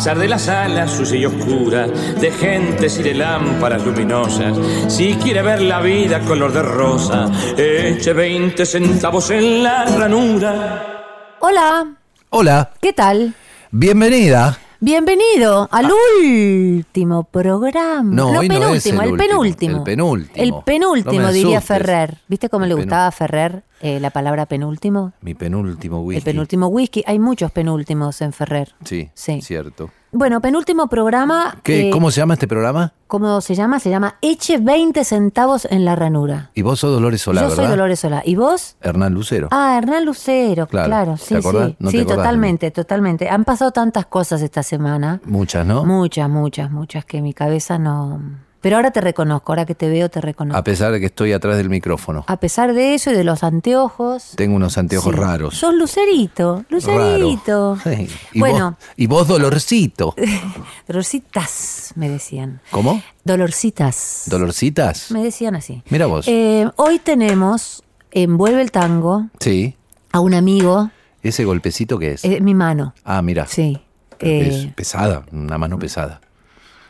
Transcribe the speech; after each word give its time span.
Pesar 0.00 0.18
de 0.18 0.28
las 0.28 0.48
alas 0.48 0.92
sucia 0.92 1.18
y 1.18 1.26
oscura, 1.26 1.86
de 1.86 2.30
gentes 2.30 2.98
y 2.98 3.02
de 3.02 3.12
lámparas 3.12 3.84
luminosas, 3.84 4.56
si 4.88 5.12
quiere 5.16 5.42
ver 5.42 5.60
la 5.60 5.82
vida 5.82 6.20
color 6.20 6.54
de 6.54 6.62
rosa, 6.62 7.30
eche 7.54 8.14
20 8.14 8.64
centavos 8.64 9.30
en 9.30 9.62
la 9.62 9.84
ranura. 9.84 11.36
Hola, 11.40 11.86
Hola, 12.30 12.70
¿qué 12.80 12.94
tal? 12.94 13.34
bienvenida. 13.72 14.58
Bienvenido 14.82 15.68
al 15.70 15.90
último 16.24 17.24
programa. 17.24 18.14
No, 18.14 18.30
hoy 18.30 18.48
no 18.48 18.72
es 18.74 18.86
el 18.86 18.96
penúltimo, 18.96 19.02
el, 19.02 19.10
último, 19.36 19.36
penúltimo. 19.36 19.76
el 19.78 19.84
penúltimo. 19.84 20.42
El 20.58 20.64
penúltimo, 20.64 21.20
No 21.20 21.32
diría. 21.32 21.60
Ferrer. 21.60 22.16
¿Viste 22.28 22.48
cómo 22.48 22.64
El 22.64 22.70
le 22.70 22.74
gustaba 22.76 23.06
a 23.08 23.10
Ferrer 23.10 23.62
eh, 23.82 24.00
la 24.00 24.08
palabra 24.08 24.46
penúltimo? 24.46 25.12
Mi 25.20 25.34
penúltimo 25.34 26.00
whisky. 26.00 26.16
El 26.18 26.24
penúltimo 26.24 26.68
whisky. 26.68 27.04
Hay 27.06 27.18
muchos 27.18 27.50
penúltimos 27.50 28.22
en 28.22 28.32
Ferrer. 28.32 28.72
Sí, 28.84 29.10
Sí. 29.12 29.42
cierto. 29.42 29.90
Bueno, 30.12 30.40
penúltimo 30.40 30.88
programa. 30.88 31.56
¿Qué, 31.62 31.88
eh, 31.88 31.90
¿Cómo 31.90 32.10
se 32.10 32.20
llama 32.20 32.34
este 32.34 32.48
programa? 32.48 32.92
¿Cómo 33.06 33.40
se 33.40 33.54
llama? 33.54 33.78
Se 33.78 33.90
llama 33.90 34.16
Eche 34.20 34.58
20 34.58 35.04
centavos 35.04 35.66
en 35.70 35.84
la 35.84 35.94
ranura. 35.94 36.50
Y 36.54 36.62
vos 36.62 36.80
sos 36.80 36.90
Dolores 36.92 37.22
Solá, 37.22 37.42
Yo 37.42 37.48
¿verdad? 37.50 37.62
soy 37.62 37.70
Dolores 37.70 38.00
Solá. 38.00 38.22
¿Y 38.24 38.34
vos? 38.34 38.76
Hernán 38.80 39.14
Lucero. 39.14 39.48
Ah, 39.52 39.76
Hernán 39.78 40.04
Lucero, 40.04 40.66
Claro. 40.66 40.86
claro, 40.88 41.12
¿Te 41.14 41.18
sí, 41.24 41.34
acordás? 41.36 41.68
sí. 41.68 41.76
¿No 41.78 41.90
te 41.90 41.96
sí, 41.96 42.00
acordás 42.02 42.16
totalmente, 42.18 42.70
totalmente. 42.72 43.28
Han 43.28 43.44
pasado 43.44 43.70
tantas 43.70 44.06
cosas 44.06 44.42
esta 44.42 44.64
semana. 44.64 45.20
Muchas, 45.24 45.64
¿no? 45.64 45.84
Muchas, 45.84 46.28
muchas, 46.28 46.70
muchas 46.72 47.04
que 47.04 47.22
mi 47.22 47.32
cabeza 47.32 47.78
no. 47.78 48.20
Pero 48.60 48.76
ahora 48.76 48.90
te 48.90 49.00
reconozco, 49.00 49.52
ahora 49.52 49.64
que 49.64 49.74
te 49.74 49.88
veo 49.88 50.10
te 50.10 50.20
reconozco. 50.20 50.58
A 50.58 50.62
pesar 50.64 50.92
de 50.92 51.00
que 51.00 51.06
estoy 51.06 51.32
atrás 51.32 51.56
del 51.56 51.70
micrófono. 51.70 52.24
A 52.26 52.36
pesar 52.38 52.74
de 52.74 52.94
eso 52.94 53.10
y 53.10 53.14
de 53.14 53.24
los 53.24 53.42
anteojos. 53.42 54.32
Tengo 54.36 54.56
unos 54.56 54.76
anteojos 54.76 55.14
sí. 55.14 55.18
raros. 55.20 55.56
Sos 55.56 55.72
lucerito, 55.74 56.64
lucerito. 56.68 57.78
Sí. 57.82 58.06
Y 58.32 58.40
Bueno, 58.40 58.72
Vos, 58.78 58.88
y 58.96 59.06
vos 59.06 59.28
Dolorcito. 59.28 60.14
dolorcitas, 60.86 61.92
me 61.96 62.08
decían. 62.08 62.60
¿Cómo? 62.70 63.02
Dolorcitas. 63.24 64.24
¿Dolorcitas? 64.26 65.10
Me 65.10 65.22
decían 65.22 65.54
así. 65.54 65.82
Mira 65.88 66.06
vos. 66.06 66.26
Eh, 66.28 66.68
hoy 66.76 66.98
tenemos, 66.98 67.82
envuelve 68.10 68.60
el 68.62 68.70
tango, 68.70 69.28
Sí. 69.38 69.76
a 70.12 70.20
un 70.20 70.34
amigo, 70.34 70.90
¿Ese 71.22 71.44
golpecito 71.44 71.98
qué 71.98 72.12
es? 72.12 72.24
eh, 72.24 72.40
mi 72.40 72.54
mano. 72.54 72.94
ah, 73.04 73.22
mira. 73.22 73.46
Sí. 73.46 73.80
Es 74.18 74.64
Eh, 74.66 74.72
pesada, 74.76 75.24
una 75.32 75.56
mano 75.58 75.78
pesada. 75.78 76.20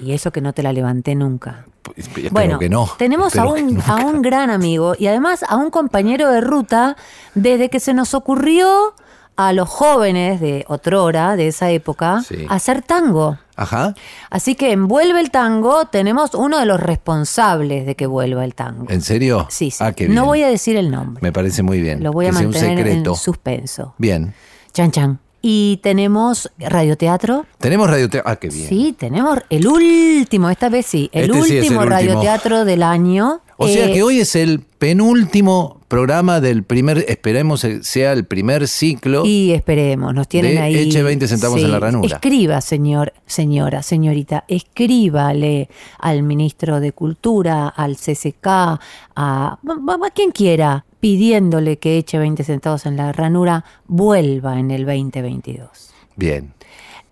Y 0.00 0.12
eso 0.12 0.30
que 0.32 0.40
no 0.40 0.52
te 0.52 0.62
la 0.62 0.72
levanté 0.72 1.14
nunca. 1.14 1.64
Espero 1.96 2.30
Bueno, 2.30 2.58
que 2.58 2.68
no. 2.68 2.88
tenemos 2.98 3.36
a 3.36 3.46
un, 3.46 3.80
a 3.86 3.96
un 3.96 4.22
gran 4.22 4.50
amigo 4.50 4.94
y 4.98 5.06
además 5.06 5.44
a 5.48 5.56
un 5.56 5.70
compañero 5.70 6.30
de 6.30 6.40
ruta 6.40 6.96
desde 7.34 7.68
que 7.68 7.80
se 7.80 7.94
nos 7.94 8.14
ocurrió 8.14 8.94
a 9.36 9.52
los 9.54 9.68
jóvenes 9.68 10.40
de 10.40 10.64
otrora, 10.68 11.34
de 11.36 11.48
esa 11.48 11.70
época, 11.70 12.22
Sí. 12.26 12.44
hacer 12.50 12.82
tango. 12.82 13.38
Ajá. 13.56 13.94
Así 14.30 14.54
que 14.54 14.72
en 14.72 14.86
Vuelve 14.88 15.20
el 15.20 15.30
Tango 15.30 15.86
tenemos 15.86 16.34
uno 16.34 16.58
de 16.58 16.66
los 16.66 16.80
responsables 16.80 17.86
de 17.86 17.94
que 17.94 18.06
vuelva 18.06 18.44
el 18.44 18.54
tango. 18.54 18.86
¿En 18.88 19.00
serio? 19.02 19.46
Sí, 19.50 19.70
sí. 19.70 19.82
Ah, 19.84 19.92
qué 19.92 20.04
no 20.08 20.12
bien. 20.12 20.24
voy 20.26 20.42
a 20.42 20.48
decir 20.48 20.76
el 20.76 20.90
nombre. 20.90 21.22
Me 21.22 21.32
parece 21.32 21.62
muy 21.62 21.80
bien. 21.80 22.02
Lo 22.02 22.12
voy 22.12 22.26
a 22.26 22.30
que 22.30 22.36
sea 22.36 22.46
un 22.46 22.52
mantener 22.52 22.78
secreto. 22.86 23.10
en 23.10 23.16
suspenso. 23.16 23.94
Bien. 23.98 24.34
Chan 24.72 24.90
chan. 24.90 25.18
Y 25.42 25.78
tenemos 25.82 26.50
radioteatro. 26.58 27.46
Tenemos 27.58 27.88
radioteatro. 27.88 28.30
Ah, 28.30 28.36
qué 28.36 28.48
bien. 28.48 28.68
Sí, 28.68 28.94
tenemos 28.98 29.38
el 29.48 29.66
último, 29.66 30.50
esta 30.50 30.68
vez 30.68 30.84
sí, 30.86 31.08
el 31.12 31.30
Este 31.30 31.34
sí 31.34 31.38
es 31.38 31.50
el 31.50 31.56
último 31.62 31.80
último. 31.80 31.96
radioteatro 31.96 32.64
del 32.64 32.82
año. 32.82 33.40
O 33.56 33.66
sea 33.68 33.88
Eh, 33.88 33.92
que 33.92 34.02
hoy 34.02 34.20
es 34.20 34.36
el 34.36 34.60
penúltimo 34.78 35.80
programa 35.88 36.40
del 36.40 36.62
primer, 36.62 37.04
esperemos 37.08 37.66
sea 37.82 38.12
el 38.12 38.24
primer 38.24 38.68
ciclo. 38.68 39.24
Y 39.26 39.52
esperemos, 39.52 40.14
nos 40.14 40.28
tienen 40.28 40.52
de 40.54 40.60
ahí. 40.60 40.76
eche 40.76 41.02
20 41.02 41.26
centavos 41.28 41.60
en 41.62 41.70
la 41.72 41.78
ranura. 41.80 42.16
Escriba, 42.16 42.60
señor, 42.60 43.12
señora, 43.26 43.82
señorita, 43.82 44.44
escríbale 44.48 45.68
al 45.98 46.22
ministro 46.22 46.80
de 46.80 46.92
Cultura, 46.92 47.68
al 47.68 47.96
CCK, 47.96 48.46
a, 48.46 48.78
a- 49.16 49.58
a 49.58 50.10
quien 50.14 50.30
quiera, 50.30 50.84
pidiéndole 51.00 51.78
que 51.78 51.98
eche 51.98 52.18
20 52.18 52.44
centavos 52.44 52.86
en 52.86 52.96
la 52.96 53.12
ranura, 53.12 53.64
vuelva 53.86 54.58
en 54.58 54.70
el 54.70 54.84
2022. 54.86 55.90
Bien. 56.16 56.52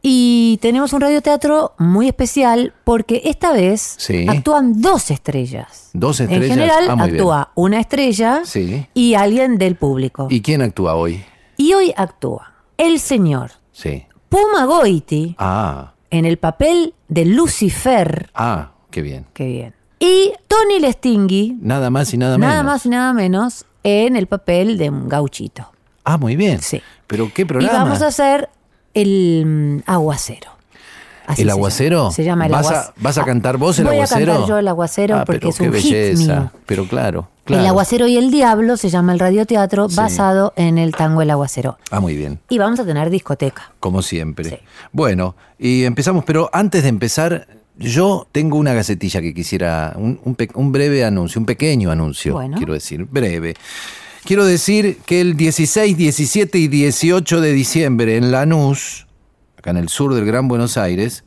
Y 0.00 0.58
tenemos 0.62 0.92
un 0.92 1.00
radioteatro 1.00 1.72
muy 1.78 2.06
especial 2.06 2.72
porque 2.84 3.22
esta 3.24 3.52
vez 3.52 3.96
Sí. 3.98 4.26
actúan 4.28 4.80
dos 4.80 5.10
estrellas. 5.10 5.90
Dos 5.92 6.20
En 6.20 6.30
estrellas. 6.30 6.48
general 6.56 6.84
Ah, 6.90 6.94
bien. 6.94 7.10
actúa 7.16 7.52
una 7.56 7.80
estrella 7.80 8.42
Sí. 8.44 8.86
y 8.94 9.14
alguien 9.14 9.58
del 9.58 9.74
público. 9.74 10.28
¿Y 10.30 10.40
quién 10.40 10.62
actúa 10.62 10.94
hoy? 10.94 11.24
Y 11.56 11.72
hoy 11.74 11.92
actúa 11.96 12.52
el 12.76 13.00
señor 13.00 13.50
Sí. 13.72 14.04
Puma 14.28 14.66
Goiti 14.66 15.34
Ah, 15.38 15.94
en 16.10 16.24
el 16.26 16.36
papel 16.38 16.94
de 17.08 17.24
Lucifer. 17.24 18.30
ah, 18.34 18.72
qué 18.90 19.02
bien. 19.02 19.26
Qué 19.32 19.46
bien. 19.46 19.74
Y 19.98 20.32
Tony 20.46 20.78
Lestingui, 20.80 21.56
Nada 21.60 21.90
más 21.90 22.14
y 22.14 22.18
nada 22.18 22.38
menos. 22.38 22.50
nada 22.54 22.62
más 22.62 22.86
y 22.86 22.88
nada 22.88 23.12
menos, 23.12 23.66
en 23.82 24.16
el 24.16 24.26
papel 24.26 24.78
de 24.78 24.90
un 24.90 25.08
gauchito. 25.08 25.70
Ah, 26.04 26.16
muy 26.16 26.36
bien. 26.36 26.60
Sí. 26.62 26.80
Pero 27.06 27.30
qué 27.34 27.42
Y 27.42 27.44
programa. 27.44 27.84
vamos 27.84 28.02
a 28.02 28.08
hacer 28.08 28.48
el 28.94 29.44
mm, 29.46 29.90
aguacero. 29.90 30.50
Así 31.26 31.42
¿El 31.42 31.48
se 31.48 31.52
aguacero? 31.52 31.98
llama. 32.04 32.10
Se 32.12 32.24
llama 32.24 32.46
el 32.46 32.52
¿Vas 32.52 32.66
a- 32.66 32.68
aguacero. 32.70 32.94
vas 32.96 33.18
a 33.18 33.24
cantar 33.24 33.56
vos 33.58 33.78
el 33.78 33.84
voy 33.84 33.96
aguacero? 33.96 34.20
Voy 34.20 34.30
a 34.30 34.34
cantar 34.36 34.48
yo 34.48 34.58
el 34.58 34.68
aguacero 34.68 35.16
Ah, 35.16 35.24
porque 35.26 35.40
pero 35.40 35.50
es 35.50 35.56
qué 35.58 35.64
un 35.64 35.70
belleza. 35.72 36.18
hit 36.22 36.28
mío. 36.28 36.50
Pero 36.64 36.88
claro, 36.88 37.28
claro. 37.44 37.62
El 37.62 37.68
aguacero 37.68 38.06
y 38.06 38.16
el 38.16 38.30
diablo 38.30 38.78
se 38.78 38.88
llama 38.88 39.12
el 39.12 39.18
radioteatro 39.18 39.90
Sí. 39.90 39.96
basado 39.96 40.54
en 40.56 40.78
el 40.78 40.92
tango 40.94 41.20
El 41.20 41.30
aguacero. 41.30 41.76
Ah, 41.90 42.00
muy 42.00 42.16
bien. 42.16 42.40
Y 42.48 42.56
vamos 42.56 42.80
a 42.80 42.86
tener 42.86 43.10
discoteca. 43.10 43.72
Como 43.78 44.00
siempre. 44.00 44.48
Sí. 44.48 44.58
Bueno, 44.92 45.34
y 45.58 45.84
empezamos, 45.84 46.24
pero 46.24 46.48
antes 46.54 46.82
de 46.84 46.88
empezar, 46.88 47.46
yo 47.78 48.26
tengo 48.32 48.58
una 48.58 48.74
gacetilla 48.74 49.20
que 49.22 49.32
quisiera, 49.32 49.94
un, 49.96 50.20
un 50.54 50.72
breve 50.72 51.04
anuncio, 51.04 51.40
un 51.40 51.46
pequeño 51.46 51.90
anuncio, 51.90 52.34
Bueno. 52.34 52.56
quiero 52.56 52.74
decir, 52.74 53.04
breve. 53.04 53.54
Quiero 54.24 54.44
decir 54.44 54.98
que 55.06 55.20
el 55.20 55.36
16, 55.36 55.96
17 55.96 56.58
y 56.58 56.68
18 56.68 57.40
de 57.40 57.52
diciembre 57.52 58.16
en 58.16 58.30
Lanús, 58.32 59.06
acá 59.56 59.70
en 59.70 59.76
el 59.78 59.88
sur 59.88 60.12
del 60.14 60.26
Gran 60.26 60.48
Buenos 60.48 60.76
Aires, 60.76 61.24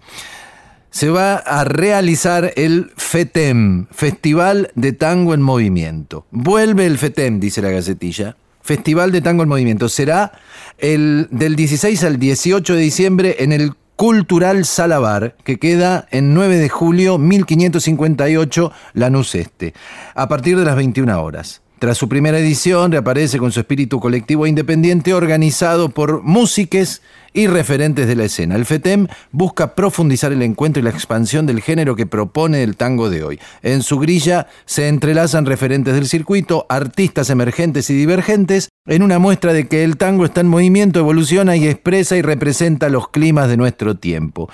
se 0.91 1.09
va 1.09 1.35
a 1.35 1.63
realizar 1.63 2.51
el 2.57 2.91
FETEM, 2.97 3.87
Festival 3.91 4.71
de 4.75 4.91
Tango 4.91 5.33
en 5.33 5.41
Movimiento. 5.41 6.25
Vuelve 6.31 6.85
el 6.85 6.97
FETEM, 6.97 7.39
dice 7.39 7.61
la 7.61 7.69
gacetilla. 7.71 8.35
Festival 8.61 9.11
de 9.11 9.21
Tango 9.21 9.43
en 9.43 9.49
Movimiento. 9.49 9.87
Será 9.89 10.33
el, 10.77 11.27
del 11.31 11.55
16 11.55 12.03
al 12.03 12.19
18 12.19 12.75
de 12.75 12.81
diciembre 12.81 13.35
en 13.39 13.53
el 13.53 13.71
Cultural 14.01 14.65
Salabar, 14.65 15.35
que 15.43 15.59
queda 15.59 16.07
en 16.09 16.33
9 16.33 16.57
de 16.57 16.69
julio 16.69 17.19
1558, 17.19 18.71
Lanús 18.93 19.35
Este, 19.35 19.75
a 20.15 20.27
partir 20.27 20.57
de 20.57 20.65
las 20.65 20.75
21 20.75 21.21
horas. 21.21 21.61
Tras 21.81 21.97
su 21.97 22.07
primera 22.07 22.37
edición, 22.37 22.91
reaparece 22.91 23.39
con 23.39 23.51
su 23.51 23.59
espíritu 23.59 23.99
colectivo 23.99 24.45
independiente 24.45 25.15
organizado 25.15 25.89
por 25.89 26.21
músiques 26.21 27.01
y 27.33 27.47
referentes 27.47 28.07
de 28.07 28.15
la 28.15 28.25
escena. 28.25 28.55
El 28.55 28.67
FETEM 28.67 29.07
busca 29.31 29.73
profundizar 29.73 30.31
el 30.31 30.43
encuentro 30.43 30.79
y 30.79 30.83
la 30.83 30.91
expansión 30.91 31.47
del 31.47 31.59
género 31.59 31.95
que 31.95 32.05
propone 32.05 32.61
el 32.61 32.75
tango 32.77 33.09
de 33.09 33.23
hoy. 33.23 33.39
En 33.63 33.81
su 33.81 33.97
grilla 33.97 34.45
se 34.65 34.89
entrelazan 34.89 35.47
referentes 35.47 35.95
del 35.95 36.07
circuito, 36.07 36.67
artistas 36.69 37.31
emergentes 37.31 37.89
y 37.89 37.95
divergentes, 37.95 38.69
en 38.85 39.01
una 39.01 39.17
muestra 39.17 39.51
de 39.51 39.67
que 39.67 39.83
el 39.83 39.97
tango 39.97 40.25
está 40.25 40.41
en 40.41 40.49
movimiento, 40.49 40.99
evoluciona 40.99 41.55
y 41.55 41.67
expresa 41.67 42.15
y 42.15 42.21
representa 42.21 42.89
los 42.89 43.09
climas 43.09 43.49
de 43.49 43.57
nuestro 43.57 43.95
tiempo. 43.95 44.51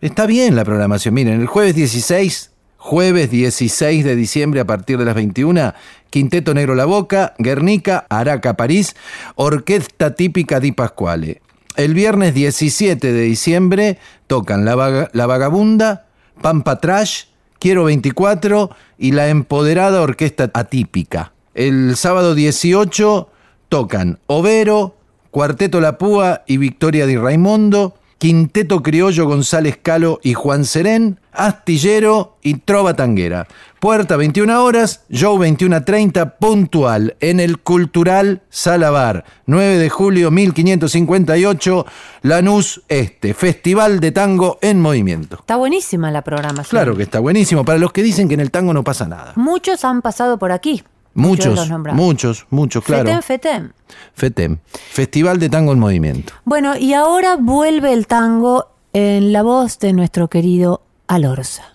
Está 0.00 0.24
bien 0.24 0.56
la 0.56 0.64
programación. 0.64 1.12
Miren, 1.12 1.38
el 1.38 1.48
jueves 1.48 1.74
16 1.74 2.55
jueves 2.90 3.32
16 3.32 4.04
de 4.04 4.14
diciembre 4.14 4.60
a 4.60 4.64
partir 4.64 4.96
de 4.96 5.04
las 5.04 5.16
21, 5.16 5.74
Quinteto 6.08 6.54
Negro 6.54 6.76
La 6.76 6.84
Boca, 6.84 7.34
Guernica, 7.36 8.06
Araca, 8.08 8.54
París, 8.56 8.94
Orquesta 9.34 10.14
Típica 10.14 10.60
Di 10.60 10.70
Pasquale. 10.70 11.42
El 11.74 11.94
viernes 11.94 12.32
17 12.32 13.12
de 13.12 13.22
diciembre 13.22 13.98
tocan 14.28 14.64
La, 14.64 14.76
Vaga- 14.76 15.10
La 15.14 15.26
Vagabunda, 15.26 16.06
Pampa 16.40 16.78
Trash, 16.78 17.24
Quiero 17.58 17.82
24 17.84 18.70
y 18.98 19.10
la 19.12 19.30
Empoderada 19.30 20.00
Orquesta 20.02 20.48
Atípica. 20.54 21.32
El 21.54 21.96
sábado 21.96 22.36
18 22.36 23.28
tocan 23.68 24.20
Overo, 24.26 24.94
Cuarteto 25.32 25.80
La 25.80 25.98
Púa 25.98 26.44
y 26.46 26.58
Victoria 26.58 27.04
Di 27.06 27.16
Raimondo, 27.16 27.96
Quinteto 28.18 28.82
Criollo 28.82 29.26
González 29.26 29.78
Calo 29.82 30.20
y 30.22 30.32
Juan 30.32 30.64
Serén, 30.64 31.20
Astillero 31.32 32.38
y 32.42 32.54
Trova 32.54 32.94
Tanguera. 32.94 33.46
Puerta 33.78 34.16
21 34.16 34.64
horas, 34.64 35.04
show 35.10 35.38
21.30 35.38 36.36
puntual 36.38 37.14
en 37.20 37.40
el 37.40 37.58
Cultural 37.58 38.40
Salabar. 38.48 39.24
9 39.44 39.76
de 39.76 39.90
julio 39.90 40.30
1558, 40.30 41.86
Lanús 42.22 42.82
Este, 42.88 43.34
Festival 43.34 44.00
de 44.00 44.12
Tango 44.12 44.58
en 44.62 44.80
Movimiento. 44.80 45.36
Está 45.36 45.56
buenísima 45.56 46.10
la 46.10 46.22
programación. 46.22 46.70
Claro 46.70 46.96
que 46.96 47.02
está 47.02 47.20
buenísimo 47.20 47.66
para 47.66 47.78
los 47.78 47.92
que 47.92 48.02
dicen 48.02 48.28
que 48.28 48.34
en 48.34 48.40
el 48.40 48.50
tango 48.50 48.72
no 48.72 48.82
pasa 48.82 49.06
nada. 49.06 49.34
Muchos 49.36 49.84
han 49.84 50.00
pasado 50.00 50.38
por 50.38 50.52
aquí. 50.52 50.82
Muchos, 51.16 51.70
muchos, 51.70 52.46
muchos, 52.50 52.84
claro. 52.84 53.04
Fetén, 53.06 53.22
fetén. 53.22 53.74
FETEM, 54.12 54.58
Festival 54.90 55.38
de 55.38 55.48
Tango 55.48 55.72
en 55.72 55.78
Movimiento. 55.78 56.34
Bueno, 56.44 56.76
y 56.76 56.92
ahora 56.92 57.36
vuelve 57.36 57.94
el 57.94 58.06
tango 58.06 58.68
en 58.92 59.32
la 59.32 59.42
voz 59.42 59.78
de 59.78 59.94
nuestro 59.94 60.28
querido 60.28 60.82
Alorza. 61.06 61.72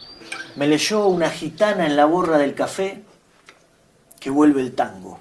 Me 0.58 0.68
leyó 0.68 1.08
una 1.08 1.32
gitana 1.32 1.88
en 1.88 1.96
la 1.96 2.06
borra 2.06 2.38
del 2.38 2.54
café 2.54 3.02
que 4.20 4.30
vuelve 4.30 4.62
el 4.62 4.74
tango. 4.74 5.20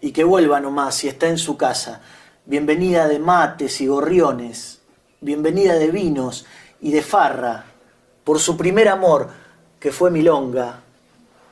Y 0.00 0.12
que 0.12 0.24
vuelva 0.24 0.58
nomás 0.60 0.94
si 0.94 1.08
está 1.08 1.28
en 1.28 1.36
su 1.36 1.58
casa. 1.58 2.00
Bienvenida 2.46 3.08
de 3.08 3.18
mates 3.18 3.78
y 3.82 3.88
gorriones. 3.88 4.80
Bienvenida 5.20 5.74
de 5.74 5.90
vinos 5.90 6.46
y 6.80 6.92
de 6.92 7.02
farra. 7.02 7.66
Por 8.24 8.38
su 8.38 8.56
primer 8.56 8.88
amor, 8.88 9.28
que 9.78 9.92
fue 9.92 10.10
milonga. 10.10 10.80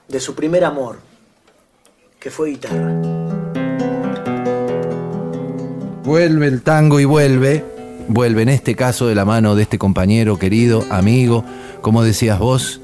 De 0.08 0.20
su 0.20 0.34
primer 0.34 0.64
amor, 0.64 1.00
que 2.24 2.30
fue 2.30 2.52
guitarra. 2.52 2.90
Vuelve 6.04 6.46
el 6.46 6.62
tango 6.62 6.98
y 6.98 7.04
vuelve. 7.04 7.62
Vuelve 8.08 8.40
en 8.40 8.48
este 8.48 8.74
caso 8.74 9.06
de 9.06 9.14
la 9.14 9.26
mano 9.26 9.54
de 9.54 9.64
este 9.64 9.76
compañero 9.76 10.38
querido, 10.38 10.86
amigo, 10.88 11.44
como 11.82 12.02
decías 12.02 12.38
vos, 12.38 12.80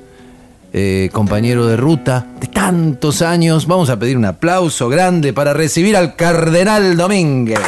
eh, 0.75 1.08
compañero 1.14 1.66
de 1.66 1.78
ruta 1.78 2.26
de 2.38 2.48
tantos 2.48 3.22
años. 3.22 3.66
Vamos 3.66 3.88
a 3.88 3.98
pedir 3.98 4.19
un 4.19 4.26
aplauso 4.26 4.90
grande 4.90 5.32
para 5.32 5.54
recibir 5.54 5.96
al 5.96 6.16
Cardenal 6.16 6.98
Domínguez. 6.98 7.60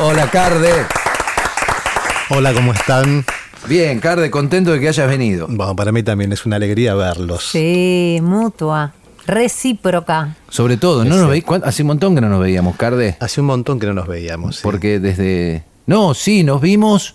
Hola, 0.00 0.30
Carde. 0.30 0.72
Hola, 2.30 2.54
¿cómo 2.54 2.72
están? 2.72 3.22
Bien, 3.68 4.00
Carde, 4.00 4.30
contento 4.30 4.72
de 4.72 4.80
que 4.80 4.88
hayas 4.88 5.08
venido. 5.10 5.46
Bueno, 5.50 5.76
para 5.76 5.92
mí 5.92 6.02
también 6.02 6.32
es 6.32 6.46
una 6.46 6.56
alegría 6.56 6.94
verlos. 6.94 7.50
Sí, 7.50 8.18
mutua, 8.22 8.94
recíproca. 9.26 10.34
Sobre 10.48 10.76
todo, 10.76 11.04
¿no 11.04 11.16
nos 11.16 11.28
veí- 11.30 11.44
Hace 11.64 11.82
un 11.82 11.88
montón 11.88 12.14
que 12.14 12.20
no 12.20 12.28
nos 12.28 12.40
veíamos, 12.40 12.76
Carde. 12.76 13.16
Hace 13.20 13.40
un 13.40 13.46
montón 13.48 13.78
que 13.78 13.86
no 13.86 13.94
nos 13.94 14.06
veíamos. 14.06 14.56
sí. 14.56 14.60
Porque 14.62 14.98
desde... 15.00 15.64
No, 15.86 16.14
sí, 16.14 16.44
nos 16.44 16.60
vimos. 16.60 17.14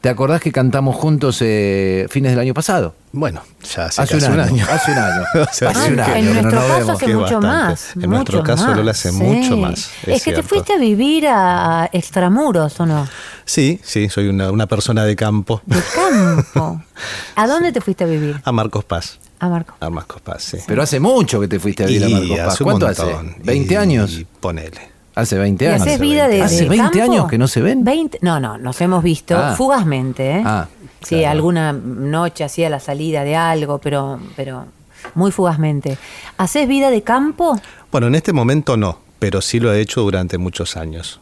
¿Te 0.00 0.08
acordás 0.08 0.40
que 0.40 0.50
cantamos 0.50 0.96
juntos 0.96 1.38
eh, 1.42 2.06
fines 2.08 2.32
del 2.32 2.38
año 2.40 2.54
pasado? 2.54 2.94
Bueno, 3.12 3.42
ya 3.74 3.84
hace, 3.84 4.00
Hace 4.00 4.16
un 4.16 4.40
año, 4.40 4.64
hace 4.70 4.92
un 4.92 4.98
año. 4.98 5.22
Hace 5.50 5.66
un 5.66 5.94
que- 5.96 6.00
año 6.00 6.30
en 6.30 6.36
no 6.36 6.42
nuestro 6.42 6.60
nos 6.62 6.68
caso 6.78 6.92
hace 6.92 7.06
que 7.06 7.14
mucho 7.14 7.40
bastante. 7.40 7.46
más. 7.46 7.96
En 7.96 8.10
nuestro 8.10 8.38
mucho 8.38 8.46
caso, 8.46 8.66
más, 8.66 8.76
Lola, 8.78 8.90
hace 8.92 9.10
sí. 9.12 9.16
mucho 9.18 9.56
más, 9.58 9.90
es 10.06 10.08
Es, 10.16 10.22
que 10.24 10.32
te 10.32 10.42
fuiste 10.42 10.72
a 10.72 10.78
vivir 10.78 11.26
a 11.28 11.90
extramuros, 11.92 12.80
¿o 12.80 12.86
no? 12.86 13.06
Sí, 13.44 13.78
sí, 13.84 14.08
soy 14.08 14.28
una, 14.28 14.50
una 14.50 14.66
persona 14.66 15.04
de 15.04 15.14
campo. 15.16 15.60
De 15.66 15.76
campo. 15.94 16.82
¿A 17.36 17.46
dónde 17.46 17.70
te 17.70 17.82
fuiste 17.82 18.04
a 18.04 18.06
vivir? 18.06 18.40
A 18.42 18.52
Marcos 18.52 18.84
Paz. 18.84 19.18
A 19.40 19.48
Marco. 19.48 19.74
A 19.80 19.90
Marcos 19.90 20.20
Paz, 20.20 20.42
sí. 20.44 20.58
Pero 20.66 20.82
hace 20.82 21.00
mucho 21.00 21.40
que 21.40 21.48
te 21.48 21.58
fuiste 21.58 21.84
a 21.84 21.86
vivir 21.86 22.04
a 22.04 22.08
Marcos 22.10 22.36
Paz. 22.38 22.48
hace 22.54 22.64
¿Cuánto 22.64 22.86
hace? 22.86 23.02
¿20 23.42 23.72
Y- 23.72 23.74
años? 23.76 24.12
Y 24.12 24.24
ponele. 24.24 24.90
Hace 25.14 25.38
20 25.38 25.64
¿Y 25.64 25.68
años. 25.68 25.80
haces 25.82 25.94
hace 25.94 26.02
vida 26.02 26.22
de, 26.28 26.38
20 26.38 26.44
¿Hace 26.44 26.62
de 26.62 26.68
20 26.68 26.98
campo? 26.98 27.12
años 27.12 27.28
que 27.28 27.38
no 27.38 27.48
se 27.48 27.60
ven? 27.62 27.82
20 27.84 28.18
no, 28.22 28.38
no, 28.38 28.58
nos 28.58 28.80
hemos 28.80 29.02
visto 29.02 29.36
Ah. 29.36 29.54
fugazmente, 29.56 30.36
¿eh? 30.38 30.42
Ah, 30.44 30.68
sí, 31.02 31.16
claro. 31.16 31.30
alguna 31.30 31.72
noche 31.72 32.44
hacía 32.44 32.70
la 32.70 32.78
salida 32.80 33.24
de 33.24 33.34
algo, 33.34 33.78
pero, 33.78 34.20
pero 34.36 34.66
muy 35.14 35.32
fugazmente. 35.32 35.98
¿Haces 36.36 36.68
vida 36.68 36.90
de 36.90 37.02
campo? 37.02 37.58
Bueno, 37.90 38.06
en 38.06 38.14
este 38.14 38.32
momento 38.32 38.76
no, 38.76 38.98
pero 39.18 39.40
sí 39.40 39.58
lo 39.58 39.72
he 39.72 39.80
hecho 39.80 40.02
durante 40.02 40.38
muchos 40.38 40.76
años. 40.76 41.20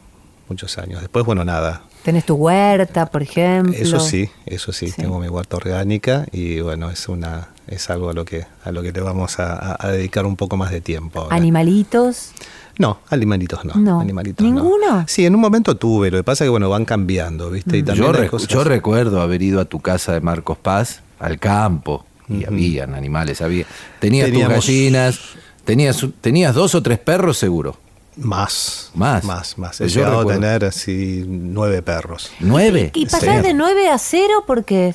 Muchos 0.49 0.77
años. 0.79 1.01
Después, 1.01 1.25
bueno, 1.25 1.45
nada. 1.45 1.83
¿Tenés 2.03 2.25
tu 2.25 2.35
huerta, 2.35 3.07
por 3.07 3.23
ejemplo? 3.23 3.75
Eso 3.77 4.01
sí, 4.01 4.29
eso 4.47 4.73
sí, 4.73 4.89
Sí. 4.89 5.03
tengo 5.03 5.19
mi 5.19 5.29
huerta 5.29 5.57
orgánica 5.57 6.27
y 6.33 6.61
bueno, 6.61 6.91
es 6.91 7.09
una 7.09 7.49
es 7.69 7.91
algo 7.91 8.11
a 8.11 8.13
lo 8.13 8.25
que 8.25 8.47
a 8.65 8.73
lo 8.73 8.83
que 8.83 8.93
le 8.93 9.01
vamos 9.01 9.39
a, 9.39 9.79
dedicar 9.91 10.27
un 10.27 10.37
poco 10.37 10.57
más 10.57 10.71
de 10.71 10.81
tiempo. 10.81 11.21
ahora. 11.21 11.37
¿Animalitos? 11.37 12.33
No, 12.79 13.01
animalitos 13.11 13.65
no. 13.65 13.75
No. 13.75 14.01
Animalitos 14.01 14.47
no. 14.47 14.53
¿Ninguno? 14.55 15.05
Sí, 15.09 15.27
en 15.27 15.35
un 15.35 15.41
momento 15.41 15.77
tuve, 15.77 16.11
lo 16.11 16.19
que 16.19 16.25
pasa 16.25 16.45
es 16.45 16.47
que 16.47 16.51
bueno, 16.51 16.69
van 16.71 16.85
cambiando, 16.85 17.51
¿viste? 17.51 17.77
Y 17.79 17.83
también 17.83 18.09
Mm. 18.11 18.13
Yo, 18.15 18.23
recu- 18.23 18.31
cosas- 18.31 18.49
yo 18.49 18.65
recuerdo 18.65 19.21
haber 19.21 19.43
ido 19.43 19.61
a 19.61 19.65
tu 19.65 19.81
casa 19.81 20.13
de 20.13 20.21
Marcos 20.21 20.59
Paz, 20.59 21.03
al 21.19 21.39
campo, 21.41 22.05
y 22.29 22.45
Ujú. 22.45 22.47
habían 22.53 22.95
animales, 22.95 23.41
había. 23.41 23.65
Tenías 23.99 24.27
tus 24.29 24.35
Teníamos- 24.35 24.55
gallinas, 24.67 25.21
tenías, 25.65 26.07
tenías 26.21 26.55
dos 26.55 26.75
o 26.77 26.83
tres 26.83 26.99
perros 27.01 27.37
seguro. 27.37 27.77
Más. 28.17 28.91
Más. 28.95 29.25
Más, 29.25 29.59
más. 29.59 29.79
Yo 29.79 29.85
He 29.85 29.89
llegado 29.89 30.21
a 30.21 30.27
tener 30.27 30.65
así 30.65 31.25
nueve 31.27 31.83
perros. 31.83 32.31
¿Nueve? 32.41 32.91
¿Y 32.95 33.03
¿En 33.03 33.09
pasás 33.09 33.21
serio? 33.21 33.43
de 33.43 33.55
9 33.55 33.89
a 33.89 33.97
0 33.99 34.43
porque 34.47 34.95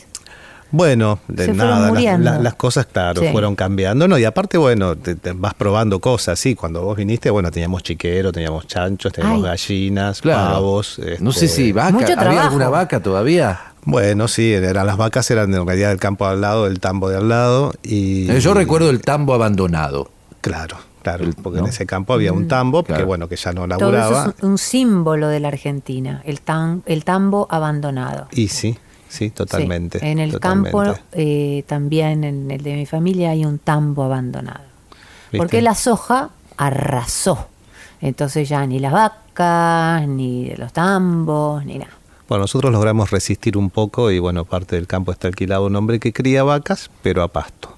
Bueno, 0.75 1.20
de 1.28 1.46
Se 1.46 1.54
nada, 1.54 1.80
las, 1.81 1.90
muriendo. 1.90 2.31
las- 2.31 2.42
las 2.42 2.56
cosas, 2.56 2.88
claro, 2.88 3.22
Sí. 3.22 3.28
fueron 3.31 3.56
cambiando. 3.56 4.08
No, 4.08 4.18
y 4.18 4.25
aparte, 4.25 4.58
bueno, 4.58 4.96
te, 4.96 5.14
te 5.14 5.31
vas 5.34 5.54
probando 5.54 6.00
cosas, 6.00 6.40
sí. 6.40 6.56
Cuando 6.56 6.81
vos 6.81 6.98
viniste, 6.98 7.30
bueno, 7.30 7.52
teníamos 7.52 7.84
chiquero, 7.84 8.31
teníamos 8.31 8.66
chanchos, 8.66 9.14
teníamos 9.14 9.44
Ay. 9.44 9.50
gallinas, 9.52 10.20
Claro. 10.22 10.54
pavos. 10.56 11.00
No 11.20 11.30
este, 11.30 11.42
sé 11.42 11.48
si 11.48 11.72
vaca. 11.72 11.96
¿Había 11.96 12.16
trabajo. 12.18 12.40
alguna 12.48 12.70
vaca 12.70 13.00
todavía? 13.04 13.60
Bueno, 13.86 14.28
sí, 14.28 14.52
eran, 14.52 14.88
las 14.88 14.98
vacas 14.98 15.30
eran 15.30 15.54
en 15.54 15.64
realidad 15.68 15.90
del 15.90 16.00
campo 16.00 16.25
al 16.25 16.42
lado, 16.42 16.64
del 16.66 16.80
tambo 16.80 17.08
de 17.08 17.18
al 17.18 17.30
lado. 17.30 17.74
Y, 17.84 18.31
Eh, 18.31 18.40
Yo 18.40 18.56
recuerdo 18.56 18.90
el 18.90 19.02
tambo 19.02 19.36
abandonado. 19.36 20.10
Claro, 20.42 20.78
claro, 21.04 21.26
porque 21.44 21.59
¿no? 21.59 21.66
en 21.66 21.69
ese 21.69 21.86
campo 21.86 22.14
había 22.14 22.33
un 22.33 22.47
tambo, 22.47 22.81
que 22.83 22.88
Claro. 22.94 23.06
bueno, 23.06 23.28
que 23.30 23.36
ya 23.36 23.52
no 23.54 23.68
todo 23.68 23.76
eso 23.76 23.92
laburaba. 23.92 24.33
es 24.36 24.44
un, 24.44 24.52
un 24.54 24.57
símbolo 24.57 25.28
de 25.28 25.40
la 25.40 25.50
Argentina, 25.50 26.21
el, 26.26 26.42
tan, 26.42 26.81
el 26.88 27.04
tambo 27.04 27.45
abandonado. 27.52 28.28
Y 28.31 28.47
sí, 28.47 28.76
sí, 29.14 29.30
totalmente. 29.30 30.00
Sí, 30.00 30.06
En 30.08 30.20
el 30.20 30.32
totalmente. 30.32 30.72
campo, 30.72 31.00
eh, 31.14 31.64
también 31.68 32.24
en 32.24 32.52
el 32.52 32.64
de 32.64 32.76
mi 32.76 32.86
familia, 32.86 33.32
hay 33.32 33.46
un 33.46 33.60
tambo 33.60 34.04
abandonado. 34.04 34.64
¿Viste? 35.32 35.38
Porque 35.38 35.62
la 35.62 35.76
soja 35.76 36.30
arrasó. 36.58 37.48
Entonces 38.02 38.50
ya 38.50 38.66
ni 38.66 38.80
las 38.80 38.92
vacas, 38.92 40.08
ni 40.08 40.50
los 40.56 40.74
tambos, 40.74 41.66
ni 41.66 41.78
nada. 41.78 41.92
Bueno, 42.28 42.44
nosotros 42.44 42.72
logramos 42.72 43.12
resistir 43.12 43.58
un 43.58 43.70
poco 43.70 44.10
y 44.12 44.20
bueno, 44.20 44.46
parte 44.46 44.76
del 44.76 44.88
campo 44.88 45.12
está 45.12 45.28
alquilado 45.28 45.66
un 45.66 45.76
hombre 45.76 46.00
que 46.00 46.12
cría 46.14 46.44
vacas, 46.44 46.90
pero 47.02 47.22
a 47.22 47.28
pasto. 47.28 47.78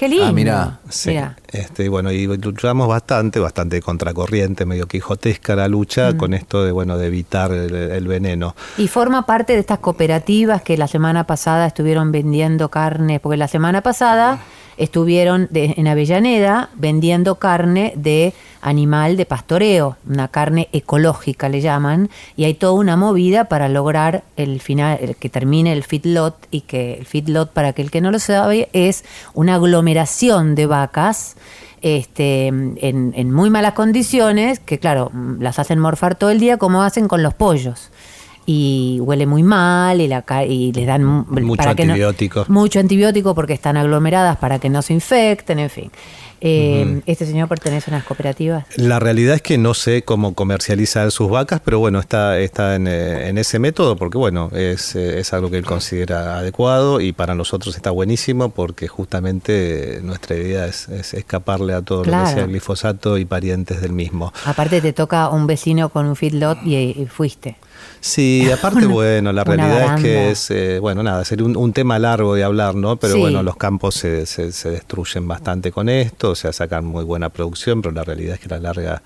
Qué 0.00 0.08
lindo. 0.08 0.24
Ah, 0.24 0.32
mirá. 0.32 0.78
Sí. 0.88 1.10
Mirá. 1.10 1.36
Este, 1.48 1.90
bueno, 1.90 2.10
y 2.10 2.26
luchamos 2.38 2.88
bastante, 2.88 3.38
bastante 3.38 3.82
contracorriente, 3.82 4.64
medio 4.64 4.86
quijotesca 4.86 5.54
la 5.54 5.68
Mm. 5.68 5.70
lucha 5.72 6.16
con 6.16 6.32
esto 6.32 6.64
de 6.64 6.72
bueno, 6.72 6.96
de 6.96 7.08
evitar 7.08 7.52
el, 7.52 7.74
el 7.74 8.08
veneno. 8.08 8.56
Y 8.78 8.88
forma 8.88 9.26
parte 9.26 9.52
de 9.52 9.58
estas 9.58 9.80
cooperativas 9.80 10.62
que 10.62 10.78
la 10.78 10.86
semana 10.88 11.24
pasada 11.24 11.66
estuvieron 11.66 12.12
vendiendo 12.12 12.70
carne, 12.70 13.20
porque 13.20 13.36
la 13.36 13.46
semana 13.46 13.82
pasada 13.82 14.38
estuvieron 14.80 15.46
de- 15.50 15.74
en 15.76 15.86
Avellaneda 15.86 16.70
vendiendo 16.74 17.36
carne 17.36 17.92
de 17.96 18.32
animal 18.62 19.16
de 19.16 19.24
pastoreo, 19.26 19.96
una 20.08 20.28
carne 20.28 20.68
ecológica 20.72 21.48
le 21.48 21.60
llaman, 21.60 22.10
y 22.36 22.44
hay 22.44 22.54
toda 22.54 22.72
una 22.72 22.96
movida 22.96 23.44
para 23.44 23.68
lograr 23.68 24.22
el 24.36 24.60
final, 24.60 24.98
el 25.00 25.16
que 25.16 25.28
termine 25.28 25.72
el 25.72 25.82
feedlot 25.84 26.34
y 26.50 26.62
que 26.62 26.94
el 26.94 27.06
feedlot, 27.06 27.52
para 27.52 27.68
aquel 27.68 27.90
que 27.90 28.00
no 28.00 28.10
lo 28.10 28.18
sabe, 28.18 28.68
es 28.72 29.04
una 29.34 29.54
aglomeración 29.54 30.54
de 30.54 30.66
vacas 30.66 31.36
este, 31.82 32.48
en, 32.48 32.76
en 33.16 33.32
muy 33.32 33.48
malas 33.48 33.72
condiciones, 33.72 34.60
que 34.60 34.78
claro, 34.78 35.10
las 35.38 35.58
hacen 35.58 35.78
morfar 35.78 36.14
todo 36.14 36.28
el 36.30 36.38
día 36.38 36.58
como 36.58 36.82
hacen 36.82 37.08
con 37.08 37.22
los 37.22 37.32
pollos. 37.32 37.90
Y 38.52 38.98
huele 39.00 39.26
muy 39.26 39.44
mal 39.44 40.00
y, 40.00 40.08
la, 40.08 40.24
y 40.44 40.72
les 40.72 40.84
dan 40.86 41.04
mu- 41.04 41.24
Mucho 41.28 41.62
no- 41.62 41.70
antibiótico. 41.70 42.44
mucho 42.48 42.80
antibiótico 42.80 43.32
porque 43.34 43.52
están 43.52 43.76
aglomeradas 43.76 44.38
para 44.38 44.58
que 44.58 44.68
no 44.68 44.82
se 44.82 44.92
infecten, 44.92 45.60
en 45.60 45.70
fin. 45.70 45.90
Eh, 46.42 47.02
Este 47.06 47.26
señor 47.26 47.48
pertenece 47.48 47.90
a 47.90 47.94
unas 47.94 48.04
cooperativas. 48.04 48.64
La 48.76 48.98
realidad 48.98 49.34
es 49.36 49.42
que 49.42 49.58
no 49.58 49.74
sé 49.74 50.02
cómo 50.02 50.34
comercializa 50.34 51.08
sus 51.10 51.28
vacas, 51.30 51.60
pero 51.62 51.78
bueno, 51.78 52.00
está, 52.00 52.38
está 52.38 52.74
en, 52.76 52.86
eh, 52.88 53.28
en 53.28 53.36
ese 53.38 53.58
método 53.58 53.94
porque 53.96 54.16
bueno, 54.18 54.50
es, 54.54 54.96
eh, 54.96 55.20
es 55.20 55.32
algo 55.34 55.50
que 55.50 55.58
él 55.58 55.66
considera 55.66 56.38
adecuado 56.38 57.00
y 57.00 57.12
para 57.12 57.34
nosotros 57.34 57.76
está 57.76 57.90
buenísimo 57.90 58.48
porque 58.48 58.88
justamente 58.88 60.00
nuestra 60.02 60.34
idea 60.36 60.66
es, 60.66 60.88
es 60.88 61.14
escaparle 61.14 61.74
a 61.74 61.82
todo 61.82 61.98
lo 61.98 62.04
Claro. 62.04 62.26
que 62.28 62.34
sea 62.34 62.46
glifosato 62.46 63.18
y 63.18 63.26
parientes 63.26 63.80
del 63.82 63.92
mismo. 63.92 64.32
Aparte 64.46 64.80
te 64.80 64.92
toca 64.94 65.28
un 65.28 65.46
vecino 65.46 65.90
con 65.90 66.06
un 66.06 66.16
feedlot 66.16 66.58
y, 66.64 66.74
y 66.76 67.06
fuiste. 67.06 67.56
Sí, 68.00 68.50
aparte, 68.52 68.86
Una- 68.86 68.94
bueno, 68.94 69.32
la 69.32 69.44
realidad 69.44 69.96
es 69.96 70.02
que 70.02 70.30
es, 70.30 70.50
eh, 70.50 70.78
bueno, 70.80 71.02
nada, 71.02 71.24
sería 71.24 71.44
un, 71.44 71.56
un 71.56 71.72
tema 71.72 71.98
largo 71.98 72.34
de 72.34 72.44
hablar, 72.44 72.74
¿no? 72.74 72.96
Pero 72.96 73.14
Sí. 73.14 73.20
bueno, 73.20 73.42
los 73.42 73.56
campos 73.56 73.94
se, 73.94 74.26
se- 74.26 74.52
se 74.52 74.70
destruyen 74.70 75.28
bastante 75.28 75.70
con 75.72 75.88
esto, 75.88 76.30
o 76.30 76.34
sea, 76.34 76.52
sacan 76.52 76.84
muy 76.84 77.04
buena 77.04 77.28
producción, 77.28 77.82
pero 77.82 77.94
la 77.94 78.04
realidad 78.04 78.34
es 78.34 78.40
que 78.40 78.48
la 78.48 78.58
larga 78.58 79.02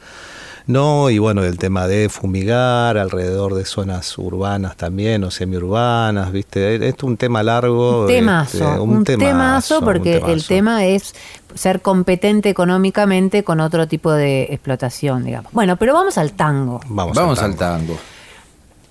no, 0.66 1.10
y 1.10 1.18
bueno, 1.18 1.44
el 1.44 1.58
tema 1.58 1.86
de 1.86 2.08
fumigar 2.08 2.96
alrededor 2.96 3.52
de 3.52 3.66
zonas 3.66 4.16
urbanas 4.16 4.76
también 4.78 5.22
o 5.24 5.30
semiurbanas, 5.30 6.32
¿viste? 6.32 6.76
Esto 6.76 6.86
es 7.06 7.10
un 7.10 7.16
tema 7.18 7.42
largo. 7.42 8.02
Un 8.02 8.06
temazo, 8.06 8.56
este, 8.70 8.80
un, 8.80 9.04
temazo, 9.04 9.78
un 9.80 9.84
porque 9.84 10.14
el 10.14 10.22
temazo. 10.22 10.48
tema 10.48 10.84
es 10.86 11.14
ser 11.54 11.82
competente 11.82 12.48
económicamente 12.48 13.44
con 13.44 13.60
otro 13.60 13.86
tipo 13.88 14.10
de 14.12 14.44
explotación, 14.44 15.24
digamos. 15.24 15.52
Bueno, 15.52 15.76
pero 15.76 15.92
vamos 15.92 16.16
al 16.16 16.32
tango. 16.32 16.80
Vamos, 16.88 17.14
Vamos 17.14 17.38
al 17.40 17.50
al 17.50 17.56
tango. 17.58 17.98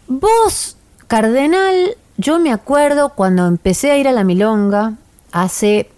Vos, 0.07 0.77
Cardenal, 1.07 1.97
yo 2.17 2.39
me 2.39 2.51
acuerdo 2.51 3.09
cuando 3.09 3.47
empecé 3.47 3.91
a 3.91 3.97
ir 3.97 4.07
a 4.07 4.11
la 4.11 4.23
Milonga 4.23 4.93
hace 5.31 5.89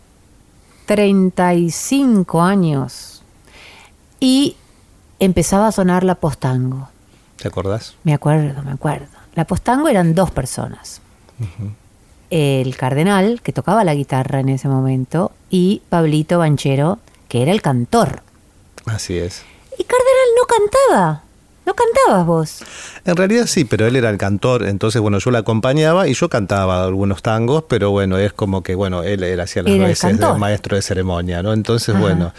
35 0.85 2.41
años 2.41 3.24
y 4.19 4.55
empezaba 5.19 5.67
a 5.67 5.71
sonar 5.71 6.03
la 6.03 6.15
postango. 6.15 6.89
¿Te 7.38 7.47
acordás? 7.47 7.95
Me 8.03 8.13
acuerdo, 8.13 8.62
me 8.63 8.71
acuerdo. 8.71 9.07
La 9.33 9.45
postango 9.45 9.89
eran 9.89 10.15
dos 10.15 10.31
personas. 10.31 11.01
El 12.29 12.77
cardenal, 12.77 13.41
que 13.41 13.51
tocaba 13.51 13.83
la 13.83 13.93
guitarra 13.93 14.39
en 14.39 14.50
ese 14.50 14.67
momento, 14.67 15.31
y 15.50 15.81
Pablito 15.89 16.39
Banchero, 16.39 17.00
que 17.27 17.41
era 17.41 17.51
el 17.51 17.62
cantor. 17.62 18.21
Así 18.85 19.17
es. 19.17 19.43
Y 19.77 19.83
Cardenal 19.83 20.29
no 20.38 20.45
cantaba. 20.47 21.24
No 21.65 21.74
cantabas 21.74 22.25
vos. 22.27 22.57
En 23.05 23.15
realidad 23.15 23.48
sí, 23.48 23.65
pero 23.65 23.88
él 23.88 23.95
era 23.95 24.10
el 24.12 24.17
cantor, 24.17 24.63
entonces 24.67 25.01
bueno, 25.01 25.17
yo 25.17 25.31
lo 25.31 25.38
acompañaba 25.39 26.07
y 26.07 26.13
yo 26.13 26.29
cantaba 26.29 26.84
algunos 26.84 27.22
tangos, 27.24 27.63
pero 27.67 27.89
bueno, 27.91 28.17
es 28.19 28.34
como 28.34 28.62
que 28.62 28.75
bueno, 28.75 29.01
él, 29.03 29.24
él 29.24 29.39
hacía 29.39 29.63
las 29.63 29.74
Era 29.74 29.88
veces 29.88 30.19
de 30.19 30.34
maestro 30.36 30.75
de 30.75 30.81
ceremonia, 30.84 31.41
¿no? 31.41 31.53
Entonces 31.53 31.89
Ajá. 31.95 32.00
bueno, 32.03 32.34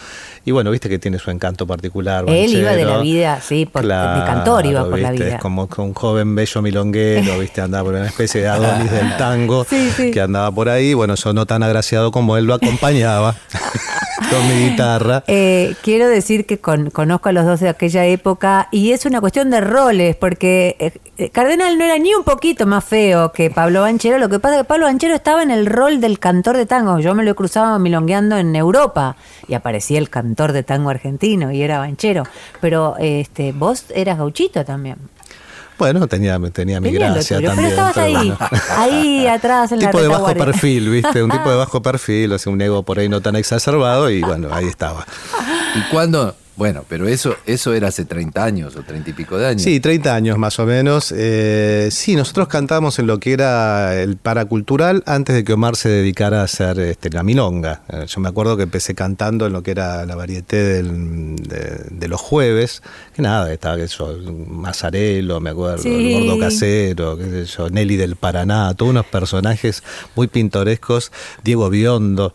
y 0.45 0.53
bueno, 0.53 0.71
viste 0.71 0.89
que 0.89 1.01
tiene 1.01 1.19
su 1.19 1.31
encanto 1.33 1.67
particular. 1.67 2.25
Él 2.29 2.55
iba 2.55 2.71
de 2.73 2.85
la 2.85 2.99
vida, 2.99 3.41
sí, 3.41 3.67
por- 3.67 3.83
de 3.83 3.89
cantor 3.89 4.65
iba 4.67 4.89
por 4.89 4.99
la 4.99 5.11
vida. 5.11 5.29
Es 5.35 5.41
como 5.41 5.69
que 5.69 5.81
un 5.81 5.93
joven 5.93 6.35
bello 6.37 6.63
milonguero, 6.63 7.39
viste, 7.41 7.61
andaba 7.61 7.85
por 7.85 7.95
una 7.95 8.07
especie 8.07 8.43
de 8.43 8.49
Adonis 8.49 8.91
del 8.93 9.17
tango 9.17 9.65
Sí, 9.69 9.91
sí. 9.97 10.11
que 10.13 10.21
andaba 10.21 10.53
por 10.53 10.69
ahí, 10.69 10.95
bueno, 10.95 11.17
yo 11.17 11.33
no 11.33 11.47
tan 11.47 11.65
agraciado 11.65 12.13
como 12.13 12.37
él 12.37 12.45
lo 12.45 12.55
acompañaba 12.55 13.35
con 14.31 14.49
mi 14.49 14.71
guitarra. 14.71 15.23
Eh, 15.27 15.75
quiero 15.83 16.09
decir 16.09 16.47
que 16.47 16.59
con- 16.59 16.91
conozco 16.91 17.29
a 17.29 17.33
los 17.33 17.45
dos 17.45 17.61
de 17.61 17.69
aquella 17.69 18.05
época 18.07 18.69
y 18.71 18.93
es 18.93 19.07
una 19.07 19.21
cuestión 19.21 19.51
de 19.51 19.61
roles, 19.61 20.17
porque 20.17 20.77
eh, 20.79 20.93
eh, 21.19 21.31
Cardenal 21.31 21.79
no 21.79 21.85
era 21.85 21.99
ni 21.99 22.15
un 22.15 22.25
poquito 22.25 22.67
más 22.67 22.85
feo 22.85 23.33
que 23.33 23.51
Pablo 23.51 23.83
Banchero. 23.83 24.19
Lo 24.19 24.29
que 24.29 24.39
pasa 24.39 24.57
es 24.57 24.61
que 24.63 24.69
Pablo 24.69 24.87
Banchero 24.87 25.15
estaba 25.15 25.43
en 25.43 25.51
el 25.51 25.67
rol 25.67 26.01
del 26.01 26.19
cantor 26.19 26.57
de 26.57 26.67
tango. 26.67 26.99
Yo 26.99 27.15
me 27.15 27.25
lo 27.25 27.35
cruzaba 27.35 27.79
milongueando 27.79 28.37
en 28.39 28.55
Europa 28.57 29.17
y 29.49 29.55
aparecía 29.55 29.99
el 29.99 30.11
cantor 30.11 30.53
de 30.53 30.63
tango 30.63 30.91
argentino 30.91 31.53
y 31.53 31.63
era 31.63 31.79
Banchero. 31.79 32.25
Pero 32.61 32.95
este, 32.99 33.53
vos 33.53 33.85
eras 33.95 34.19
gauchito 34.19 34.65
también. 34.65 34.97
Bueno, 35.79 36.07
tenía, 36.07 36.39
tenía 36.53 36.81
mi 36.81 36.91
Tenía 36.91 37.13
gracia 37.13 37.37
tuyo, 37.37 37.49
también. 37.51 37.71
pero 37.75 37.89
estabas 37.89 37.97
ahí, 37.99 38.15
bueno. 38.15 38.39
ahí 38.77 39.27
atrás 39.27 39.73
en 39.73 39.81
la 39.81 39.87
tipo 39.91 40.01
de 40.03 40.09
bajo 40.09 40.35
perfil, 40.35 40.89
¿viste? 40.91 41.23
Un 41.23 41.31
tipo 41.31 41.51
de 41.51 41.57
bajo 41.65 41.83
perfil, 41.83 42.33
o 42.33 42.39
sea, 42.39 42.53
un 42.53 42.61
ego 42.61 42.83
por 42.83 42.99
ahí 42.99 43.09
no 43.09 43.21
tan 43.21 43.37
exacerbado 43.37 44.11
y 44.11 44.23
bueno, 44.23 44.49
ahí 44.53 44.67
estaba. 44.67 45.07
¿Y 45.75 45.81
cuándo? 45.91 46.35
Bueno, 46.57 46.87
pero 46.89 47.07
eso, 47.07 47.37
eso 47.45 47.75
era 47.75 47.89
hace 47.89 48.07
30 48.07 48.43
años 48.43 48.77
o 48.77 48.83
30 48.83 49.11
y 49.11 49.13
pico 49.13 49.37
de 49.37 49.47
años. 49.49 49.61
Sí, 49.63 49.79
30 49.79 50.15
años 50.15 50.39
más 50.39 50.59
o 50.59 50.65
menos. 50.65 51.13
Eh, 51.15 51.91
sí, 51.93 52.17
nosotros 52.17 52.49
cantamos 52.49 52.99
en 52.99 53.07
lo 53.07 53.21
que 53.21 53.35
era 53.35 53.95
el 54.01 54.17
paracultural 54.17 55.03
antes 55.05 55.35
de 55.37 55.45
que 55.45 55.53
Omar 55.53 55.77
se 55.77 55.91
dedicara 55.91 56.41
a 56.41 56.45
hacer 56.45 56.79
este, 56.81 57.11
la 57.11 57.23
milonga. 57.23 57.83
Eh, 57.91 58.07
yo 58.09 58.21
me 58.23 58.31
acuerdo 58.31 58.57
que 58.57 58.63
empecé 58.63 58.95
cantando 58.95 59.45
en 59.47 59.53
lo 59.53 59.63
que 59.63 59.73
era 59.73 60.07
la 60.07 60.15
varieté 60.15 60.57
del- 60.57 61.37
de, 61.37 61.89
de 61.91 62.09
los 62.09 62.23
jueves, 62.23 62.83
que 63.15 63.21
nada, 63.21 63.53
estaba 63.53 63.77
yo, 63.85 64.17
Mazarelo, 64.49 65.41
me 65.41 65.51
acuerdo, 65.51 65.83
Sí. 65.83 66.15
el 66.15 66.27
gordo 66.27 66.41
casero, 66.41 67.19
qué 67.19 67.25
sé 67.25 67.45
yo, 67.45 67.69
Nelly 67.69 67.97
del 67.97 68.17
Paraná, 68.17 68.73
todos 68.75 68.91
unos 68.91 69.05
personajes 69.05 69.83
muy 70.15 70.27
pintorescos, 70.27 71.13
Diego 71.45 71.69
Biondo, 71.69 72.35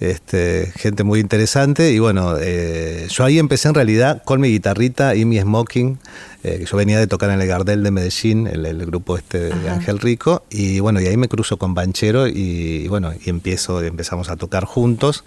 este, 0.00 0.72
gente 0.76 1.04
muy 1.04 1.20
interesante. 1.20 1.92
Y 1.92 1.98
bueno, 1.98 2.36
eh, 2.40 3.06
yo 3.10 3.24
ahí 3.24 3.38
empecé 3.38 3.57
en 3.66 3.74
realidad 3.74 4.22
con 4.24 4.40
mi 4.40 4.48
guitarrita 4.48 5.14
y 5.14 5.24
mi 5.24 5.40
smoking. 5.40 5.98
eh, 6.44 6.58
que 6.60 6.66
yo 6.66 6.76
venía 6.76 6.98
de 6.98 7.06
tocar 7.08 7.30
en 7.30 7.40
el 7.40 7.48
Gardel 7.48 7.82
de 7.82 7.90
Medellín, 7.90 8.46
el, 8.46 8.64
el 8.64 8.86
grupo 8.86 9.16
este 9.16 9.50
de 9.54 9.70
Ángel 9.70 9.98
Rico, 9.98 10.44
y 10.50 10.78
bueno, 10.80 11.00
y 11.00 11.06
ahí 11.06 11.16
me 11.16 11.26
cruzo 11.28 11.56
con 11.56 11.74
Banchero 11.74 12.28
y, 12.28 12.86
bueno, 12.88 13.12
y 13.12 13.28
empiezo, 13.28 13.82
empezamos 13.82 14.28
a 14.30 14.36
tocar 14.36 14.64
juntos, 14.64 15.24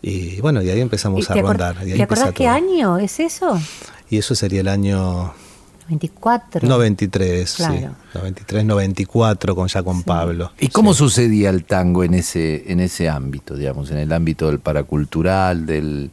y 0.00 0.40
bueno, 0.40 0.62
y 0.62 0.70
ahí 0.70 0.80
empezamos 0.80 1.20
¿Y 1.20 1.32
a 1.32 1.34
¿Te, 1.34 1.40
acor- 1.42 1.48
rondar. 1.48 1.76
y 1.86 1.92
ahí 1.92 1.96
¿te 1.98 2.02
acordás 2.04 2.28
qué 2.32 2.44
todo. 2.44 2.48
año 2.54 2.98
es 2.98 3.20
eso? 3.20 3.60
Y 4.08 4.16
eso 4.18 4.34
sería 4.34 4.60
el 4.62 4.68
año 4.68 5.34
24. 5.88 6.66
93, 6.66 7.50
sí. 7.50 7.56
Claro. 7.62 7.94
93, 8.14 8.64
94, 8.64 9.54
con 9.54 9.68
ya 9.68 9.82
con 9.82 10.02
Pablo. 10.02 10.50
¿Y 10.58 10.68
cómo 10.68 10.94
sucedía 10.94 11.50
el 11.50 11.64
tango 11.64 12.04
en 12.04 12.14
ese, 12.14 12.64
en 12.72 12.80
ese 12.80 13.08
ámbito, 13.10 13.54
digamos, 13.54 13.90
en 13.90 13.98
el 13.98 14.12
ámbito 14.12 14.46
del 14.46 14.60
paracultural, 14.60 15.66
del, 15.66 16.10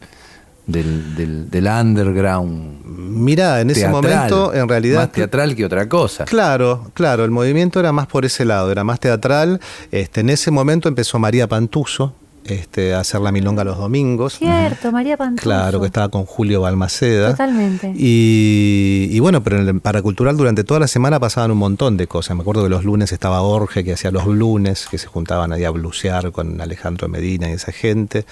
del, 0.72 1.16
del, 1.16 1.50
del 1.50 1.68
underground? 1.68 2.82
Mira, 2.86 3.62
en 3.62 3.70
ese 3.70 3.88
momento, 3.88 4.54
en 4.54 4.68
realidad. 4.68 5.02
Más 5.02 5.12
teatral 5.12 5.56
que 5.56 5.66
otra 5.66 5.88
cosa. 5.90 6.26
Claro, 6.26 6.92
claro, 6.94 7.26
el 7.26 7.32
movimiento 7.32 7.80
era 7.80 7.92
más 7.92 8.08
por 8.08 8.26
ese 8.26 8.46
lado, 8.46 8.72
era 8.72 8.84
más 8.84 9.00
teatral. 9.00 9.60
Este, 9.92 10.22
en 10.22 10.30
ese 10.30 10.52
momento 10.52 10.88
empezó 10.88 11.20
María 11.20 11.48
Pantuso 11.48 12.16
este, 12.46 12.94
a 12.94 13.00
hacer 13.02 13.22
la 13.22 13.32
milonga 13.32 13.64
los 13.64 13.78
domingos. 13.78 14.38
Cierto, 14.38 14.92
María 14.92 15.18
Pantuso. 15.18 15.44
Claro, 15.44 15.80
que 15.80 15.88
estaba 15.88 16.10
con 16.10 16.26
Julio 16.26 16.62
Balmaceda. 16.62 17.32
Totalmente. 17.32 17.94
Y, 17.96 19.08
y 19.12 19.20
bueno, 19.20 19.44
pero 19.44 19.60
en 19.60 19.68
el 19.68 19.80
paracultural 19.80 20.38
durante 20.38 20.64
toda 20.64 20.80
la 20.80 20.88
semana 20.88 21.20
pasaban 21.20 21.52
un 21.52 21.58
montón 21.58 21.98
de 21.98 22.08
cosas. 22.08 22.36
Me 22.36 22.42
acuerdo 22.42 22.64
que 22.64 22.70
los 22.70 22.84
lunes 22.84 23.12
estaba 23.12 23.42
Orge, 23.42 23.84
que 23.84 23.94
hacía 23.94 24.12
los 24.12 24.28
lunes, 24.28 24.88
que 24.90 24.98
se 24.98 25.08
juntaban 25.08 25.54
ahí 25.54 25.64
a 25.64 25.70
blusear 25.70 26.32
con 26.32 26.60
Alejandro 26.62 27.08
Medina 27.08 27.50
y 27.50 27.54
esa 27.54 27.72
gente. 27.72 28.26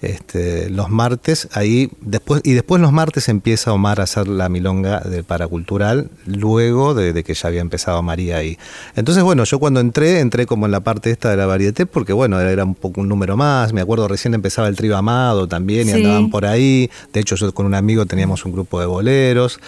Este, 0.00 0.70
los 0.70 0.90
martes, 0.90 1.48
ahí, 1.52 1.90
después, 2.00 2.42
y 2.44 2.52
después 2.52 2.80
los 2.80 2.92
martes 2.92 3.28
empieza 3.28 3.72
Omar 3.72 4.00
a 4.00 4.04
hacer 4.04 4.28
la 4.28 4.48
milonga 4.48 5.00
del 5.00 5.24
paracultural, 5.24 6.10
luego 6.26 6.94
de, 6.94 7.12
de 7.12 7.24
que 7.24 7.34
ya 7.34 7.48
había 7.48 7.60
empezado 7.60 8.02
María 8.02 8.36
ahí. 8.36 8.58
Entonces, 8.94 9.22
bueno, 9.24 9.44
yo 9.44 9.58
cuando 9.58 9.80
entré, 9.80 10.20
entré 10.20 10.46
como 10.46 10.66
en 10.66 10.72
la 10.72 10.80
parte 10.80 11.10
esta 11.10 11.30
de 11.30 11.36
la 11.36 11.46
varieté, 11.46 11.86
porque 11.86 12.12
bueno, 12.12 12.40
era 12.40 12.64
un 12.64 12.74
poco 12.74 13.00
un 13.00 13.08
número 13.08 13.36
más. 13.36 13.55
Me 13.72 13.80
acuerdo 13.80 14.08
recién 14.08 14.34
empezaba 14.34 14.68
el 14.68 14.76
trío 14.76 14.96
Amado 14.96 15.46
también, 15.48 15.88
y 15.88 15.92
Sí. 15.92 15.96
andaban 15.98 16.30
por 16.30 16.44
ahí. 16.46 16.90
De 17.12 17.20
hecho, 17.20 17.36
yo 17.36 17.52
con 17.54 17.66
un 17.66 17.74
amigo 17.74 18.06
teníamos 18.06 18.44
un 18.44 18.52
grupo 18.52 18.80
de 18.80 18.86
boleros. 18.86 19.58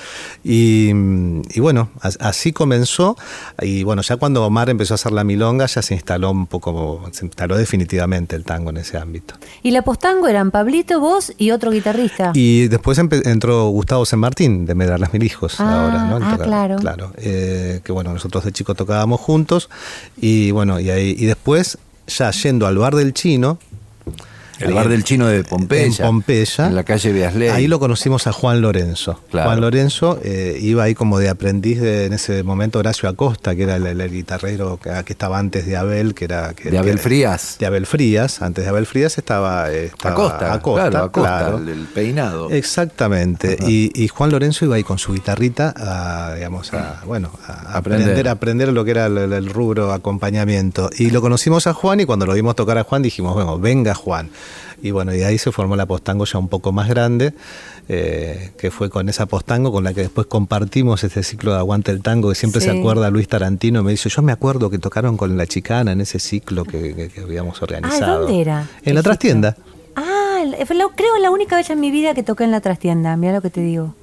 Y, 0.45 0.91
y 0.91 1.61
bueno, 1.61 1.91
as- 2.01 2.19
así 2.21 2.53
comenzó. 2.53 3.17
Y 3.61 3.83
bueno, 3.83 4.03
ya 4.03 4.17
cuando 4.17 4.45
Omar 4.45 4.71
empezó 4.71 4.95
a 4.95 4.97
hacer 4.97 5.13
la 5.13 5.25
milonga, 5.25 5.67
ya 5.67 5.83
se 5.83 5.95
instaló 5.95 6.31
un 6.31 6.47
poco, 6.47 7.09
se 7.13 7.25
instaló 7.27 7.57
definitivamente 7.57 8.37
el 8.37 8.45
tango 8.45 8.71
en 8.71 8.79
ese 8.79 8.99
ámbito. 8.99 9.35
Y 9.63 9.71
la 9.73 9.83
postango 9.83 10.29
eran 10.29 10.51
Pablito, 10.51 11.01
vos 11.01 11.33
y 11.39 11.51
otro 11.51 11.71
guitarrista. 11.71 12.33
Y 12.35 12.69
después 12.69 12.99
entró 12.99 13.69
Gustavo 13.69 14.05
San 14.07 14.21
Martín 14.21 14.67
de 14.67 14.75
Medrar 14.75 15.01
las 15.01 15.13
Mil 15.13 15.23
Hijos 15.23 15.61
Ah, 15.61 15.85
ahora, 15.85 16.05
¿no? 16.05 16.17
Ah, 16.27 16.33
tocar- 16.33 16.47
claro. 16.47 16.77
Claro. 16.77 17.13
eh, 17.17 17.81
que 17.85 17.93
bueno, 17.93 18.13
nosotros 18.13 18.45
de 18.45 18.53
chicos 18.53 18.77
tocábamos 18.77 19.21
juntos. 19.21 19.69
Y 20.21 20.51
bueno, 20.51 20.81
y 20.81 20.91
ahí, 20.91 21.15
y 21.19 21.27
después, 21.27 21.79
ya 22.07 22.31
yendo 22.31 22.67
al 22.67 22.79
bar 22.79 22.95
del 22.95 23.13
chino, 23.13 23.59
El 24.61 24.75
bar 24.75 24.89
del 24.89 25.05
chino 25.05 25.27
de 25.27 25.45
Pompeya. 25.45 25.85
En 25.87 25.95
Pompeya. 25.97 26.67
En 26.67 26.75
la 26.75 26.83
calle 26.85 27.13
Beasley. 27.13 27.49
Ahí 27.49 27.67
lo 27.69 27.79
conocimos 27.79 28.27
a 28.27 28.33
Juan 28.33 28.61
Lorenzo. 28.61 29.21
Claro. 29.31 29.49
Juan 29.51 29.61
Lorenzo 29.61 30.19
eh, 30.25 30.59
iba 30.61 30.83
ahí 30.85 30.95
como 30.95 31.19
de 31.19 31.29
aprendiz 31.29 31.81
de, 31.81 32.07
en 32.07 32.13
ese 32.13 32.43
momento 32.43 32.79
Horacio 32.79 33.09
Acosta, 33.09 33.55
que 33.55 33.63
era 33.65 33.77
el, 33.77 33.87
el- 33.87 34.01
el 34.01 34.11
guitarrero 34.11 34.79
que, 34.83 34.91
que 35.05 35.13
estaba 35.13 35.39
antes 35.39 35.67
de 35.67 35.77
Abel, 35.77 36.15
que 36.15 36.25
era... 36.25 36.55
que- 36.55 36.71
De 36.71 36.79
Abel 36.79 36.97
que- 36.97 37.03
Frías. 37.03 37.57
De 37.59 37.67
Abel 37.67 37.87
Frías. 37.87 38.43
Antes 38.43 38.65
de 38.65 38.71
Abel 38.71 38.87
Frías 38.87 39.17
estaba... 39.19 39.71
eh, 39.73 39.87
estaba 39.87 40.15
Acosta, 40.15 40.53
Acosta, 40.53 40.91
claro, 40.91 41.05
Acosta, 41.07 41.39
claro. 41.39 41.59
el, 41.59 41.69
el 41.69 41.87
peinado. 41.87 42.51
Exactamente. 42.51 43.57
Y, 43.67 43.91
y 43.95 44.09
Juan 44.09 44.31
Lorenzo 44.31 44.65
iba 44.65 44.77
ahí 44.77 44.83
con 44.85 44.99
su 44.99 45.13
guitarrita 45.13 45.75
a, 45.77 46.35
digamos, 46.35 46.73
a, 46.75 47.03
bueno, 47.07 47.31
a 47.47 47.77
Aprender. 47.79 48.03
aprender, 48.09 48.29
a 48.29 48.31
aprender 48.33 48.69
lo 48.73 48.85
que 48.85 48.91
era 48.93 49.07
el 49.07 49.49
rubro 49.51 49.93
acompañamiento. 49.93 50.91
Y 50.99 51.11
lo 51.11 51.21
conocimos 51.21 51.67
a 51.67 51.75
Juan 51.75 52.01
y 52.01 52.05
cuando 52.07 52.27
lo 52.27 52.33
vimos 52.35 52.57
tocar 52.57 52.79
a 52.79 52.85
Juan 52.85 53.03
dijimos, 53.03 53.35
bueno, 53.35 53.59
venga 53.59 53.95
Juan. 53.95 54.31
Y 54.83 54.91
bueno, 54.93 55.15
y 55.15 55.23
ahí 55.23 55.39
se 55.39 55.51
formó 55.53 55.75
la 55.77 55.87
postango 55.87 56.25
ya 56.25 56.39
un 56.39 56.49
poco 56.49 56.71
más 56.73 56.89
grande, 56.89 57.33
eh, 57.89 58.51
que 58.59 58.71
fue 58.71 58.91
con 58.91 59.09
esa 59.09 59.27
postango 59.27 59.73
con 59.73 59.83
la 59.85 59.93
que 59.93 60.03
después 60.03 60.27
compartimos 60.29 61.03
este 61.05 61.23
ciclo 61.23 61.53
de 61.53 61.59
Aguante 61.59 61.91
el 61.91 62.01
Tango, 62.03 62.29
que 62.29 62.35
siempre 62.37 62.61
Sí. 62.61 62.69
se 62.71 62.79
acuerda 62.79 63.11
Luis 63.11 63.27
Tarantino, 63.29 63.83
me 63.83 63.91
dice, 63.91 64.09
yo 64.09 64.23
me 64.23 64.31
acuerdo 64.33 64.71
que 64.71 64.79
tocaron 64.79 65.17
con 65.17 65.37
la 65.37 65.47
chicana 65.47 65.93
en 65.93 66.01
ese 66.01 66.19
ciclo 66.21 66.65
que, 66.65 66.95
que- 66.95 67.09
que 67.09 67.21
habíamos 67.23 67.61
organizado. 67.63 68.21
¿dónde 68.21 68.41
era? 68.41 68.69
En 68.85 68.95
la 68.95 69.03
trastienda. 69.03 69.57
Ah, 69.97 70.43
fue 70.67 70.77
la- 70.77 70.87
creo 70.95 71.17
la 71.19 71.31
única 71.31 71.57
vez 71.57 71.71
en 71.71 71.81
mi 71.81 71.91
vida 71.91 72.15
que 72.15 72.23
toqué 72.23 72.45
en 72.45 72.53
la 72.53 72.61
trastienda, 72.61 73.17
mira 73.17 73.33
lo 73.33 73.43
que 73.43 73.51
te 73.51 73.61
digo. 73.61 73.95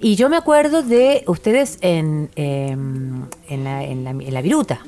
Y 0.00 0.14
yo 0.16 0.28
me 0.28 0.36
acuerdo 0.36 0.82
de 0.82 1.24
ustedes 1.26 1.78
en, 1.80 2.28
em, 2.36 3.22
en, 3.48 3.64
la, 3.64 3.82
en, 3.84 4.04
la, 4.04 4.10
en 4.10 4.34
la 4.34 4.42
viruta. 4.42 4.80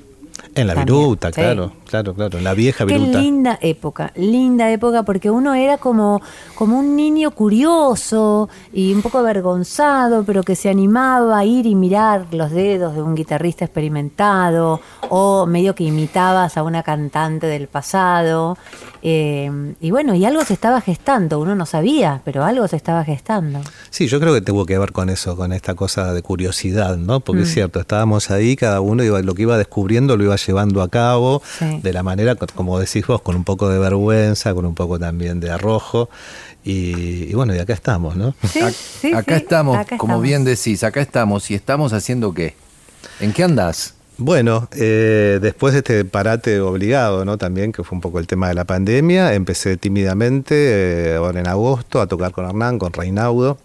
En 0.56 0.68
la 0.68 0.74
También, 0.74 0.98
viruta, 0.98 1.28
sí. 1.28 1.34
claro, 1.34 1.72
claro, 1.88 2.14
claro, 2.14 2.38
en 2.38 2.44
la 2.44 2.54
vieja 2.54 2.86
Qué 2.86 2.94
viruta. 2.96 3.18
linda 3.20 3.58
época, 3.60 4.12
linda 4.14 4.70
época, 4.70 5.02
porque 5.02 5.28
uno 5.30 5.52
era 5.54 5.78
como, 5.78 6.22
como 6.54 6.78
un 6.78 6.94
niño 6.94 7.32
curioso 7.32 8.48
y 8.72 8.92
un 8.94 9.02
poco 9.02 9.18
avergonzado, 9.18 10.22
pero 10.24 10.42
que 10.44 10.54
se 10.54 10.68
animaba 10.70 11.38
a 11.38 11.44
ir 11.44 11.66
y 11.66 11.74
mirar 11.74 12.26
los 12.32 12.52
dedos 12.52 12.94
de 12.94 13.02
un 13.02 13.14
guitarrista 13.16 13.64
experimentado, 13.64 14.80
o 15.08 15.46
medio 15.46 15.74
que 15.74 15.84
imitabas 15.84 16.56
a 16.56 16.62
una 16.62 16.82
cantante 16.82 17.46
del 17.48 17.66
pasado. 17.68 18.56
eh, 19.06 19.74
y 19.82 19.90
bueno, 19.90 20.14
y 20.14 20.24
algo 20.24 20.42
se 20.44 20.54
estaba 20.54 20.80
gestando, 20.80 21.38
uno 21.38 21.54
no 21.54 21.66
sabía, 21.66 22.22
pero 22.24 22.42
algo 22.44 22.66
se 22.68 22.76
estaba 22.76 23.04
gestando. 23.04 23.60
Sí, 23.90 24.06
yo 24.06 24.18
creo 24.18 24.32
que 24.32 24.40
tuvo 24.40 24.64
que 24.64 24.78
ver 24.78 24.92
con 24.92 25.10
eso, 25.10 25.36
con 25.36 25.52
esta 25.52 25.74
cosa 25.74 26.14
de 26.14 26.22
curiosidad, 26.22 26.96
¿no? 26.96 27.20
Porque 27.20 27.42
Mm. 27.42 27.44
es 27.44 27.52
cierto, 27.52 27.80
estábamos 27.80 28.30
ahí, 28.30 28.56
cada 28.56 28.80
uno 28.80 29.02
iba, 29.04 29.20
lo 29.20 29.34
que 29.34 29.42
iba 29.42 29.58
descubriendo 29.58 30.16
lo 30.16 30.24
iba 30.24 30.34
llevando 30.46 30.82
a 30.82 30.88
cabo 30.88 31.42
Sí. 31.58 31.80
de 31.82 31.92
la 31.92 32.02
manera, 32.02 32.34
co- 32.34 32.46
como 32.54 32.78
decís 32.78 33.06
vos, 33.06 33.20
con 33.22 33.36
un 33.36 33.44
poco 33.44 33.68
de 33.68 33.78
vergüenza, 33.78 34.54
con 34.54 34.64
un 34.66 34.74
poco 34.74 34.98
también 34.98 35.40
de 35.40 35.50
arrojo. 35.50 36.08
Y, 36.64 37.24
y 37.30 37.34
bueno, 37.34 37.54
y 37.54 37.58
acá 37.58 37.72
estamos, 37.74 38.16
¿no? 38.16 38.34
Sí, 38.50 38.60
sí, 39.00 39.12
acá 39.12 39.36
sí, 39.36 39.42
estamos, 39.42 39.76
acá 39.76 39.96
como 39.98 40.14
estamos. 40.14 40.22
bien 40.22 40.44
decís, 40.44 40.82
acá 40.82 41.00
estamos. 41.00 41.50
¿Y 41.50 41.54
estamos 41.54 41.92
haciendo 41.92 42.32
qué? 42.32 42.54
¿En 43.20 43.32
qué 43.32 43.44
andás? 43.44 43.94
Bueno, 44.16 44.68
eh, 44.76 45.40
después 45.42 45.72
de 45.72 45.78
este 45.80 46.04
parate 46.04 46.60
obligado, 46.60 47.24
¿no? 47.24 47.36
También, 47.36 47.72
que 47.72 47.82
fue 47.82 47.96
un 47.96 48.00
poco 48.00 48.20
el 48.20 48.28
tema 48.28 48.46
de 48.46 48.54
la 48.54 48.64
pandemia, 48.64 49.34
empecé 49.34 49.76
tímidamente, 49.76 50.54
eh, 50.54 51.16
ahora 51.16 51.40
en 51.40 51.48
agosto, 51.48 52.00
a 52.00 52.06
tocar 52.06 52.30
con 52.30 52.44
Hernán, 52.48 52.78
con 52.78 52.92
Reinaudo, 52.92 53.58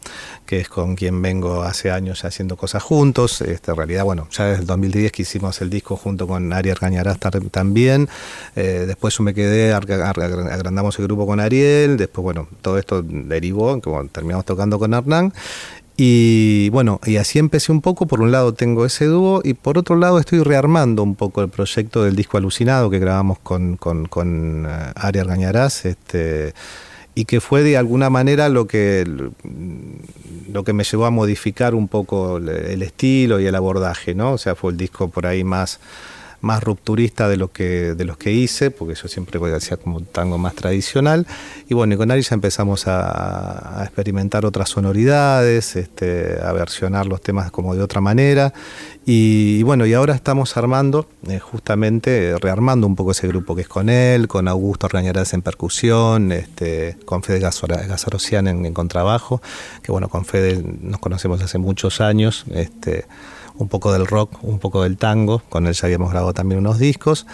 que 0.48 0.60
es 0.62 0.68
con 0.68 0.96
quien 0.96 1.22
vengo 1.22 1.62
hace 1.62 1.91
años 1.91 2.24
ya 2.24 2.29
haciendo 2.29 2.58
cosas 2.58 2.82
juntos. 2.82 3.41
Este, 3.41 3.70
en 3.70 3.77
realidad, 3.77 4.03
bueno, 4.06 4.27
ya 4.32 4.46
desde 4.46 4.62
el 4.62 4.65
2010 4.65 5.12
que 5.12 5.22
hicimos 5.22 5.62
el 5.62 5.70
disco 5.70 5.96
junto 5.96 6.27
con 6.27 6.51
Ariel 6.51 6.75
Argañarás 6.75 7.20
también. 7.51 8.10
Eh, 8.56 8.86
después 8.88 9.15
yo 9.15 9.24
me 9.24 9.36
quedé, 9.36 9.72
agrandamos 9.72 10.98
el 10.98 11.06
grupo 11.06 11.27
con 11.27 11.39
Ariel, 11.39 11.96
después, 11.96 12.24
bueno, 12.24 12.48
todo 12.63 12.79
esto 12.79 13.03
derivó 13.03 13.75
en 13.75 13.82
que 13.82 13.91
bueno, 13.91 14.10
terminamos 14.12 14.46
tocando 14.46 14.79
con 14.79 14.96
Hernán. 14.96 15.32
Y 16.01 16.70
bueno, 16.70 17.01
y 17.06 17.18
así 17.18 17.39
empecé 17.39 17.74
un 17.74 17.82
poco. 17.82 18.08
Por 18.08 18.22
un 18.22 18.32
lado 18.32 18.53
tengo 18.53 18.86
ese 18.86 19.03
dúo 19.03 19.41
y 19.44 19.53
por 19.53 19.77
otro 19.77 19.98
lado 19.98 20.18
estoy 20.18 20.41
rearmando 20.41 21.03
un 21.03 21.15
poco 21.15 21.41
el 21.41 21.50
proyecto 21.50 22.06
del 22.06 22.15
disco 22.15 22.38
alucinado 22.38 22.89
que 22.89 23.00
grabamos 23.00 23.38
con, 23.39 23.75
con, 23.75 24.06
con 24.06 24.65
eh, 24.65 24.94
Ari 24.96 25.20
Argañarás, 25.20 25.84
este, 25.84 26.53
y 27.15 27.25
que 27.25 27.41
fue 27.41 27.63
de 27.63 27.75
alguna 27.75 28.10
manera 28.10 28.48
lo 28.48 28.65
que, 28.65 29.06
lo 30.53 30.63
que 30.63 30.72
me 30.72 30.86
llevó 30.86 31.06
a 31.06 31.12
modificar 31.12 31.75
un 31.75 31.89
poco 31.89 32.38
el, 32.38 32.48
el 32.48 32.82
estilo 32.82 33.41
y 33.41 33.48
el 33.48 33.56
abordaje, 33.56 34.15
¿no? 34.15 34.32
O 34.32 34.38
sea, 34.38 34.56
fue 34.56 34.72
el 34.72 34.77
disco 34.77 35.10
por 35.10 35.25
ahí 35.25 35.44
más 35.44 35.82
más 36.41 36.63
rupturista 36.63 37.27
de 37.27 37.38
lo 37.38 37.51
que 37.51 37.93
de 37.96 38.05
los 38.05 38.17
que 38.17 38.31
hice, 38.31 38.72
porque 38.72 38.96
yo 38.96 39.08
siempre 39.08 39.39
hacía 39.53 39.77
como 39.77 39.98
un 39.98 40.05
tango 40.05 40.38
más 40.38 40.55
tradicional. 40.55 41.27
Y 41.67 41.74
bueno, 41.74 41.93
y 41.93 41.98
con 41.98 42.12
Ari 42.12 42.22
ya 42.22 42.36
empezamos 42.36 42.88
a, 42.88 43.81
a 43.81 43.84
experimentar 43.84 44.46
otras 44.46 44.69
sonoridades, 44.69 45.75
este, 45.75 46.39
a 46.41 46.51
versionar 46.53 47.05
los 47.05 47.22
temas 47.22 47.51
como 47.51 47.75
de 47.75 47.84
otra 47.84 48.01
manera. 48.01 48.53
Y, 49.05 49.58
y 49.60 49.63
bueno, 49.63 49.86
y 49.86 49.93
ahora 49.93 50.13
estamos 50.13 50.55
armando, 50.55 51.08
eh, 51.27 51.39
justamente, 51.39 52.29
eh, 52.29 52.38
rearmando 52.38 52.86
un 52.86 52.96
poco 52.96 53.12
ese 53.12 53.27
grupo 53.27 53.55
que 53.55 53.63
es 53.63 53.67
con 53.67 53.89
él, 53.89 54.27
con 54.27 54.48
Augusto 54.48 54.86
Argañarás 54.86 55.34
en 55.34 55.41
percusión, 55.41 56.31
este, 56.31 56.98
con 57.05 57.24
Fede 57.24 57.39
Gazarosian 57.39 58.48
en, 58.48 58.65
en 58.65 58.74
contrabajo, 58.74 59.41
que 59.81 59.91
bueno, 59.91 60.10
con 60.10 60.25
Fede 60.25 60.63
nos 60.81 61.00
conocemos 61.00 61.41
hace 61.41 61.58
muchos 61.58 62.01
años. 62.01 62.46
Este, 62.51 63.05
un 63.59 63.67
poco 63.67 63.93
del 63.93 64.07
rock, 64.07 64.43
un 64.43 64.57
poco 64.57 64.81
del 64.83 64.98
tango, 64.98 65.43
con 65.50 65.67
él 65.67 65.74
ya 65.74 65.85
habíamos 65.85 66.09
grabado 66.09 66.33
también 66.33 66.59
unos 66.59 66.79
discos. 66.79 67.27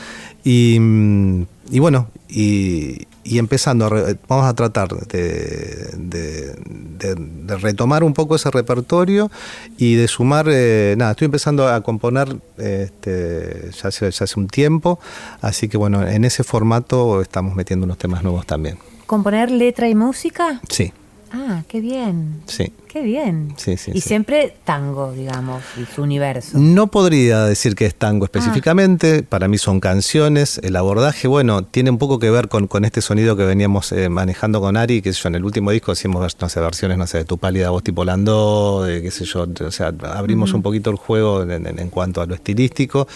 Y, 0.44 0.78
mm, 0.80 1.46
y 1.72 1.80
bueno, 1.80 2.08
y, 2.28 3.08
y 3.24 3.38
empezando, 3.40 3.86
a 3.86 3.90
re- 3.90 4.18
vamos 4.28 4.46
a 4.46 4.54
tratar 4.54 4.90
de, 4.90 5.90
de- 5.98 6.56
de- 6.56 7.16
de 7.16 7.58
retomar 7.58 8.04
un 8.04 8.14
poco 8.14 8.36
ese 8.36 8.52
repertorio 8.52 9.32
y 9.78 9.96
de 9.96 10.08
sumar, 10.08 10.48
eh, 10.50 10.96
nada, 10.98 11.12
estoy 11.12 11.26
empezando 11.26 11.68
a 11.68 11.82
componer 11.82 12.36
este, 12.58 13.70
ya, 13.72 13.88
hace, 13.90 14.12
ya 14.12 14.24
hace 14.24 14.40
un 14.40 14.48
tiempo, 14.48 15.00
así 15.42 15.68
que 15.70 15.78
bueno, 15.78 16.08
en 16.08 16.26
ese 16.26 16.44
formato 16.44 17.22
estamos 17.22 17.56
metiendo 17.56 17.86
unos 17.86 17.98
temas 17.98 18.24
nuevos 18.24 18.46
también. 18.46 18.78
¿Componer 19.06 19.52
letra 19.52 19.88
y 19.90 19.96
música? 19.96 20.60
Sí, 20.70 20.92
Ah, 21.32 21.64
qué 21.68 21.82
bien. 21.82 22.42
sí. 22.48 22.72
Qué 22.96 23.02
bien. 23.02 23.54
Sí, 23.58 23.76
sí, 23.76 23.92
y 23.94 24.00
sí. 24.00 24.08
siempre 24.08 24.56
tango, 24.64 25.12
digamos, 25.12 25.62
y 25.78 25.84
su 25.94 26.02
universo. 26.04 26.58
No 26.58 26.88
podría 26.88 27.44
decir 27.44 27.76
que 27.76 27.86
es 27.86 27.94
tango 27.94 28.24
específicamente, 28.24 29.22
para 29.22 29.50
mí 29.50 29.58
son 29.58 29.82
canciones, 29.82 30.62
el 30.64 30.78
abordaje, 30.78 31.28
bueno, 31.28 31.66
tiene 31.66 31.90
un 31.90 31.98
poco 31.98 32.20
que 32.20 32.30
ver 32.32 32.48
con, 32.48 32.68
con 32.68 32.86
este 32.86 33.02
sonido 33.02 33.36
que 33.36 33.44
veníamos 33.44 33.92
eh, 33.92 34.08
manejando 34.08 34.62
con 34.62 34.78
Ari, 34.78 35.02
que 35.02 35.12
yo, 35.12 35.28
en 35.28 35.36
el 35.36 35.44
último 35.44 35.72
disco 35.72 35.92
hicimos, 35.92 36.38
no 36.40 36.48
sé, 36.48 36.62
versiones, 36.62 36.98
no 36.98 37.06
sé, 37.06 37.18
de 37.18 37.26
Tu 37.26 37.38
pálida 37.38 37.70
voz 37.70 37.84
tipo 37.84 38.06
Landó, 38.06 38.84
de 38.84 39.02
qué 39.02 39.12
sé 39.12 39.26
yo, 39.26 39.46
o 39.60 39.72
sea, 39.72 39.92
abrimos 40.14 40.54
un 40.54 40.62
poquito 40.62 40.90
el 40.90 40.96
juego 40.96 41.44
en, 41.44 41.52
en- 41.68 41.78
en 41.78 41.90
cuanto 41.90 42.22
a 42.22 42.26
lo 42.26 42.34
estilístico, 42.34 43.10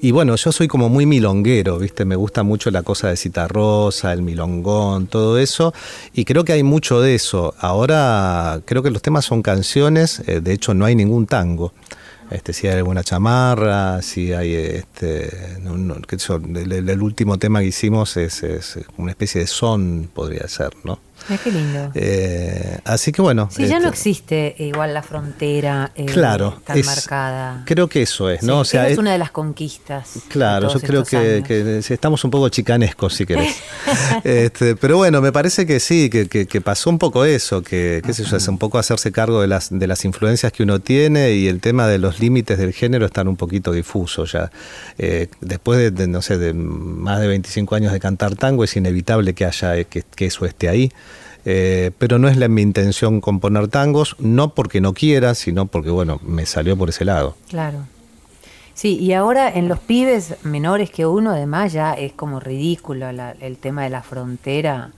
y 0.00 0.10
bueno, 0.10 0.36
yo 0.36 0.52
soy 0.52 0.68
como 0.68 0.88
muy 0.88 1.04
milonguero, 1.04 1.78
¿viste? 1.78 2.06
Me 2.06 2.16
gusta 2.16 2.44
mucho 2.44 2.70
la 2.70 2.82
cosa 2.82 3.08
de 3.08 3.18
Citarrosa, 3.18 4.10
el 4.14 4.22
milongón, 4.22 5.06
todo 5.06 5.36
eso, 5.38 5.74
y 6.14 6.24
creo 6.24 6.44
que 6.44 6.54
hay 6.54 6.62
mucho 6.62 7.02
de 7.02 7.14
eso. 7.14 7.52
Ahora, 7.58 8.62
creo 8.64 8.82
que 8.82 8.90
los 8.90 9.02
temas 9.02 9.17
son 9.22 9.42
canciones, 9.42 10.22
eh, 10.26 10.40
de 10.40 10.52
hecho 10.52 10.74
no 10.74 10.84
hay 10.84 10.94
ningún 10.94 11.26
tango. 11.26 11.72
Este, 12.30 12.52
si 12.52 12.66
hay 12.66 12.76
alguna 12.76 13.02
chamarra, 13.02 14.02
si 14.02 14.34
hay 14.34 14.54
este, 14.54 15.56
el, 15.56 17.02
último 17.02 17.38
tema 17.38 17.60
que 17.60 17.66
hicimos 17.66 18.18
es 18.18 18.44
una 18.98 19.12
especie 19.12 19.40
de 19.40 19.46
son, 19.46 20.10
podría 20.12 20.46
ser, 20.46 20.72
¿no? 20.84 20.98
Mira 21.28 21.42
qué 21.42 21.50
lindo. 21.52 21.90
Eh, 21.94 22.78
así 22.84 23.12
que 23.12 23.20
bueno. 23.22 23.48
Sí, 23.50 23.66
ya 23.66 23.78
no 23.80 23.86
este, 23.86 23.88
existe 23.88 24.54
igual 24.58 24.94
la 24.94 25.02
frontera 25.02 25.90
eh, 25.94 26.06
Claro, 26.06 26.60
tan 26.64 26.78
es- 26.78 26.86
marcada. 26.86 27.62
Creo 27.66 27.88
que 27.88 28.02
eso 28.02 28.30
es, 28.30 28.40
Sí, 28.40 28.46
¿no? 28.46 28.60
O 28.60 28.64
sea, 28.64 28.86
es 28.86 28.92
es- 28.92 28.98
una 28.98 29.12
de 29.12 29.18
las 29.18 29.30
conquistas. 29.30 30.10
Claro, 30.28 30.72
yo 30.72 30.80
creo 30.80 31.04
que, 31.04 31.82
estamos 31.88 32.24
un 32.24 32.30
poco 32.30 32.48
chicanescos, 32.48 33.14
si 33.14 33.26
querés. 33.26 33.56
Este, 34.24 34.74
pero 34.76 34.96
bueno, 34.96 35.20
me 35.20 35.32
parece 35.32 35.66
que 35.66 35.80
sí, 35.80 36.08
que, 36.10 36.28
que- 36.28 36.46
que 36.46 36.60
pasó 36.60 36.88
un 36.90 36.98
poco 36.98 37.24
eso, 37.24 37.62
que 37.62 38.00
qué 38.04 38.12
sé 38.14 38.24
yo, 38.24 38.36
es 38.36 38.48
un 38.48 38.58
poco 38.58 38.78
hacerse 38.78 39.12
cargo 39.12 39.40
de 39.40 39.46
las, 39.48 39.68
de 39.70 39.86
las 39.86 40.04
influencias 40.04 40.52
que 40.52 40.62
uno 40.62 40.80
tiene 40.80 41.32
y 41.32 41.46
el 41.48 41.60
tema 41.60 41.86
de 41.86 41.98
los 41.98 42.20
límites 42.20 42.58
del 42.58 42.72
género 42.72 43.06
están 43.06 43.28
un 43.28 43.36
poquito 43.36 43.72
difusos 43.72 44.32
ya. 44.32 44.50
Eh, 44.98 45.28
después 45.40 45.78
de, 45.78 45.90
de, 45.90 46.06
no 46.08 46.22
sé, 46.22 46.38
de 46.38 46.54
más 46.54 47.20
de 47.20 47.28
25 47.28 47.74
años 47.74 47.92
de 47.92 48.00
cantar 48.00 48.34
tango, 48.34 48.64
es 48.64 48.76
inevitable 48.76 49.34
que 49.34 49.44
haya 49.44 49.76
eh, 49.76 49.84
que, 49.84 50.02
que 50.14 50.26
eso 50.26 50.44
esté 50.46 50.68
ahí. 50.68 50.90
Eh, 51.50 51.92
pero 51.96 52.18
no 52.18 52.28
es 52.28 52.36
la, 52.36 52.46
mi 52.48 52.60
intención 52.60 53.22
componer 53.22 53.68
tangos, 53.68 54.16
no 54.18 54.52
porque 54.54 54.82
no 54.82 54.92
quiera, 54.92 55.34
sino 55.34 55.64
porque, 55.64 55.88
bueno, 55.88 56.20
me 56.22 56.44
salió 56.44 56.76
por 56.76 56.90
ese 56.90 57.06
lado. 57.06 57.36
Claro. 57.48 57.78
Sí, 58.74 58.98
y 58.98 59.14
ahora 59.14 59.48
en 59.52 59.66
los 59.66 59.78
pibes 59.78 60.34
menores 60.44 60.90
que 60.90 61.06
uno, 61.06 61.30
además, 61.30 61.72
ya 61.72 61.94
es 61.94 62.12
como 62.12 62.38
ridículo 62.38 63.10
la- 63.12 63.32
el 63.40 63.56
tema 63.56 63.82
de 63.84 63.90
la 63.90 64.02
frontera. 64.02 64.90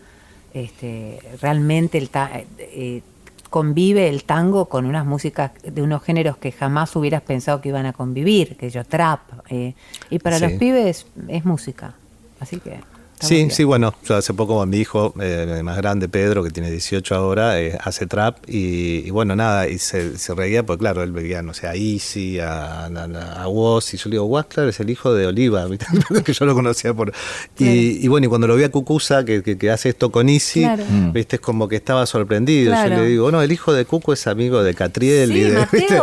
Este, 0.52 1.20
realmente 1.40 1.98
el 1.98 2.10
ta- 2.10 2.32
eh, 2.58 3.02
convive 3.48 4.08
el 4.08 4.24
tango 4.24 4.66
con 4.66 4.86
unas 4.86 5.06
músicas 5.06 5.52
de 5.62 5.82
unos 5.82 6.02
géneros 6.02 6.36
que 6.36 6.50
jamás 6.50 6.94
hubieras 6.96 7.22
pensado 7.22 7.60
que 7.60 7.68
iban 7.68 7.86
a 7.86 7.92
convivir, 7.92 8.56
que 8.56 8.70
yo 8.70 8.84
trap. 8.84 9.20
eh, 9.50 9.74
y 10.10 10.18
para 10.18 10.38
Sí. 10.38 10.44
los 10.44 10.52
pibes 10.54 11.06
es 11.28 11.44
música. 11.44 11.94
Así 12.40 12.58
que. 12.58 12.80
Sí, 13.20 13.35
bien. 13.37 13.50
sí, 13.50 13.64
bueno, 13.64 13.94
yo 14.04 14.16
hace 14.16 14.33
poco 14.35 14.64
mi 14.66 14.78
hijo 14.78 15.12
eh, 15.20 15.61
más 15.62 15.76
grande, 15.76 16.09
Pedro, 16.09 16.42
que 16.42 16.50
tiene 16.50 16.70
18 16.70 17.14
ahora, 17.14 17.61
eh, 17.61 17.76
hace 17.83 18.06
trap 18.06 18.38
y, 18.48 19.06
y 19.06 19.11
bueno, 19.11 19.37
nada, 19.37 19.68
y 19.68 19.78
se, 19.78 20.16
se 20.18 20.35
reía, 20.35 20.64
porque 20.64 20.80
claro, 20.80 21.02
él 21.02 21.12
veía, 21.12 21.42
no 21.42 21.52
sé, 21.54 21.66
a 21.66 21.74
Easy, 21.74 22.40
a, 22.40 22.87
a, 22.87 23.42
a 23.42 23.48
Woz, 23.48 23.92
y 23.94 23.96
yo 23.98 24.04
le 24.09 24.12
digo, 24.14 24.24
Woz, 24.24 24.46
claro, 24.46 24.68
es 24.70 24.80
el 24.80 24.88
hijo 24.90 25.12
de 25.14 25.26
Oliva, 25.26 25.64
¿viste? 25.68 25.87
que 26.24 26.33
yo 26.33 26.44
lo 26.46 26.54
conocía 26.54 26.94
por... 26.94 27.12
Y, 27.59 28.04
y 28.04 28.09
bueno, 28.09 28.26
y 28.26 28.28
cuando 28.28 28.46
lo 28.46 28.56
vi 28.56 28.64
a 28.64 28.70
Cucusa, 28.70 29.24
que, 29.24 29.42
que, 29.42 29.59
que 29.59 29.70
hace 29.70 29.90
esto 29.90 30.11
con 30.11 30.28
Easy, 30.28 30.61
Claro. 30.62 30.85
Mm. 30.88 31.12
viste, 31.12 31.37
es 31.37 31.42
como 31.42 31.68
que 31.68 31.76
estaba 31.76 32.06
sorprendido. 32.06 32.72
Claro. 32.72 32.96
Yo 32.96 33.02
le 33.02 33.09
digo, 33.09 33.30
no, 33.30 33.42
el 33.42 33.52
hijo 33.52 33.72
de 33.72 33.85
Cucu 33.85 34.12
es 34.12 34.26
amigo 34.26 34.62
de 34.62 34.74
Catriel 34.74 35.30
y 35.33 35.35
Sí, 35.35 35.40
de... 35.42 35.59
Mateo- 35.59 35.70
¿viste? 35.72 36.00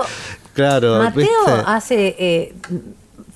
Claro, 0.54 0.98
Mateo 1.00 1.22
¿viste? 1.22 1.62
hace 1.66 2.16
eh, 2.20 2.54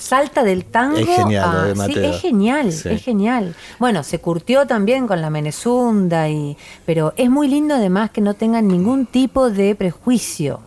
salta 0.01 0.43
del 0.43 0.65
tango. 0.65 0.97
Es 0.97 1.07
genial, 1.07 1.73
a- 1.79 1.85
sí, 1.85 1.93
es 1.97 2.19
genial, 2.21 2.71
Sí. 2.71 2.89
es 2.89 3.03
genial. 3.03 3.55
Bueno, 3.79 4.03
se 4.03 4.19
curtió 4.19 4.65
también 4.67 5.07
con 5.07 5.21
la 5.21 5.29
Menezunda 5.29 6.27
y, 6.29 6.57
pero 6.85 7.13
es 7.17 7.29
muy 7.29 7.47
lindo 7.47 7.75
además 7.75 8.09
que 8.11 8.21
no 8.21 8.33
tengan 8.33 8.67
ningún 8.67 9.05
tipo 9.05 9.49
de 9.49 9.75
prejuicio 9.75 10.61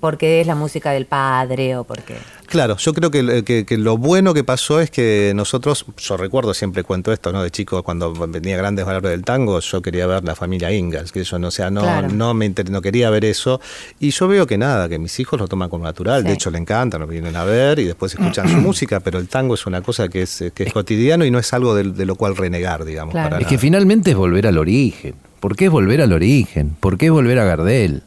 porque 0.00 0.40
es 0.40 0.46
la 0.46 0.54
música 0.56 0.90
del 0.90 1.06
padre 1.06 1.76
o 1.76 1.84
porque 1.84 2.16
Claro, 2.52 2.76
yo 2.76 2.92
creo 2.92 3.10
que, 3.10 3.42
que- 3.44 3.64
que 3.64 3.78
lo 3.78 3.96
bueno 3.96 4.34
que 4.34 4.44
pasó 4.44 4.78
es 4.78 4.90
que 4.90 5.32
nosotros, 5.34 5.86
yo 5.96 6.18
recuerdo, 6.18 6.52
siempre 6.52 6.84
cuento 6.84 7.10
esto, 7.10 7.32
¿no? 7.32 7.42
De 7.42 7.50
chico, 7.50 7.82
cuando 7.82 8.12
venía 8.12 8.58
Grandes 8.58 8.84
Valores 8.84 9.10
del 9.10 9.24
Tango, 9.24 9.58
yo 9.60 9.80
quería 9.80 10.06
ver 10.06 10.22
la 10.22 10.34
familia 10.34 10.70
Ingalls, 10.70 11.12
que 11.12 11.24
yo 11.24 11.38
no, 11.38 11.48
o 11.48 11.50
sea, 11.50 11.70
no, 11.70 11.80
Claro. 11.80 12.08
no 12.10 12.34
me 12.34 12.44
inter- 12.44 12.70
no 12.70 12.82
quería 12.82 13.08
ver 13.08 13.24
eso. 13.24 13.58
Y 14.00 14.10
yo 14.10 14.28
veo 14.28 14.46
que 14.46 14.58
nada, 14.58 14.86
que 14.90 14.98
mis 14.98 15.18
hijos 15.18 15.40
lo 15.40 15.48
toman 15.48 15.70
como 15.70 15.84
natural, 15.84 16.24
de 16.24 16.34
hecho 16.34 16.50
le 16.50 16.58
encanta, 16.58 16.98
lo 16.98 17.06
vienen 17.06 17.34
a 17.36 17.44
ver 17.44 17.78
y 17.78 17.84
después 17.84 18.12
escuchan 18.12 18.46
su 18.48 18.56
música, 18.58 19.00
pero 19.00 19.18
el 19.18 19.28
tango 19.28 19.54
es 19.54 19.64
una 19.64 19.80
cosa 19.80 20.10
que 20.10 20.20
es, 20.20 20.44
que 20.54 20.64
es 20.64 20.72
cotidiano 20.74 21.24
y 21.24 21.30
no 21.30 21.38
es 21.38 21.50
algo 21.54 21.74
de, 21.74 21.84
de 21.84 22.04
lo 22.04 22.16
cual 22.16 22.36
renegar, 22.36 22.84
digamos. 22.84 23.12
Claro. 23.12 23.30
para 23.30 23.40
Es 23.42 23.48
que 23.48 23.56
finalmente 23.56 24.10
es 24.10 24.16
volver 24.16 24.46
al 24.46 24.58
origen. 24.58 25.14
¿Por 25.40 25.56
qué 25.56 25.64
es 25.64 25.70
volver 25.70 26.02
al 26.02 26.12
origen? 26.12 26.76
¿Por 26.78 26.98
qué 26.98 27.06
es 27.06 27.12
volver 27.12 27.38
a 27.38 27.44
Gardel? 27.44 28.02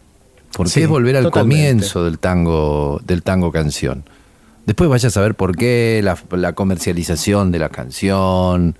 ¿Por 0.55 0.67
qué 0.67 0.71
Sí, 0.71 0.81
es 0.83 0.87
volver 0.87 1.17
al 1.17 1.23
totalmente. 1.23 1.63
comienzo 1.65 2.05
del 2.05 2.19
tango, 2.19 3.01
del 3.03 3.23
tango 3.23 3.51
canción? 3.51 4.05
Después 4.65 4.89
vaya 4.89 5.07
a 5.07 5.11
saber 5.11 5.35
por 5.35 5.55
qué 5.55 6.01
la, 6.03 6.53
comercialización 6.53 7.51
de 7.51 7.59
la 7.59 7.69
canción, 7.69 8.75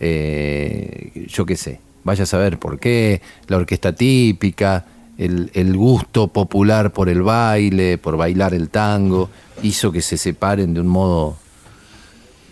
eh, 0.00 1.26
yo 1.28 1.46
qué 1.46 1.56
sé, 1.56 1.80
vaya 2.02 2.24
a 2.24 2.26
saber 2.26 2.58
por 2.58 2.80
qué 2.80 3.22
la 3.46 3.58
orquesta 3.58 3.92
típica, 3.92 4.86
el, 5.16 5.50
el 5.54 5.76
gusto 5.76 6.28
popular 6.28 6.92
por 6.92 7.08
el 7.08 7.22
baile, 7.22 7.98
por 7.98 8.16
bailar 8.16 8.52
el 8.52 8.68
tango, 8.68 9.30
hizo 9.62 9.92
que 9.92 10.02
se 10.02 10.16
separen 10.16 10.74
de 10.74 10.80
un 10.80 10.88
modo 10.88 11.36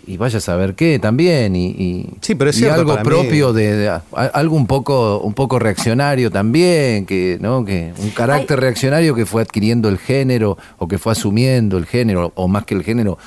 y 0.07 0.15
vaya 0.17 0.37
a 0.37 0.41
saber 0.41 0.73
qué 0.73 0.99
también 0.99 1.55
y, 1.55 1.65
y- 1.67 2.09
Sí, 2.21 2.33
pero 2.35 2.49
es 2.49 2.55
y 2.55 2.59
cierto, 2.59 2.79
algo 2.79 2.91
para 2.93 3.03
mí- 3.03 3.09
propio 3.09 3.51
de, 3.53 3.91
algo 4.33 4.55
un 4.55 4.65
poco 4.65 5.19
un 5.19 5.33
poco 5.33 5.59
reaccionario 5.59 6.31
también 6.31 7.05
que 7.05 7.37
no 7.41 7.65
que 7.65 7.91
un 7.99 8.09
carácter 8.11 8.59
reaccionario 8.59 9.13
que 9.13 9.25
fue 9.25 9.41
adquiriendo 9.41 9.89
el 9.89 9.97
género 9.97 10.57
o 10.77 10.87
que 10.87 10.97
fue 10.97 11.11
asumiendo 11.11 11.77
el 11.77 11.85
género 11.85 12.31
o 12.35 12.47
más 12.47 12.63
que 12.65 12.73
el 12.75 12.83
género 12.83 13.17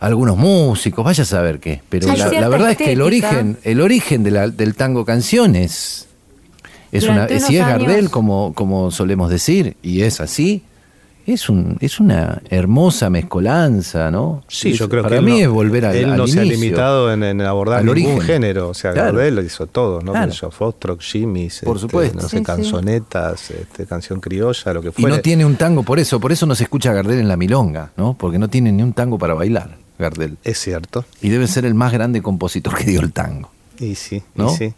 algunos 0.00 0.36
músicos 0.36 1.04
vaya 1.04 1.24
a 1.24 1.26
saber 1.26 1.58
qué. 1.58 1.82
Pero 1.88 2.06
la, 2.14 2.48
verdad 2.48 2.70
es 2.70 2.76
que 2.78 2.92
el 2.92 3.02
origen 3.02 3.56
el 3.64 3.80
origen 3.80 4.22
de 4.22 4.30
la- 4.30 4.48
del 4.48 4.76
tango 4.76 5.04
canciones 5.04 6.06
es 6.92 7.02
una 7.04 7.26
Durante 7.26 7.40
si 7.40 7.56
es 7.56 7.66
Gardel 7.66 7.90
años- 7.96 8.10
como 8.10 8.52
como 8.54 8.90
solemos 8.92 9.28
decir 9.30 9.76
y 9.82 10.02
es 10.02 10.20
así 10.20 10.62
es 11.32 11.48
un 11.48 11.76
es 11.80 12.00
una 12.00 12.40
hermosa 12.50 13.10
mezcolanza 13.10 14.10
no 14.10 14.42
Sí, 14.48 14.70
Es- 14.70 14.78
yo 14.78 14.88
creo 14.88 15.02
para 15.02 15.16
que 15.16 15.18
él 15.20 15.24
mí 15.24 15.32
no, 15.32 15.38
es 15.38 15.48
volver 15.48 15.84
al, 15.86 15.96
él 15.96 16.10
al 16.10 16.16
no 16.16 16.26
se 16.26 16.40
ha 16.40 16.44
limitado 16.44 17.12
en, 17.12 17.22
en 17.22 17.40
abordar 17.42 17.84
ningún 17.84 18.12
origen. 18.12 18.20
género, 18.22 18.68
o 18.70 18.74
sea, 18.74 18.92
Claro. 18.92 19.12
Gardel 19.16 19.34
lo 19.36 19.42
hizo 19.42 19.66
todo, 19.66 20.00
¿no? 20.00 20.12
Claro. 20.12 20.32
Foxtrot, 20.50 21.00
Jimmy's, 21.00 21.60
Por 21.64 21.76
este, 21.76 21.86
supuesto. 21.88 22.20
no 22.22 22.28
sé, 22.28 22.38
sí. 22.38 22.42
canzonetas, 22.44 23.50
este, 23.50 23.86
canción 23.86 24.20
criolla, 24.20 24.72
lo 24.72 24.82
que 24.82 24.88
Y 24.88 24.92
fuera. 24.92 25.16
no 25.16 25.22
tiene 25.22 25.44
un 25.44 25.56
tango 25.56 25.82
por 25.82 25.98
eso, 25.98 26.18
por 26.20 26.32
eso 26.32 26.46
no 26.46 26.54
se 26.54 26.64
escucha 26.64 26.90
a 26.90 26.94
Gardel 26.94 27.18
en 27.20 27.28
la 27.28 27.36
milonga, 27.36 27.90
¿no? 27.96 28.14
Porque 28.14 28.38
no 28.38 28.48
tiene 28.48 28.72
ni 28.72 28.82
un 28.82 28.92
tango 28.92 29.18
para 29.18 29.34
bailar, 29.34 29.76
Gardel. 29.98 30.38
Es 30.44 30.58
cierto, 30.58 31.04
Y 31.20 31.28
debe 31.28 31.46
ser 31.46 31.64
el 31.64 31.74
más 31.74 31.92
grande 31.92 32.22
compositor 32.22 32.74
que 32.76 32.84
dio 32.84 33.00
el 33.00 33.12
tango. 33.12 33.50
y 33.78 33.94
sí, 33.94 34.16
y 34.16 34.22
¿No? 34.34 34.48
sí. 34.50 34.72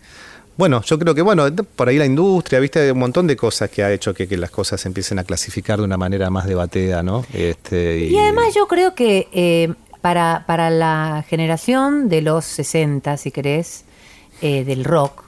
Bueno, 0.60 0.82
yo 0.82 0.98
creo 0.98 1.14
que, 1.14 1.22
bueno, 1.22 1.46
por 1.74 1.88
ahí 1.88 1.96
la 1.96 2.04
industria, 2.04 2.60
viste, 2.60 2.92
un 2.92 2.98
montón 2.98 3.26
de 3.26 3.34
cosas 3.34 3.70
que 3.70 3.82
ha 3.82 3.90
hecho 3.90 4.12
que, 4.12 4.26
las 4.36 4.50
cosas 4.50 4.78
se 4.78 4.88
empiecen 4.88 5.18
a 5.18 5.24
clasificar 5.24 5.78
de 5.78 5.86
una 5.86 5.96
manera 5.96 6.28
más 6.28 6.44
debatea, 6.44 7.02
¿no? 7.02 7.24
Este, 7.32 7.96
Y 8.00 8.18
además 8.18 8.54
yo 8.54 8.68
creo 8.68 8.94
que 8.94 9.28
eh, 9.32 9.72
para, 10.02 10.44
para 10.46 10.68
la 10.68 11.24
generación 11.26 12.10
de 12.10 12.20
los 12.20 12.44
60, 12.44 13.16
si 13.16 13.30
querés, 13.30 13.86
eh, 14.42 14.64
del 14.64 14.84
rock, 14.84 15.24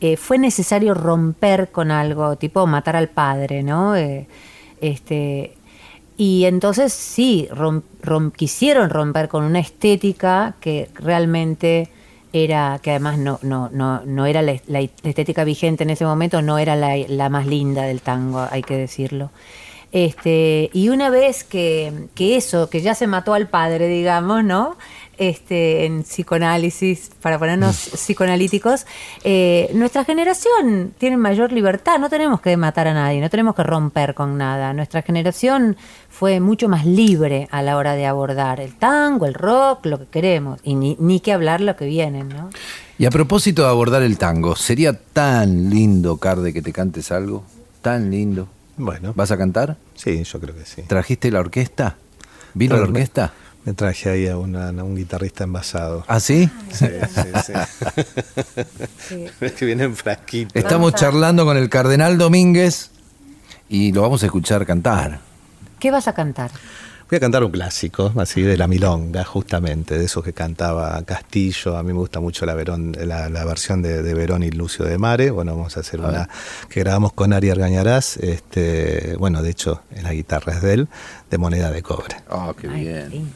eh, 0.00 0.16
fue 0.16 0.38
necesario 0.38 0.94
romper 0.94 1.72
con 1.72 1.90
algo, 1.90 2.36
tipo 2.36 2.64
matar 2.68 2.94
al 2.94 3.08
padre, 3.08 3.64
¿no? 3.64 3.96
Este, 3.96 5.56
y 6.16 6.44
entonces 6.44 6.92
sí, 6.92 7.48
quisieron 8.36 8.88
romper 8.88 9.28
con 9.28 9.42
una 9.42 9.58
estética 9.58 10.54
que 10.60 10.90
realmente 10.94 11.90
era, 12.32 12.78
que 12.82 12.90
además 12.90 13.18
no, 13.18 13.38
no, 13.42 13.68
no, 13.70 14.04
no 14.04 14.26
era 14.26 14.42
la, 14.42 14.52
estética 14.52 15.44
vigente 15.44 15.84
en 15.84 15.90
ese 15.90 16.04
momento, 16.04 16.42
no 16.42 16.58
era 16.58 16.76
la, 16.76 16.96
la 17.08 17.28
más 17.28 17.46
linda 17.46 17.82
del 17.82 18.00
tango, 18.00 18.46
hay 18.50 18.62
que 18.62 18.76
decirlo. 18.76 19.30
Este, 19.92 20.70
y 20.72 20.88
una 20.88 21.10
vez 21.10 21.42
que, 21.42 21.92
que 22.14 22.36
eso, 22.36 22.70
que 22.70 22.80
ya 22.80 22.94
se 22.94 23.08
mató 23.08 23.34
al 23.34 23.48
padre, 23.48 23.88
digamos, 23.88 24.44
¿no? 24.44 24.76
Este, 25.20 25.84
en 25.84 26.02
psicoanálisis, 26.02 27.10
para 27.20 27.38
ponernos 27.38 27.90
psicoanalíticos, 27.92 28.86
eh, 29.22 29.70
nuestra 29.74 30.02
generación 30.02 30.94
tiene 30.96 31.18
mayor 31.18 31.52
libertad, 31.52 31.98
no 31.98 32.08
tenemos 32.08 32.40
que 32.40 32.56
matar 32.56 32.88
a 32.88 32.94
nadie, 32.94 33.20
no 33.20 33.28
tenemos 33.28 33.54
que 33.54 33.62
romper 33.62 34.14
con 34.14 34.38
nada. 34.38 34.72
Nuestra 34.72 35.02
generación 35.02 35.76
fue 36.08 36.40
mucho 36.40 36.70
más 36.70 36.86
libre 36.86 37.48
a 37.50 37.60
la 37.60 37.76
hora 37.76 37.96
de 37.96 38.06
abordar 38.06 38.60
el 38.60 38.74
tango, 38.76 39.26
el 39.26 39.34
rock, 39.34 39.84
lo 39.84 39.98
que 39.98 40.06
queremos, 40.06 40.58
y 40.62 40.74
ni, 40.74 40.96
ni 40.98 41.20
que 41.20 41.34
hablar 41.34 41.60
lo 41.60 41.76
que 41.76 41.84
vienen, 41.84 42.30
¿no? 42.30 42.48
Y 42.96 43.04
a 43.04 43.10
propósito 43.10 43.64
de 43.64 43.68
abordar 43.68 44.02
el 44.02 44.16
tango, 44.16 44.56
sería 44.56 44.94
tan 44.94 45.68
lindo, 45.68 46.16
Carde, 46.16 46.54
que 46.54 46.62
te 46.62 46.72
cantes 46.72 47.12
algo. 47.12 47.44
Tan 47.82 48.10
lindo. 48.10 48.48
Bueno, 48.78 49.12
¿Vas 49.14 49.30
a 49.30 49.36
cantar? 49.36 49.76
sí, 49.94 50.24
yo 50.24 50.40
creo 50.40 50.54
que 50.54 50.64
sí. 50.64 50.80
¿Trajiste 50.86 51.30
la 51.30 51.40
orquesta? 51.40 51.96
¿Vino 52.54 52.76
la 52.76 52.84
orquesta? 52.84 53.34
Me 53.64 53.74
traje 53.74 54.08
ahí 54.10 54.26
a, 54.26 54.38
una- 54.38 54.68
a 54.68 54.84
un 54.84 54.96
guitarrista 54.96 55.44
envasado. 55.44 56.04
¿Ah, 56.08 56.18
sí? 56.18 56.48
Sí, 56.72 56.86
sí, 57.14 57.22
sí. 57.46 59.14
Es 59.40 59.52
que 59.52 59.66
viene 59.66 59.84
en 59.84 59.94
frasquito. 59.96 60.58
Estamos 60.58 60.94
charlando 60.94 61.44
con 61.44 61.56
el 61.56 61.68
Cardenal 61.68 62.16
Domínguez 62.16 62.90
y 63.68 63.92
lo 63.92 64.02
vamos 64.02 64.22
a 64.22 64.26
escuchar 64.26 64.64
cantar. 64.66 65.20
¿Qué 65.78 65.90
vas 65.90 66.08
a 66.08 66.14
cantar? 66.14 66.50
Voy 67.10 67.16
a 67.16 67.20
cantar 67.20 67.42
un 67.42 67.50
clásico, 67.50 68.12
así 68.18 68.40
de 68.40 68.56
la 68.56 68.68
milonga, 68.68 69.24
justamente, 69.24 69.98
de 69.98 70.04
esos 70.04 70.22
que 70.22 70.32
cantaba 70.32 71.02
Castillo. 71.02 71.76
A 71.76 71.82
mí 71.82 71.92
me 71.92 71.98
gusta 71.98 72.20
mucho 72.20 72.46
la, 72.46 72.54
Verón, 72.54 72.92
la, 73.04 73.28
la 73.28 73.44
versión 73.44 73.82
de, 73.82 74.02
de 74.02 74.14
Verón 74.14 74.44
y 74.44 74.50
Lucio 74.52 74.84
de 74.84 74.96
Mare. 74.96 75.30
Bueno, 75.32 75.56
vamos 75.56 75.76
a 75.76 75.80
hacer 75.80 75.98
una 76.00 76.28
que 76.68 76.80
grabamos 76.80 77.12
con 77.12 77.32
Ari 77.32 77.50
Argañarás. 77.50 78.16
Este, 78.18 79.16
bueno, 79.18 79.42
de 79.42 79.50
hecho, 79.50 79.82
en 79.94 80.04
la 80.04 80.12
guitarra 80.12 80.52
es 80.54 80.62
de 80.62 80.72
él, 80.74 80.88
de 81.30 81.38
moneda 81.38 81.72
de 81.72 81.82
cobre. 81.82 82.16
Ah, 82.30 82.52
qué 82.56 82.68
Ay, 82.68 82.80
bien. 82.84 83.32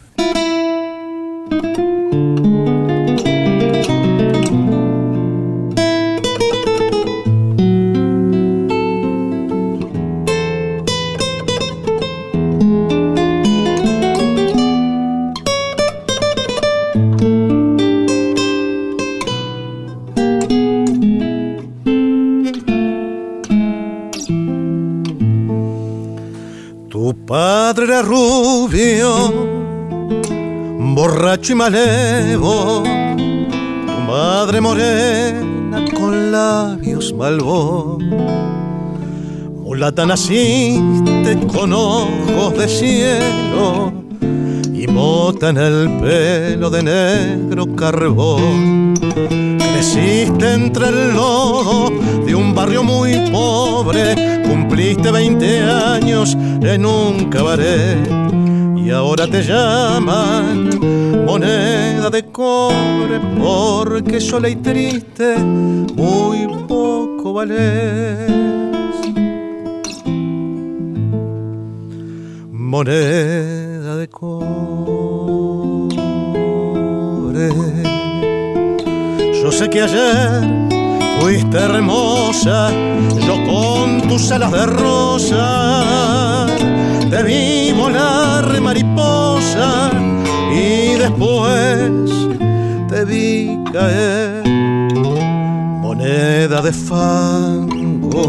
Tu 26.95 27.13
padre 27.27 27.85
era 27.87 28.03
rubio, 28.03 29.54
borracho 31.05 31.53
y 31.53 31.57
malevo. 31.57 32.83
Tu 32.83 33.99
madre 34.11 34.59
morena 34.59 35.85
con 35.95 36.33
labios 36.33 37.13
malvos. 37.13 38.03
Mulata 39.63 40.07
naciste 40.07 41.33
con 41.53 41.75
ojos 41.75 42.57
de 42.57 42.69
cielo 42.69 43.93
y 44.73 44.87
bota 44.87 45.51
en 45.51 45.59
el 45.59 45.91
pelo 46.01 46.71
de 46.71 46.83
negro 46.83 47.77
carbón. 47.77 48.95
Creciste 49.59 50.55
entre 50.55 50.89
el 50.89 51.13
lodo 51.13 51.91
de 52.25 52.35
un 52.35 52.55
barrio 52.55 52.83
muy 52.83 53.13
pobre, 53.31 54.43
cumpliste 54.49 55.11
20 55.11 55.61
años 55.65 56.35
en 56.63 56.87
un 56.87 57.29
cabaret 57.29 58.54
y 58.85 58.91
ahora 58.91 59.27
te 59.27 59.43
llaman 59.43 60.69
moneda 61.25 62.11
de 62.11 62.25
cobre 62.31 63.19
porque 63.41 64.21
sola 64.21 64.51
y 64.51 64.57
triste 64.57 65.39
muy 65.39 66.47
poco 66.69 67.33
vales. 67.33 68.31
Moneda 72.53 73.97
de 73.97 74.09
cobre. 74.09 74.35
Yo 79.43 79.51
sé 79.51 79.71
que 79.71 79.81
ayer 79.81 80.43
fuiste 81.21 81.57
hermosa, 81.57 82.71
yo 83.27 83.43
con 83.47 84.09
tus 84.09 84.31
alas 84.31 84.53
de 84.53 84.67
rosa 84.67 85.95
te 87.15 87.23
vi 87.23 87.71
volar 87.71 88.61
mariposa 88.61 89.89
y 90.53 90.97
después 90.99 92.11
te 92.89 93.05
vi 93.05 93.57
caer 93.73 94.43
moneda 95.81 96.61
de 96.61 96.73
fango. 96.73 98.29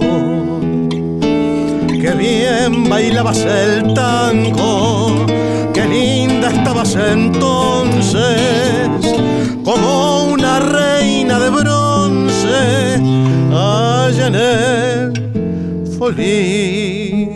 Qué 1.87 2.11
bien 2.11 2.87
bailabas 2.87 3.39
el 3.39 3.91
tango, 3.95 5.25
qué 5.73 5.85
linda 5.85 6.49
estabas 6.51 6.95
entonces, 6.95 8.21
como 9.63 10.25
una 10.25 10.59
reina 10.59 11.39
de 11.39 11.49
bronce 11.49 13.01
allá 13.51 14.27
en 14.27 14.35
el 14.35 15.95
Folie 15.97 17.34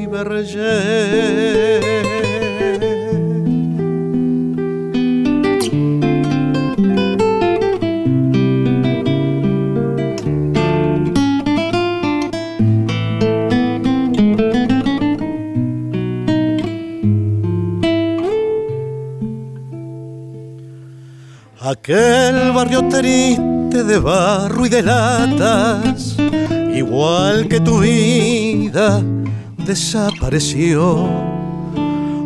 Aquel 21.61 22.51
barrio 22.51 22.87
triste 22.89 23.83
de 23.83 23.99
barro 23.99 24.65
y 24.65 24.69
de 24.69 24.81
latas, 24.81 26.17
igual 26.73 27.47
que 27.47 27.59
tu 27.61 27.79
vida, 27.79 29.01
desapareció. 30.19 31.07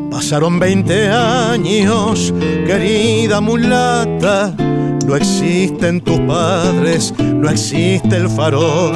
Pasaron 0.10 0.60
20 0.60 1.10
años, 1.10 2.34
querida 2.66 3.42
mulata, 3.42 4.54
no 5.06 5.16
existen 5.16 6.02
tus 6.02 6.20
padres, 6.20 7.14
no 7.18 7.50
existe 7.50 8.18
el 8.18 8.30
farol. 8.30 8.94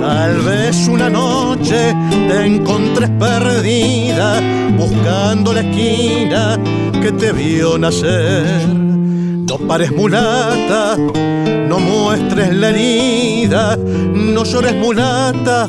Tal 0.00 0.38
vez 0.42 0.86
una 0.88 1.08
noche 1.08 1.94
te 2.28 2.44
encontres 2.44 3.10
perdida, 3.18 4.40
buscando 4.76 5.52
la 5.52 5.60
esquina 5.60 6.58
que 7.00 7.12
te 7.12 7.32
vio 7.32 7.78
nacer. 7.78 8.68
No 8.68 9.58
pares 9.66 9.92
mulata, 9.92 10.96
no 10.96 11.78
muestres 11.78 12.54
la 12.54 12.68
herida, 12.68 13.76
no 13.76 14.44
llores 14.44 14.74
mulata, 14.74 15.66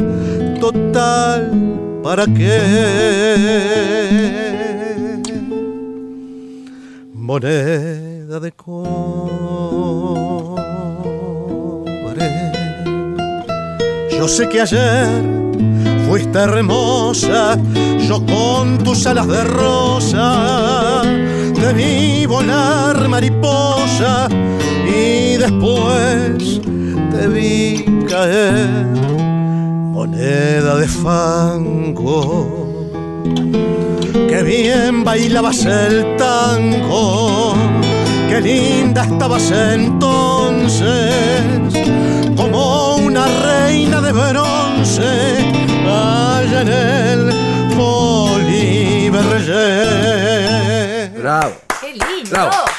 total, 0.59 1.65
¿para 2.05 2.25
qué? 2.27 2.61
Moneda 7.15 8.39
de 8.39 8.51
cobre. 8.51 8.75
Yo 14.11 14.27
sé 14.27 14.47
que 14.49 14.61
ayer 14.61 15.23
fuiste 16.07 16.37
hermosa, 16.37 17.57
yo 18.07 18.23
con 18.23 18.77
tus 18.83 19.07
alas 19.07 19.27
de 19.27 19.43
rosa 19.43 21.01
te 21.59 21.73
vi 21.73 22.27
volar 22.27 23.07
mariposa 23.07 24.27
y 24.87 25.37
después 25.37 26.61
te 27.11 27.27
vi 27.27 27.83
caer 28.07 29.24
moneda 29.95 30.75
de 30.75 30.87
fango. 30.89 32.33
Qué 34.29 34.43
bien 34.43 35.05
bailabas 35.05 35.63
el 35.63 36.17
tango, 36.17 37.55
qué 38.27 38.41
linda 38.41 39.03
estabas 39.05 39.49
entonces, 39.51 41.13
como 42.35 42.97
una 42.97 43.25
reina 43.49 44.01
de 44.01 44.11
bronce 44.11 45.13
allá 45.87 46.61
en 46.61 46.67
el 46.67 47.31
Berger. 49.13 51.11
Bravo. 51.21 51.53
¡Qué 51.79 51.93
lindo! 51.93 52.31
Bravo. 52.31 52.74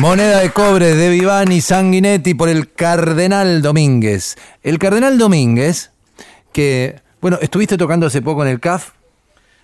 Moneda 0.00 0.38
de 0.40 0.50
cobre 0.50 0.94
de 0.94 1.10
Vivani 1.10 1.60
Sanguinetti 1.60 2.32
por 2.34 2.48
el 2.48 2.72
Cardenal 2.72 3.60
Domínguez. 3.60 4.36
El 4.62 4.78
Cardenal 4.78 5.18
Domínguez, 5.18 5.90
que, 6.52 7.00
bueno, 7.20 7.38
estuviste 7.42 7.76
tocando 7.76 8.06
hace 8.06 8.22
poco 8.22 8.42
en 8.42 8.48
el 8.50 8.60
CAF, 8.60 8.92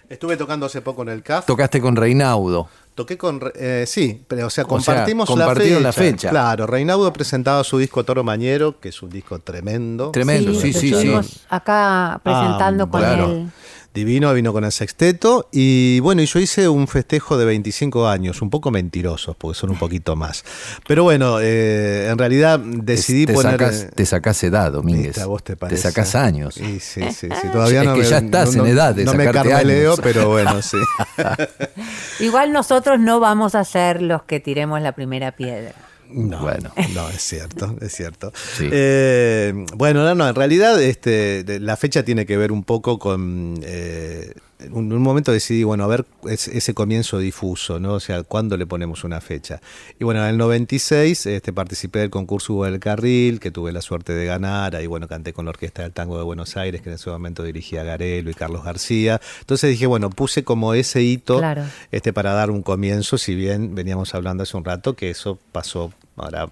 Estuve 0.09 0.37
tocando 0.37 0.67
hace 0.67 0.83
poco 0.83 1.03
en 1.03 1.09
el 1.09 1.23
CAF. 1.25 1.47
tocaste 1.47 1.81
con 1.81 1.97
Reinaudo. 1.97 2.69
Toqué 2.95 3.19
con. 3.19 3.41
eh, 3.57 3.85
sí, 3.89 4.23
pero 4.29 4.47
o 4.47 4.51
sea, 4.51 4.63
O 4.65 4.79
sea, 4.81 4.95
compartimos 4.95 5.27
compartieron 5.29 5.83
la, 5.83 5.89
la 5.89 5.93
fecha. 5.93 6.11
fecha. 6.13 6.31
Claro, 6.31 6.67
Reinaudo 6.69 7.13
presentaba 7.13 7.65
su 7.65 7.79
disco 7.79 8.05
Toro 8.05 8.23
Mañero, 8.23 8.79
que 8.79 8.91
es 8.91 9.03
un 9.03 9.11
disco 9.11 9.39
tremendo. 9.41 10.13
Tremendo, 10.13 10.55
sí, 10.55 10.73
sí, 10.73 10.79
sí. 10.81 10.87
estuvimos 10.93 11.41
acá 11.49 12.21
presentando 12.23 12.85
Ah, 12.85 12.89
con 12.91 13.01
claro. 13.01 13.33
él. 13.33 13.49
Divino, 13.97 14.33
vino 14.35 14.53
con 14.53 14.65
el 14.65 14.71
sexteto. 14.73 15.49
Y 15.51 15.99
bueno, 16.01 16.23
y 16.23 16.27
yo 16.27 16.39
hice 16.39 16.69
un 16.69 16.87
festejo 16.87 17.37
de 17.39 17.45
25 17.47 18.07
años, 18.07 18.43
un 18.43 18.51
poco 18.51 18.71
mentirosos, 18.71 19.35
porque 19.37 19.59
son 19.59 19.71
un 19.71 19.79
poquito 19.79 20.15
más. 20.15 20.45
Pero 20.87 21.03
bueno, 21.03 21.39
eh, 21.41 22.09
en 22.11 22.19
realidad 22.19 22.59
decidí 22.61 23.27
te, 23.27 23.33
poner. 23.33 23.53
sacás, 23.53 23.81
eh, 23.83 23.91
te 23.95 24.07
sacás 24.07 24.45
edad, 24.45 24.71
Domínguez. 24.73 25.25
Vos 25.27 25.43
te 25.43 25.57
te 25.57 25.77
sacás 25.77 26.15
años. 26.15 26.59
Y 26.59 26.79
sí, 26.81 27.03
sí, 27.11 27.29
sí. 27.41 27.49
Todavía 27.53 27.81
Es 27.81 27.87
no 27.87 27.95
que 27.95 28.01
me, 28.03 28.07
ya 28.09 28.19
estás 28.19 28.55
no- 28.55 28.65
en 28.67 28.71
edad 28.73 28.95
de 28.95 29.05
No 29.05 29.15
me 29.15 29.31
carmeleo, 29.31 29.93
años. 29.93 30.01
pero 30.03 30.29
bueno, 30.29 30.61
sí. 30.63 30.77
Igual 32.21 32.53
nosotros 32.53 33.01
no 33.01 33.21
vamos 33.21 33.55
a 33.55 33.65
ser 33.65 34.03
los 34.03 34.23
que 34.25 34.41
tiremos 34.41 34.81
la 34.81 34.93
primera 34.93 35.33
piedra. 35.33 35.73
No, 36.11 36.41
Bueno. 36.41 36.73
no, 36.95 37.09
es 37.09 37.23
cierto, 37.23 37.77
es 37.81 37.93
cierto. 37.95 38.33
Sí. 38.57 38.69
Eh, 38.71 39.53
bueno, 39.75 40.05
no, 40.05 40.15
no, 40.15 40.29
en 40.29 40.35
realidad 40.35 40.81
este, 40.83 41.45
la 41.61 41.77
fecha 41.77 42.05
tiene 42.05 42.27
que 42.27 42.37
ver 42.37 42.53
un 42.53 42.63
poco 42.65 42.99
con... 42.99 43.59
eh, 43.63 44.33
en 44.59 44.73
un, 44.75 45.03
momento 45.03 45.33
decidí, 45.33 45.65
bueno, 45.65 45.85
a 45.85 45.87
ver 45.87 46.07
es- 46.29 46.49
ese 46.49 46.73
comienzo 46.73 47.19
difuso, 47.19 47.79
¿no? 47.79 47.95
O 47.95 48.01
sea, 48.01 48.23
¿cuándo 48.23 48.57
le 48.57 48.67
ponemos 48.67 49.05
una 49.05 49.21
fecha? 49.21 49.61
Y 49.99 50.05
bueno, 50.05 50.23
en 50.23 50.31
el 50.31 50.39
96 50.39 51.27
este, 51.27 51.53
participé 51.53 51.99
del 51.99 52.11
concurso 52.11 52.55
Hugo 52.55 52.65
del 52.65 52.81
Carril, 52.81 53.39
que 53.39 53.51
tuve 53.51 53.73
la 53.73 53.83
suerte 53.83 54.15
de 54.15 54.25
ganar, 54.25 54.75
ahí 54.77 54.87
bueno, 54.87 55.09
canté 55.09 55.33
con 55.33 55.45
la 55.45 55.51
Orquesta 55.51 55.83
del 55.83 55.93
Tango 55.93 56.17
de 56.17 56.25
Buenos 56.25 56.57
Aires, 56.57 56.81
que 56.81 56.89
en 56.89 56.95
ese 56.95 57.11
momento 57.11 57.43
dirigía 57.43 57.83
Garelo 57.85 58.31
y 58.31 58.35
Carlos 58.35 58.65
García. 58.65 59.21
Entonces 59.41 59.71
dije, 59.71 59.87
bueno, 59.87 60.09
puse 60.11 60.43
como 60.45 60.73
ese 60.75 61.03
hito 61.03 61.39
Claro. 61.39 61.65
este, 61.93 62.13
para 62.13 62.33
dar 62.33 62.51
un 62.51 62.63
comienzo, 62.63 63.19
si 63.19 63.35
bien 63.35 63.75
veníamos 63.75 64.15
hablando 64.15 64.43
hace 64.43 64.57
un 64.57 64.65
rato 64.65 64.95
que 64.97 65.11
eso 65.11 65.39
pasó 65.53 65.93
ahora, 66.17 66.49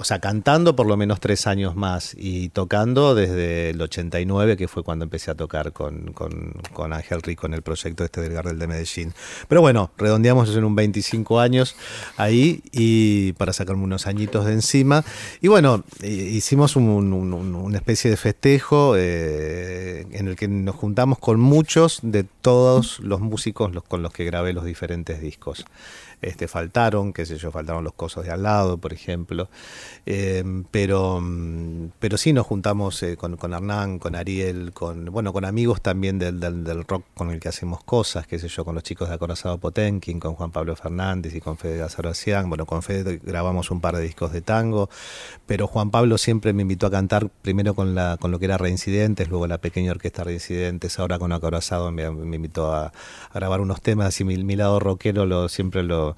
o 0.00 0.04
sea, 0.04 0.18
cantando 0.18 0.74
por 0.74 0.86
lo 0.86 0.96
menos 0.96 1.20
tres 1.20 1.46
años 1.46 1.76
más 1.76 2.14
y 2.18 2.48
tocando 2.48 3.14
desde 3.14 3.68
el 3.68 3.82
89, 3.82 4.56
que 4.56 4.66
fue 4.66 4.82
cuando 4.82 5.04
empecé 5.04 5.30
a 5.30 5.34
tocar 5.34 5.72
con, 5.74 6.12
con, 6.14 6.54
con 6.72 6.94
Ángel 6.94 7.20
Rico 7.20 7.46
en 7.46 7.52
el 7.52 7.60
proyecto 7.60 8.02
este 8.02 8.22
del 8.22 8.32
Gardel 8.32 8.58
de 8.58 8.66
Medellín. 8.66 9.12
Pero 9.46 9.60
bueno, 9.60 9.90
redondeamos 9.98 10.56
en 10.56 10.64
un 10.64 10.74
25 10.74 11.38
años 11.38 11.76
ahí 12.16 12.62
y 12.72 13.34
para 13.34 13.52
sacarme 13.52 13.82
unos 13.84 14.06
añitos 14.06 14.46
de 14.46 14.54
encima. 14.54 15.04
Y 15.42 15.48
bueno, 15.48 15.84
eh, 16.00 16.08
hicimos 16.08 16.76
un- 16.76 16.88
un- 16.88 17.34
un- 17.34 17.54
una 17.54 17.76
especie 17.76 18.10
de 18.10 18.16
festejo 18.16 18.94
eh, 18.96 20.06
en 20.12 20.28
el 20.28 20.36
que 20.36 20.48
nos 20.48 20.76
juntamos 20.76 21.18
con 21.18 21.38
muchos 21.38 21.98
de 22.02 22.24
todos 22.24 23.00
los 23.00 23.20
músicos 23.20 23.70
con 23.86 24.02
los 24.02 24.12
que 24.14 24.24
grabé 24.24 24.54
los 24.54 24.64
diferentes 24.64 25.20
discos. 25.20 25.66
Este, 26.22 26.48
faltaron, 26.48 27.12
qué 27.12 27.24
sé 27.24 27.36
yo, 27.38 27.50
faltaron 27.50 27.84
los 27.84 27.94
cosos 27.94 28.24
de 28.24 28.30
al 28.30 28.42
lado, 28.42 28.78
por 28.78 28.92
ejemplo. 28.92 29.48
Eh, 30.06 30.44
pero, 30.70 31.22
pero 31.98 32.16
sí 32.16 32.32
nos 32.32 32.46
juntamos 32.46 33.02
eh, 33.02 33.16
con, 33.16 33.36
con, 33.36 33.52
Hernán, 33.52 33.98
con 33.98 34.14
Ariel, 34.14 34.72
con, 34.72 35.06
bueno, 35.06 35.32
con 35.32 35.44
amigos 35.44 35.80
también 35.80 36.18
del, 36.18 36.40
del, 36.40 36.84
rock 36.84 37.04
con 37.14 37.30
el 37.30 37.40
que 37.40 37.48
hacemos 37.48 37.82
cosas, 37.84 38.26
qué 38.26 38.38
sé 38.38 38.48
yo, 38.48 38.64
con 38.64 38.74
los 38.74 38.84
chicos 38.84 39.08
de 39.08 39.14
Acorazado 39.14 39.58
Potenkin, 39.58 40.20
con 40.20 40.34
Juan 40.34 40.50
Pablo 40.50 40.76
Fernández 40.76 41.34
y 41.34 41.40
con 41.40 41.56
Fede 41.56 41.78
Gazaracián. 41.78 42.48
Bueno, 42.48 42.66
con 42.66 42.82
Fede 42.82 43.20
grabamos 43.22 43.70
un 43.70 43.80
par 43.80 43.96
de 43.96 44.02
discos 44.02 44.32
de 44.32 44.42
tango, 44.42 44.90
pero 45.46 45.66
Juan 45.66 45.90
Pablo 45.90 46.18
siempre 46.18 46.52
me 46.52 46.62
invitó 46.62 46.86
a 46.86 46.90
cantar 46.90 47.30
primero 47.42 47.74
con, 47.74 47.94
la, 47.94 48.16
con 48.20 48.30
lo 48.30 48.38
que 48.38 48.44
era 48.46 48.58
Reincidentes, 48.58 49.28
luego 49.28 49.46
la 49.46 49.58
pequeña 49.58 49.92
orquesta 49.92 50.24
Reincidentes, 50.24 50.98
ahora 50.98 51.18
con 51.18 51.32
Acorazado 51.32 51.90
me, 51.90 52.10
me 52.10 52.36
invitó 52.36 52.72
a, 52.72 52.92
grabar 53.32 53.60
unos 53.60 53.80
temas 53.80 54.20
y 54.20 54.24
mi, 54.24 54.36
mi 54.42 54.56
lado 54.56 54.80
rockero 54.80 55.24
lo, 55.24 55.48
siempre 55.48 55.82
lo, 55.82 56.09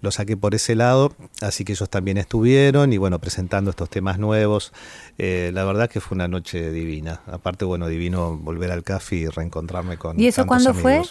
lo 0.00 0.10
saqué 0.10 0.36
por 0.36 0.54
ese 0.54 0.74
lado, 0.74 1.14
así 1.42 1.64
que 1.64 1.72
ellos 1.72 1.90
también 1.90 2.16
estuvieron 2.16 2.92
y 2.92 2.98
bueno, 2.98 3.18
presentando 3.18 3.70
estos 3.70 3.90
temas 3.90 4.18
nuevos. 4.18 4.72
Eh, 5.18 5.50
la 5.52 5.64
verdad 5.64 5.90
que 5.90 6.00
fue 6.00 6.14
una 6.14 6.28
noche 6.28 6.70
divina. 6.70 7.20
Aparte, 7.26 7.64
bueno, 7.64 7.88
divino 7.88 8.36
volver 8.36 8.70
al 8.70 8.82
café 8.82 9.16
y 9.16 9.28
reencontrarme 9.28 9.98
con. 9.98 10.18
¿Y 10.18 10.26
eso 10.26 10.46
cuándo 10.46 10.72
fue? 10.72 11.02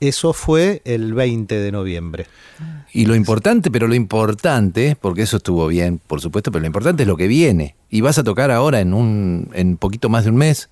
Eso 0.00 0.32
fue 0.32 0.82
el 0.84 1.14
20 1.14 1.54
de 1.58 1.72
noviembre. 1.72 2.26
Y 2.92 3.06
lo 3.06 3.14
importante, 3.14 3.70
pero 3.70 3.86
lo 3.86 3.94
importante, 3.94 4.96
porque 5.00 5.22
eso 5.22 5.38
estuvo 5.38 5.66
bien, 5.66 6.00
por 6.06 6.20
supuesto, 6.20 6.50
pero 6.50 6.60
lo 6.60 6.66
importante 6.66 7.04
es 7.04 7.06
lo 7.06 7.16
que 7.16 7.28
viene. 7.28 7.76
Y 7.88 8.02
vas 8.02 8.18
a 8.18 8.24
tocar 8.24 8.50
ahora 8.50 8.80
en 8.80 8.92
un 8.94 9.50
en 9.54 9.76
poquito 9.76 10.08
más 10.08 10.24
de 10.24 10.30
un 10.30 10.36
mes 10.36 10.68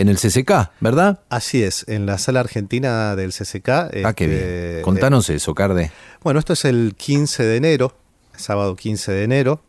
en 0.00 0.08
el 0.08 0.16
CCK, 0.16 0.70
¿verdad? 0.80 1.20
Así 1.28 1.62
es, 1.62 1.84
en 1.86 2.06
la 2.06 2.16
sala 2.16 2.40
argentina 2.40 3.14
del 3.16 3.32
CCK. 3.32 3.68
Ah, 4.02 4.14
qué 4.14 4.26
bien. 4.26 4.40
Este, 4.40 4.80
Contanos 4.82 5.28
eso, 5.28 5.54
Carde. 5.54 5.92
Bueno, 6.22 6.40
esto 6.40 6.54
es 6.54 6.64
el 6.64 6.94
15 6.96 7.44
de 7.44 7.56
enero, 7.56 7.94
sábado 8.34 8.76
15 8.76 9.12
de 9.12 9.24
enero. 9.24 9.60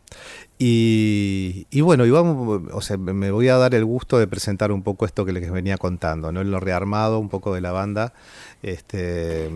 Y, 0.58 1.66
y, 1.70 1.82
bueno, 1.82 2.06
y 2.06 2.10
vamos, 2.10 2.62
o 2.72 2.80
sea, 2.80 2.96
me 2.96 3.30
voy 3.30 3.48
a 3.48 3.58
dar 3.58 3.74
el 3.74 3.84
gusto 3.84 4.18
de 4.18 4.26
presentar 4.26 4.72
un 4.72 4.82
poco 4.82 5.04
esto 5.04 5.26
que 5.26 5.32
les 5.32 5.50
venía 5.50 5.76
contando, 5.76 6.32
¿no? 6.32 6.42
Lo 6.42 6.60
rearmado 6.60 7.18
un 7.18 7.28
poco 7.28 7.52
de 7.54 7.60
la 7.60 7.72
banda 7.72 8.14
este, 8.62 9.50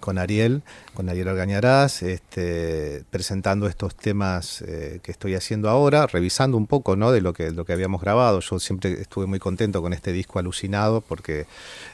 con 0.00 0.18
Ariel, 0.18 0.62
con 0.94 1.08
Ariel 1.08 1.28
Orgañarás, 1.28 2.02
este, 2.02 3.04
presentando 3.10 3.68
estos 3.68 3.94
temas 3.94 4.62
eh, 4.62 4.98
que 5.02 5.12
estoy 5.12 5.34
haciendo 5.34 5.68
ahora, 5.68 6.06
revisando 6.06 6.56
un 6.56 6.66
poco 6.66 6.96
¿no? 6.96 7.12
de 7.12 7.20
lo 7.20 7.32
que, 7.32 7.52
lo 7.52 7.64
que 7.64 7.72
habíamos 7.72 8.00
grabado. 8.00 8.40
Yo 8.40 8.58
siempre 8.58 9.00
estuve 9.00 9.26
muy 9.26 9.38
contento 9.38 9.80
con 9.80 9.92
este 9.92 10.12
disco 10.12 10.40
alucinado, 10.40 11.00
porque 11.00 11.46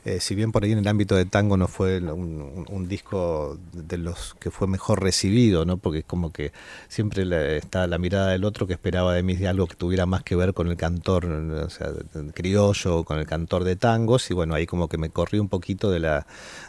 eh, 0.05 0.21
si 0.21 0.35
bien 0.35 0.53
por 0.53 0.65
ahí 0.65 0.73
en 0.73 0.79
el 0.79 0.89
ámbito 0.89 1.15
de 1.17 1.27
tango 1.27 1.57
no 1.57 1.69
fue 1.69 1.99
un, 2.01 2.85
disco 2.89 3.59
de 3.73 3.97
los 3.97 4.35
que 4.39 4.51
fue 4.51 4.67
mejor 4.67 5.03
recibido, 5.03 5.65
¿no? 5.65 5.79
porque 5.79 6.03
como 6.03 6.33
que 6.33 6.53
siempre 6.89 7.57
está 7.57 7.87
la 7.87 7.97
mirada 7.97 8.29
del 8.29 8.45
otro 8.45 8.67
que 8.67 8.75
esperaba 8.75 9.15
de 9.15 9.23
mí 9.23 9.37
de 9.37 9.49
algo 9.49 9.67
que 9.67 9.75
tuviera 9.75 10.05
más 10.05 10.23
que 10.23 10.37
ver 10.37 10.53
con 10.53 10.69
el 10.69 10.77
cantor 10.77 11.25
o 11.25 11.71
sea, 11.71 11.89
criollo, 12.35 13.05
con 13.05 13.19
el 13.19 13.27
cantor 13.27 13.65
de 13.65 13.77
tangos, 13.77 14.31
y 14.31 14.35
bueno, 14.35 14.55
ahí 14.55 14.67
como 14.67 14.89
que 14.89 14.99
me 14.99 15.09
corrí 15.09 15.39
un 15.39 15.49
poquito 15.49 15.91
de 15.91 16.01
la 16.01 16.27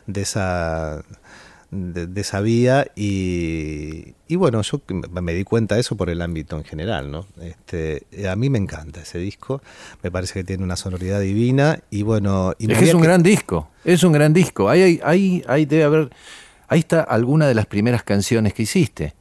de 0.07 0.21
esa, 0.21 1.03
de, 1.71 2.21
esa 2.21 2.41
vía 2.41 2.87
y, 2.95 4.13
y, 4.27 4.35
bueno, 4.35 4.61
yo 4.61 4.81
me 5.09 5.33
di 5.33 5.43
cuenta 5.43 5.75
de 5.75 5.81
eso 5.81 5.95
por 5.95 6.09
el 6.09 6.21
ámbito 6.21 6.57
en 6.57 6.63
general, 6.63 7.11
¿no? 7.11 7.27
Este, 7.41 8.05
a 8.27 8.35
mí 8.35 8.49
me 8.49 8.57
encanta 8.57 9.01
ese 9.01 9.17
disco, 9.17 9.61
me 10.03 10.11
parece 10.11 10.33
que 10.33 10.43
tiene 10.43 10.63
una 10.63 10.75
sonoridad 10.75 11.19
divina 11.19 11.79
y 11.89 12.03
bueno... 12.03 12.53
Y 12.57 12.71
es 12.71 12.77
que 12.77 12.85
es 12.85 12.93
un 12.93 13.01
gran 13.01 13.23
disco, 13.23 13.69
es 13.83 14.03
un 14.03 14.13
gran 14.13 14.33
disco, 14.33 14.69
ahí, 14.69 14.99
ahí, 15.03 15.43
ahí 15.47 15.65
debe 15.65 15.83
haber, 15.83 16.09
ahí 16.67 16.79
está 16.79 17.01
alguna 17.01 17.47
de 17.47 17.55
las 17.55 17.65
primeras 17.65 18.03
canciones 18.03 18.53
que 18.53 18.63
hiciste. 18.63 19.13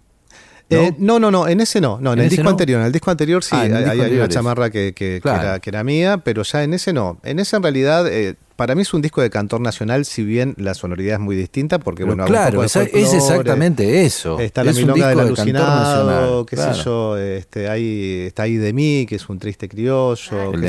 Eh, 0.71 0.95
¿No? 0.99 1.19
¿No? 1.19 1.31
no, 1.31 1.47
en 1.47 1.61
ese 1.61 1.81
no, 1.81 2.01
no, 2.01 2.15
en, 2.15 2.21
el 2.21 2.31
disco 2.31 2.49
anterior, 2.49 2.81
en 2.81 2.87
el 2.87 2.93
disco 2.93 3.11
anterior 3.11 3.45
sí, 3.45 3.55
ah, 3.55 3.63
hay, 3.63 4.17
una 4.17 4.29
chamarra 4.29 4.71
que, 4.71 4.95
que, 4.95 5.17
era, 5.17 5.61
que, 5.61 5.71
era, 5.71 5.85
mía, 5.85 6.19
pero 6.19 6.43
ya 6.43 6.65
en 6.65 6.73
ese 6.73 6.95
no. 6.95 7.19
En 7.23 7.39
ese 7.39 7.57
en 7.57 7.63
realidad 7.63 8.07
eh, 8.09 8.37
para 8.57 8.75
mí 8.75 8.83
es 8.83 8.95
un 8.95 9.03
disco 9.03 9.21
de 9.21 9.31
cantor 9.31 9.61
nacional, 9.61 10.05
si 10.05 10.23
bien 10.23 10.55
la 10.59 10.75
sonoridad 10.75 11.15
es 11.15 11.21
muy 11.21 11.37
distinta, 11.37 11.79
porque 11.79 12.05
bueno, 12.05 12.25
claro, 12.25 12.63
es, 12.63 12.77
exactamente 12.77 14.05
eso. 14.05 14.39
Está 14.39 14.63
la 14.63 14.73
milonga 14.73 15.09
del 15.09 15.21
alucinado, 15.21 16.47
qué 16.47 16.57
sé 16.57 16.73
yo, 16.85 17.17
este, 17.19 17.69
hay, 17.69 18.25
está 18.27 18.45
ahí 18.45 18.57
de 18.57 18.73
mí, 18.73 19.07
que 19.09 19.17
es 19.17 19.29
un 19.29 19.39
triste 19.39 19.69
criollo, 19.69 20.53
el 20.53 20.61
de 20.61 20.69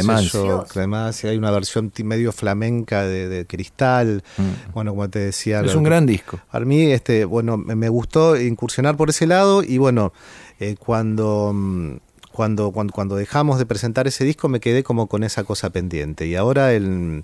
además 0.75 1.23
hay 1.23 1.37
una 1.37 1.51
versión 1.51 1.91
medio 2.03 2.31
flamenca 2.31 3.03
de, 3.05 3.45
cristal, 3.47 4.23
mm. 4.37 4.73
bueno, 4.73 4.91
como 4.91 5.09
te 5.09 5.19
decía. 5.19 5.61
Es 5.61 5.75
un 5.75 5.83
gran 5.83 6.05
disco. 6.05 6.39
A 6.49 6.59
mí, 6.59 6.91
este, 6.91 7.25
bueno, 7.25 7.57
me 7.57 7.89
gustó 7.89 8.39
incursionar 8.39 8.97
por 8.97 9.09
ese 9.09 9.27
lado 9.27 9.63
y 9.63 9.77
bueno, 9.77 10.13
eh, 10.59 10.75
cuando 10.79 11.51
mm, 11.53 11.97
cuando, 12.31 12.71
cuando, 12.71 12.93
cuando 12.93 13.15
dejamos 13.15 13.57
de 13.57 13.65
presentar 13.65 14.07
ese 14.07 14.25
disco 14.25 14.49
me 14.49 14.59
quedé 14.59 14.83
como 14.83 15.07
con 15.07 15.23
esa 15.23 15.43
cosa 15.43 15.69
pendiente. 15.69 16.27
Y 16.27 16.35
ahora 16.35 16.73
el 16.73 17.23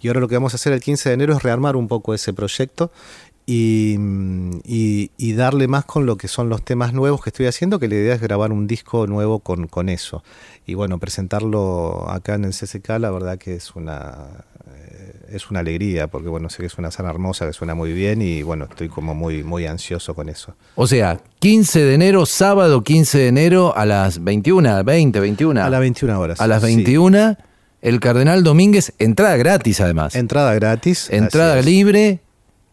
y 0.00 0.08
ahora 0.08 0.20
lo 0.20 0.28
que 0.28 0.36
vamos 0.36 0.54
a 0.54 0.56
hacer 0.56 0.72
el 0.72 0.80
15 0.80 1.10
de 1.10 1.14
enero 1.14 1.36
es 1.36 1.42
rearmar 1.42 1.76
un 1.76 1.88
poco 1.88 2.14
ese 2.14 2.32
proyecto 2.32 2.90
y, 3.52 5.34
darle 5.34 5.68
más 5.68 5.84
con 5.84 6.06
lo 6.06 6.16
que 6.16 6.28
son 6.28 6.48
los 6.48 6.62
temas 6.62 6.92
nuevos 6.92 7.22
que 7.22 7.30
estoy 7.30 7.46
haciendo, 7.46 7.78
que 7.78 7.88
la 7.88 7.94
idea 7.94 8.14
es 8.14 8.20
grabar 8.20 8.52
un 8.52 8.66
disco 8.66 9.06
nuevo 9.06 9.40
con, 9.40 9.66
con 9.66 9.88
eso. 9.88 10.22
Y 10.66 10.74
bueno, 10.74 10.98
presentarlo 10.98 12.08
acá 12.08 12.34
en 12.34 12.44
el 12.44 12.52
CCK, 12.52 12.90
la 12.98 13.10
verdad 13.10 13.38
que 13.38 13.54
es 13.54 13.74
una, 13.74 14.44
eh, 14.72 15.26
es 15.30 15.50
una 15.50 15.60
alegría, 15.60 16.08
porque 16.08 16.28
bueno, 16.28 16.48
sé 16.50 16.58
que 16.58 16.66
es 16.66 16.78
una 16.78 16.90
sala 16.90 17.10
hermosa, 17.10 17.46
que 17.46 17.52
suena 17.52 17.74
muy 17.74 17.92
bien 17.92 18.22
y 18.22 18.42
bueno, 18.42 18.66
estoy 18.70 18.88
como 18.88 19.14
muy, 19.14 19.42
muy 19.42 19.66
ansioso 19.66 20.14
con 20.14 20.28
eso. 20.28 20.54
O 20.76 20.86
sea, 20.86 21.20
15 21.40 21.84
de 21.84 21.94
enero, 21.94 22.26
sábado 22.26 22.82
15 22.84 23.18
de 23.18 23.28
enero 23.28 23.76
a 23.76 23.86
las 23.86 24.22
21, 24.22 24.84
20, 24.84 25.20
21. 25.20 25.64
A 25.64 25.70
las 25.70 25.80
21 25.80 26.20
horas. 26.20 26.40
A 26.40 26.46
las 26.46 26.62
21 26.62 27.36
el 27.82 28.00
Cardenal 28.00 28.42
Domínguez, 28.42 28.92
entrada 28.98 29.36
gratis 29.36 29.80
además. 29.80 30.14
Entrada 30.14 30.54
gratis. 30.54 31.08
Entrada 31.10 31.60
libre 31.62 32.20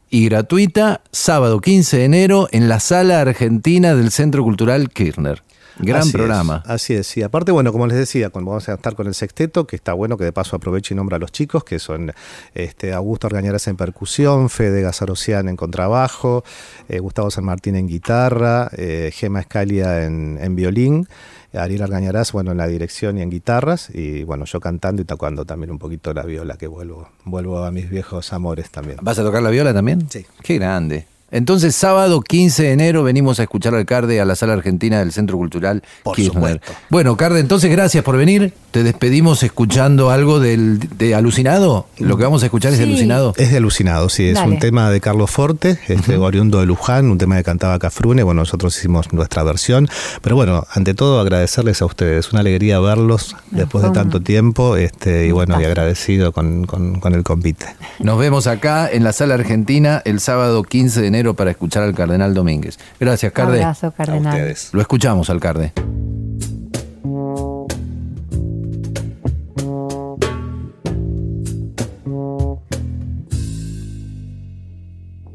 y 0.10 0.26
gratuita, 0.26 1.02
sábado 1.12 1.60
15 1.60 1.98
de 1.98 2.06
enero 2.06 2.48
en 2.52 2.70
la 2.70 2.80
Sala 2.80 3.22
Argentina 3.22 3.96
del 3.96 4.12
Centro 4.12 4.44
Cultural 4.44 4.90
Kirchner. 4.90 5.44
Gran 5.80 6.12
programa. 6.12 6.64
así 6.66 6.94
es, 6.94 7.08
sí. 7.08 7.22
Aparte, 7.22 7.52
bueno, 7.52 7.72
como 7.72 7.88
les 7.88 7.98
decía, 7.98 8.30
vamos 8.34 8.68
a 8.70 8.74
estar 8.74 8.96
con 8.96 9.08
el 9.08 9.14
sexteto, 9.14 9.68
que 9.68 9.76
está 9.76 9.94
bueno, 9.94 10.18
que 10.18 10.24
de 10.24 10.32
paso 10.32 10.56
aproveche 10.56 10.94
y 10.94 10.98
nombra 10.98 11.18
a 11.18 11.20
los 11.20 11.32
chicos, 11.32 11.64
que 11.64 11.80
son 11.80 12.14
este, 12.54 12.94
Augusto 12.94 13.28
Argañarás 13.28 13.68
en 13.68 13.78
percusión, 13.78 14.50
Fede 14.50 14.82
Gazarocian 14.82 15.50
en 15.50 15.56
contrabajo, 15.56 16.44
eh, 16.90 17.00
Gustavo 17.00 17.32
San 17.32 17.46
Martín 17.46 17.76
en 17.76 17.88
guitarra, 17.88 18.70
eh, 18.76 19.12
Gema 19.14 19.42
Escalia 19.42 20.04
en, 20.06 20.40
en 20.42 20.56
violín. 20.56 21.08
Ariel 21.54 21.82
Argañarás, 21.82 22.34
bueno, 22.34 22.52
en 22.52 22.58
la 22.58 22.68
dirección 22.68 23.18
y 23.18 23.22
en 23.22 23.30
guitarras, 23.30 23.90
y 23.94 24.24
bueno, 24.24 24.46
yo 24.46 24.60
cantando 24.60 25.02
y 25.02 25.06
tocando 25.06 25.46
también 25.46 25.72
un 25.72 25.80
poquito 25.80 26.14
la 26.14 26.24
viola, 26.24 26.58
que 26.58 26.68
vuelvo, 26.68 27.10
vuelvo 27.24 27.64
a 27.64 27.72
mis 27.72 27.90
viejos 27.90 28.34
amores 28.34 28.70
también. 28.70 29.00
¿Vas 29.02 29.18
a 29.18 29.24
tocar 29.24 29.42
la 29.42 29.50
viola 29.50 29.74
también? 29.74 30.08
Sí. 30.10 30.26
Qué 30.44 30.56
grande. 30.56 31.08
Entonces, 31.30 31.76
sábado 31.76 32.22
15 32.22 32.64
de 32.64 32.72
enero 32.72 33.04
venimos 33.04 33.42
a 33.42 33.44
escuchar 33.44 33.76
al 33.76 33.86
Carde 33.86 34.22
a 34.22 34.26
la 34.26 34.38
Sala 34.38 34.54
Argentina 34.54 35.00
del 35.00 35.12
Centro 35.12 35.36
Cultural 35.36 35.84
por 36.04 36.16
Supuesto. 36.16 36.72
Bueno, 36.90 37.18
Carde, 37.18 37.42
entonces 37.42 37.70
gracias 37.70 38.02
por 38.04 38.16
venir. 38.16 38.54
Te 38.72 38.84
despedimos 38.84 39.44
escuchando 39.44 40.10
algo 40.10 40.40
del, 40.40 40.80
de 40.98 41.16
Alucinado. 41.16 41.88
Lo 41.98 42.16
que 42.16 42.24
vamos 42.24 42.44
a 42.44 42.46
escuchar 42.46 42.72
es 42.72 42.78
de 42.78 42.86
Alucinado. 42.86 43.34
Es 43.36 43.52
de 43.52 43.58
Alucinado, 43.58 44.08
sí. 44.08 44.30
Es 44.30 44.40
un 44.40 44.60
tema 44.60 44.90
de 44.90 45.02
Carlos 45.02 45.30
Forte, 45.30 45.78
este, 45.90 46.16
oriundo 46.16 46.62
de 46.62 46.66
Luján, 46.66 47.12
un 47.12 47.18
tema 47.18 47.36
que 47.36 47.44
cantaba 47.44 47.78
Cafrune. 47.78 48.24
Bueno, 48.24 48.42
nosotros 48.42 48.78
hicimos 48.78 49.12
nuestra 49.12 49.44
versión. 49.44 49.90
Pero 50.22 50.38
bueno, 50.38 50.66
ante 50.72 50.94
todo 50.94 51.20
agradecerles 51.20 51.82
a 51.82 51.86
ustedes. 51.86 52.32
Una 52.32 52.40
alegría 52.40 52.80
verlos 52.80 53.36
después 53.52 53.84
de 53.84 53.92
tanto 53.92 54.22
tiempo 54.22 54.78
este, 54.78 55.28
y 55.28 55.32
bueno, 55.32 55.60
y 55.60 55.66
agradecido 55.66 56.32
con, 56.32 56.66
con 56.66 57.14
el 57.14 57.24
convite. 57.24 57.66
Nos 58.00 58.18
vemos 58.18 58.48
acá 58.48 58.90
en 58.90 59.04
la 59.04 59.12
Sala 59.12 59.34
Argentina 59.34 60.02
el 60.06 60.22
sábado 60.22 60.64
15 60.64 61.02
de 61.02 61.08
enero 61.08 61.17
para 61.34 61.52
escuchar 61.52 61.84
al 61.84 61.94
Cardenal 61.94 62.34
Domínguez. 62.34 62.78
Gracias, 63.00 63.32
Carde. 63.32 63.60
Abrazo, 63.64 63.92
Cardenal. 63.92 64.56
Lo 64.72 64.82
escuchamos 64.82 65.30
al 65.30 65.40
Carde. 65.40 65.74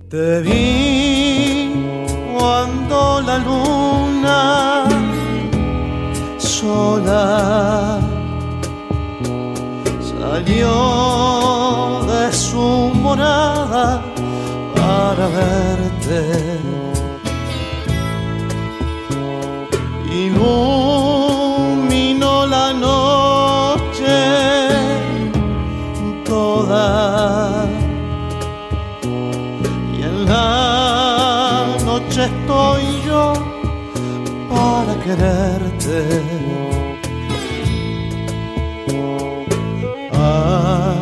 Te 0.09 0.41
vi 0.43 1.73
cuando 2.39 3.23
la 3.23 3.39
luna 3.39 4.85
sola 6.37 7.99
salió 10.21 12.05
de 12.07 12.31
su 12.31 12.93
morada 12.95 14.12
para 15.15 15.29
verte. 15.29 16.21
Iluminó 20.25 21.67
la 22.47 22.73
noche 22.73 24.17
toda 26.25 27.67
y 29.97 30.03
en 30.03 30.25
la 30.25 31.77
noche 31.85 32.23
quererte. 35.05 36.01
Ah, 40.13 40.95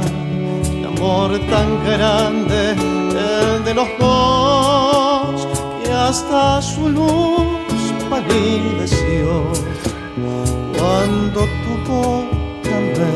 amor 0.92 1.30
tan 1.52 1.68
grande 1.84 2.89
de 3.70 3.76
los 3.76 3.88
dos 4.00 5.46
que 5.84 5.92
hasta 5.92 6.60
su 6.60 6.88
luz 6.88 7.94
palideció 8.08 9.44
cuando 10.76 11.46
tu 11.62 11.72
boca 11.88 12.76
me. 12.96 13.12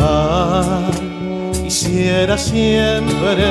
Ah, 0.00 0.90
quisiera 1.62 2.38
siempre 2.38 3.44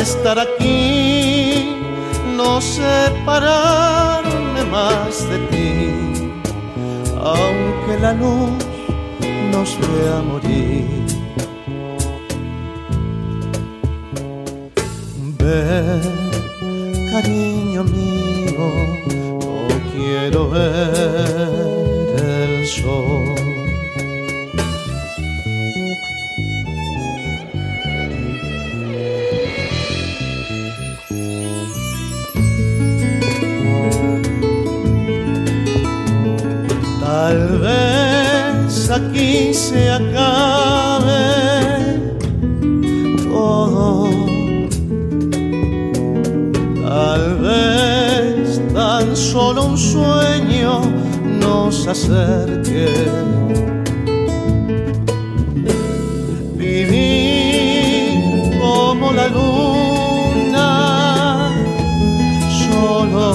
estar 0.00 0.38
aquí, 0.38 1.74
no 2.36 2.60
separarme 2.60 4.62
más 4.70 5.28
de 5.28 5.38
ti, 5.50 5.90
aunque 7.18 7.98
la 8.00 8.12
luz 8.12 8.73
nos 9.54 9.78
vea 9.78 10.16
morir. 10.30 11.06
Ven, 15.38 16.02
cariño 17.12 17.84
mío, 17.84 18.66
no 19.68 19.76
quiero 19.92 20.50
ver 20.50 22.14
el 22.18 22.66
sol. 22.66 23.23
Se 39.54 39.88
acabe 39.88 41.26
todo. 43.22 44.10
Tal 46.84 47.38
vez 47.38 48.60
tan 48.74 49.16
solo 49.16 49.66
un 49.66 49.78
sueño 49.78 50.80
nos 51.40 51.86
acerque. 51.86 52.88
Vivir 56.56 58.10
como 58.60 59.12
la 59.12 59.28
luna, 59.28 60.70
solo 62.66 63.26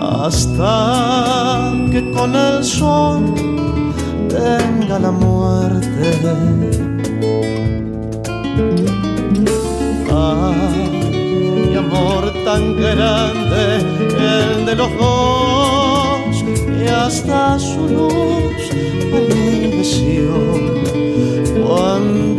hasta 0.00 0.89
con 2.20 2.36
el 2.36 2.62
sol 2.62 3.34
venga 4.28 4.98
la 4.98 5.10
muerte. 5.10 6.06
Ay, 10.10 11.76
amor 11.76 12.22
tan 12.44 12.62
grande, 12.76 13.62
el 14.36 14.66
de 14.66 14.74
los 14.76 14.90
dos, 14.98 16.44
y 16.82 16.86
hasta 16.88 17.58
su 17.58 17.88
luz 17.88 18.62
palideció 19.12 20.30
cuando 21.64 22.29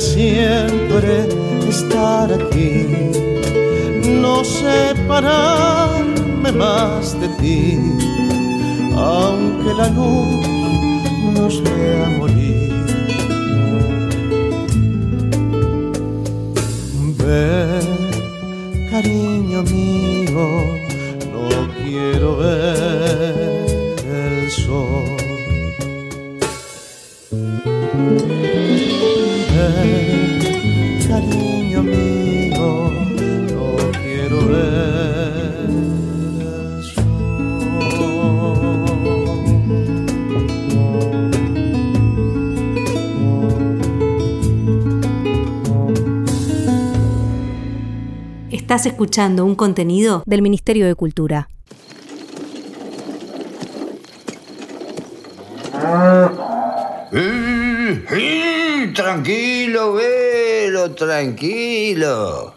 siempre 0.00 1.26
estar 1.68 2.32
aquí, 2.32 2.86
no 4.22 4.44
separarme 4.44 6.06
más 6.52 7.18
de 7.20 7.28
ti, 7.40 7.78
aunque 8.96 9.74
la 9.74 9.88
luz 9.88 10.46
nos 11.34 11.62
vea 11.62 12.08
morir. 12.18 12.72
Ven, 17.18 17.86
cariño 18.90 19.62
mío, 19.62 20.44
no 21.32 21.48
quiero 21.82 22.36
ver 22.36 22.95
Estás 48.66 48.84
escuchando 48.86 49.44
un 49.44 49.54
contenido 49.54 50.24
del 50.26 50.42
Ministerio 50.42 50.88
de 50.88 50.96
Cultura. 50.96 51.48
Eh, 57.12 58.04
eh, 58.10 58.92
tranquilo, 58.92 59.92
velo, 59.92 60.90
tranquilo. 60.96 62.54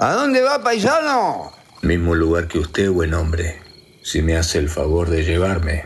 ¿A 0.00 0.12
dónde 0.14 0.42
va, 0.42 0.60
paisano? 0.60 1.52
Mismo 1.82 2.16
lugar 2.16 2.48
que 2.48 2.58
usted, 2.58 2.90
buen 2.90 3.14
hombre. 3.14 3.60
Si 4.02 4.20
me 4.20 4.36
hace 4.36 4.58
el 4.58 4.68
favor 4.68 5.08
de 5.10 5.22
llevarme. 5.22 5.84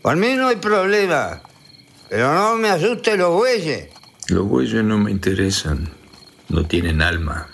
Por 0.00 0.16
mí 0.16 0.36
no 0.36 0.48
hay 0.48 0.56
problema. 0.56 1.42
Pero 2.08 2.32
no 2.32 2.56
me 2.56 2.70
asuste 2.70 3.18
los 3.18 3.34
bueyes. 3.34 3.90
Los 4.28 4.48
bueyes 4.48 4.82
no 4.84 4.96
me 4.96 5.10
interesan. 5.10 5.90
No 6.48 6.64
tienen 6.64 7.02
alma. 7.02 7.46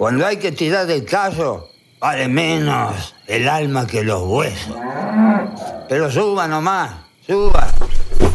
Cuando 0.00 0.24
hay 0.24 0.38
que 0.38 0.50
tirar 0.50 0.86
del 0.86 1.04
caso, 1.04 1.68
vale 1.98 2.26
menos 2.26 3.14
el 3.26 3.46
alma 3.46 3.86
que 3.86 4.02
los 4.02 4.22
huesos. 4.22 4.74
Pero 5.90 6.10
suba 6.10 6.48
nomás, 6.48 6.90
suba. 7.26 7.70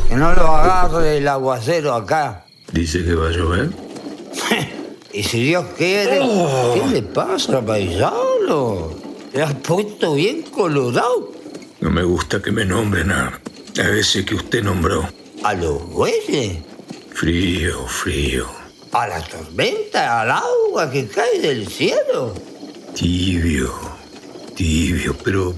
Que 0.08 0.14
no 0.16 0.32
lo 0.36 0.46
agarre 0.46 1.18
el 1.18 1.28
aguacero 1.28 1.96
acá. 1.96 2.46
Dice 2.72 3.04
que 3.04 3.16
va 3.16 3.30
a 3.30 3.32
llover. 3.32 3.70
Y 5.12 5.24
si 5.24 5.46
Dios 5.46 5.66
quiere, 5.76 6.20
¿qué 6.20 6.88
le 6.88 7.02
pasa, 7.02 7.66
paisano? 7.66 8.90
¿Te 9.34 9.42
has 9.42 9.56
puesto 9.56 10.14
bien 10.14 10.44
colorado? 10.44 11.32
No 11.80 11.90
me 11.90 12.04
gusta 12.04 12.44
que 12.44 12.52
me 12.52 12.64
nombren 12.64 13.12
a, 13.12 13.40
a 13.80 13.90
ese 13.90 14.24
que 14.24 14.36
usted 14.36 14.62
nombró. 14.62 15.10
¿A 15.44 15.56
los 15.56 15.84
bueyes? 15.90 16.58
Frío, 17.12 17.88
frío. 17.88 18.46
¿A 18.92 19.08
la 19.08 19.20
tormenta? 19.22 20.22
¿Al 20.22 20.30
agua 20.32 20.65
que 20.84 21.08
cae 21.08 21.40
del 21.40 21.68
cielo? 21.68 22.34
Tibio, 22.94 23.72
tibio, 24.56 25.16
pero 25.24 25.56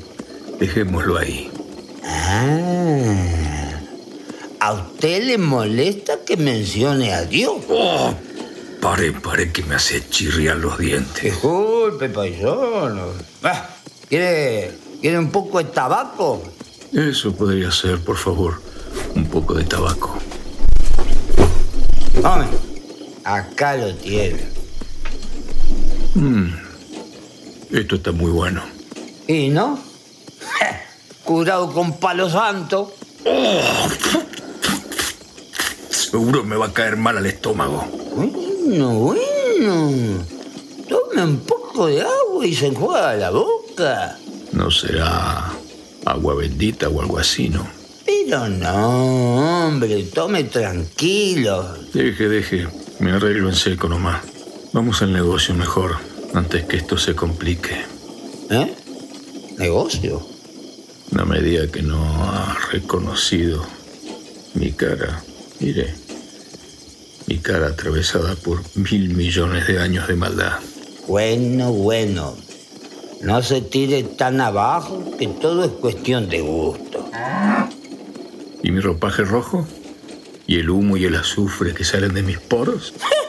dejémoslo 0.59 1.17
ahí. 1.17 1.49
Ah, 2.03 3.79
¿A 4.59 4.73
usted 4.73 5.23
le 5.23 5.37
molesta 5.39 6.19
que 6.23 6.37
mencione 6.37 7.13
a 7.13 7.25
Dios? 7.25 7.63
Oh, 7.67 8.13
pare, 8.79 9.11
pare 9.11 9.51
que 9.51 9.63
me 9.63 9.75
hace 9.75 10.07
chirriar 10.07 10.57
los 10.57 10.77
dientes. 10.77 11.23
Disculpe, 11.23 12.09
paisano. 12.09 13.07
Ah, 13.43 13.69
¿Quiere, 14.07 14.71
¿Quiere 15.01 15.17
un 15.17 15.31
poco 15.31 15.57
de 15.57 15.65
tabaco? 15.65 16.43
Eso 16.93 17.35
podría 17.35 17.71
ser, 17.71 17.99
por 17.99 18.17
favor, 18.17 18.61
un 19.15 19.25
poco 19.25 19.55
de 19.55 19.63
tabaco. 19.63 20.15
Tome, 22.21 22.45
acá 23.23 23.75
lo 23.77 23.95
tiene. 23.95 24.56
Mm, 26.17 26.49
esto 27.69 27.95
está 27.97 28.11
muy 28.11 28.31
bueno. 28.31 28.63
¿Y 29.27 29.49
no? 29.49 29.77
Curado 31.23 31.71
con 31.71 31.99
palo 31.99 32.27
santo. 32.27 32.95
Seguro 35.91 36.43
me 36.43 36.55
va 36.55 36.67
a 36.67 36.73
caer 36.73 36.97
mal 36.97 37.19
al 37.19 37.27
estómago. 37.27 37.85
Bueno, 38.15 38.93
bueno. 38.95 40.25
Tome 40.89 41.23
un 41.23 41.39
poco 41.41 41.85
de 41.85 42.01
agua 42.01 42.47
y 42.47 42.55
se 42.55 42.67
enjuaga 42.67 43.13
la 43.13 43.29
boca. 43.29 44.17
No 44.53 44.71
será 44.71 45.53
agua 46.03 46.33
bendita 46.33 46.89
o 46.89 46.99
algo 46.99 47.19
así, 47.19 47.49
¿no? 47.49 47.67
Pero 48.03 48.49
no, 48.49 49.67
hombre, 49.67 50.01
tome 50.05 50.45
tranquilo. 50.45 51.75
Deje, 51.93 52.27
deje. 52.27 52.67
Me 52.97 53.11
arreglo 53.11 53.49
en 53.49 53.55
seco 53.55 53.87
nomás. 53.87 54.23
Vamos 54.73 55.01
al 55.01 55.13
negocio 55.13 55.55
mejor, 55.55 55.97
antes 56.33 56.65
que 56.65 56.77
esto 56.77 56.97
se 56.97 57.15
complique. 57.15 57.85
¿Eh? 58.49 58.75
¿Negocio? 59.57 60.25
No 61.11 61.25
me 61.25 61.41
diga 61.41 61.67
que 61.67 61.81
no 61.81 62.03
ha 62.23 62.57
reconocido 62.71 63.65
mi 64.53 64.71
cara. 64.71 65.23
Mire, 65.59 65.93
mi 67.27 67.37
cara 67.39 67.67
atravesada 67.67 68.35
por 68.35 68.61
mil 68.75 69.09
millones 69.15 69.67
de 69.67 69.79
años 69.79 70.07
de 70.07 70.15
maldad. 70.15 70.59
Bueno, 71.07 71.71
bueno. 71.71 72.35
No 73.21 73.41
se 73.41 73.61
tire 73.61 74.03
tan 74.03 74.39
abajo 74.41 75.17
que 75.17 75.27
todo 75.27 75.63
es 75.65 75.71
cuestión 75.71 76.29
de 76.29 76.41
gusto. 76.41 77.09
¿Y 78.61 78.71
mi 78.71 78.79
ropaje 78.79 79.23
rojo? 79.23 79.67
¿Y 80.45 80.59
el 80.59 80.69
humo 80.69 80.97
y 80.97 81.05
el 81.05 81.15
azufre 81.15 81.73
que 81.73 81.83
salen 81.83 82.13
de 82.13 82.23
mis 82.23 82.39
poros? 82.39 82.93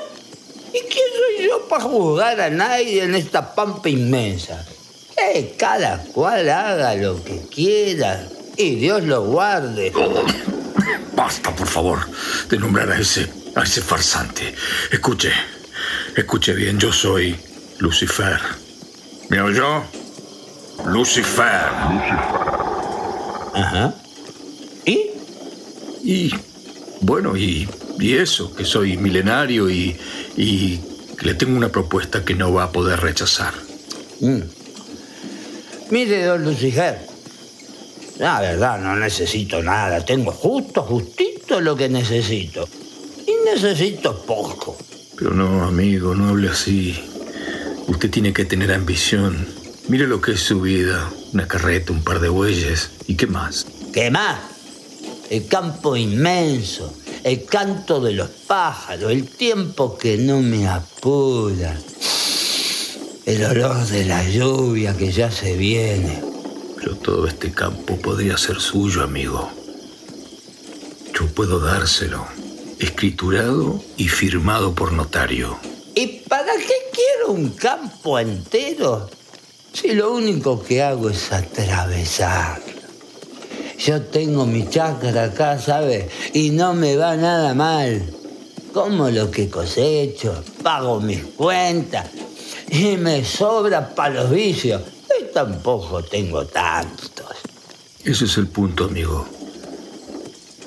¿Y 1.39 1.41
quién 1.41 1.49
soy 1.49 1.49
yo 1.49 1.68
para 1.68 1.84
juzgar 1.84 2.41
a 2.41 2.51
nadie 2.51 3.03
en 3.05 3.14
esta 3.14 3.55
pampa 3.55 3.89
inmensa? 3.89 4.64
Que 5.16 5.55
cada 5.59 5.99
cual 5.99 6.49
haga 6.49 6.95
lo 6.95 7.22
que 7.22 7.43
quiera 7.49 8.26
y 8.57 8.76
Dios 8.76 9.03
lo 9.05 9.24
guarde. 9.24 9.93
Basta, 11.14 11.55
por 11.55 11.66
favor, 11.66 11.99
de 12.49 12.59
nombrar 12.59 12.91
a 12.91 12.99
ese, 12.99 13.28
a 13.55 13.62
ese 13.62 13.80
farsante. 13.80 14.55
Escuche, 14.91 15.32
escuche 16.16 16.55
bien, 16.55 16.78
yo 16.78 16.93
soy 16.93 17.36
Lucifer. 17.78 18.39
¿Me 19.28 19.41
oyó? 19.41 19.82
Lucifer. 20.86 21.70
Ajá. 23.55 23.95
¿Y? 24.84 25.11
Y 26.05 26.34
bueno, 27.01 27.36
y, 27.36 27.68
y 27.99 28.16
eso, 28.16 28.55
que 28.55 28.64
soy 28.64 28.97
milenario 28.97 29.68
y, 29.68 29.99
y 30.36 30.80
le 31.20 31.34
tengo 31.34 31.56
una 31.56 31.70
propuesta 31.70 32.24
que 32.24 32.34
no 32.34 32.52
va 32.52 32.64
a 32.64 32.72
poder 32.72 33.00
rechazar. 33.00 33.54
Mm. 34.20 34.40
Mire, 35.90 36.24
don 36.24 36.44
Lucifer. 36.44 36.98
La 38.18 38.40
verdad, 38.40 38.78
no 38.80 38.96
necesito 38.96 39.62
nada. 39.62 40.04
Tengo 40.04 40.32
justo, 40.32 40.82
justito 40.82 41.60
lo 41.60 41.76
que 41.76 41.88
necesito. 41.88 42.68
Y 43.26 43.32
necesito 43.44 44.22
poco. 44.22 44.76
Pero 45.16 45.32
no, 45.32 45.64
amigo, 45.64 46.14
no 46.14 46.28
hable 46.28 46.48
así. 46.48 46.98
Usted 47.86 48.10
tiene 48.10 48.32
que 48.32 48.44
tener 48.44 48.72
ambición. 48.72 49.46
Mire 49.88 50.06
lo 50.06 50.20
que 50.20 50.32
es 50.32 50.40
su 50.40 50.60
vida. 50.60 51.10
Una 51.32 51.46
carreta, 51.46 51.92
un 51.92 52.02
par 52.02 52.20
de 52.20 52.28
bueyes. 52.28 52.90
¿Y 53.06 53.14
qué 53.14 53.26
más? 53.26 53.66
¿Qué 53.92 54.10
más? 54.10 54.38
El 55.30 55.46
campo 55.46 55.96
inmenso, 55.96 56.94
el 57.24 57.44
canto 57.44 58.00
de 58.00 58.12
los 58.12 58.28
pájaros, 58.28 59.10
el 59.10 59.28
tiempo 59.28 59.96
que 59.98 60.16
no 60.16 60.40
me 60.40 60.68
apura, 60.68 61.76
el 63.26 63.44
olor 63.44 63.86
de 63.86 64.04
la 64.04 64.28
lluvia 64.28 64.96
que 64.96 65.12
ya 65.12 65.30
se 65.30 65.56
viene. 65.56 66.22
Pero 66.76 66.96
todo 66.96 67.26
este 67.26 67.50
campo 67.50 67.96
podría 67.96 68.36
ser 68.36 68.60
suyo, 68.60 69.02
amigo. 69.02 69.50
Yo 71.18 71.26
puedo 71.26 71.58
dárselo, 71.58 72.26
escriturado 72.78 73.82
y 73.96 74.08
firmado 74.08 74.74
por 74.74 74.92
notario. 74.92 75.58
¿Y 75.94 76.20
para 76.28 76.52
qué 76.54 76.74
quiero 76.92 77.32
un 77.32 77.50
campo 77.50 78.18
entero 78.18 79.10
si 79.72 79.92
lo 79.92 80.12
único 80.12 80.62
que 80.62 80.82
hago 80.82 81.10
es 81.10 81.32
atravesar? 81.32 82.77
Yo 83.78 84.02
tengo 84.02 84.44
mi 84.44 84.68
chacra 84.68 85.24
acá, 85.24 85.58
¿sabes? 85.58 86.06
Y 86.34 86.50
no 86.50 86.74
me 86.74 86.96
va 86.96 87.16
nada 87.16 87.54
mal. 87.54 88.02
Como 88.72 89.08
lo 89.08 89.30
que 89.30 89.48
cosecho, 89.48 90.42
pago 90.62 91.00
mis 91.00 91.22
cuentas 91.22 92.06
y 92.70 92.96
me 92.96 93.24
sobra 93.24 93.94
para 93.94 94.22
los 94.22 94.30
vicios. 94.30 94.82
Y 95.20 95.32
tampoco 95.32 96.02
tengo 96.02 96.44
tantos. 96.46 97.36
Ese 98.04 98.24
es 98.24 98.36
el 98.36 98.48
punto, 98.48 98.84
amigo. 98.84 99.26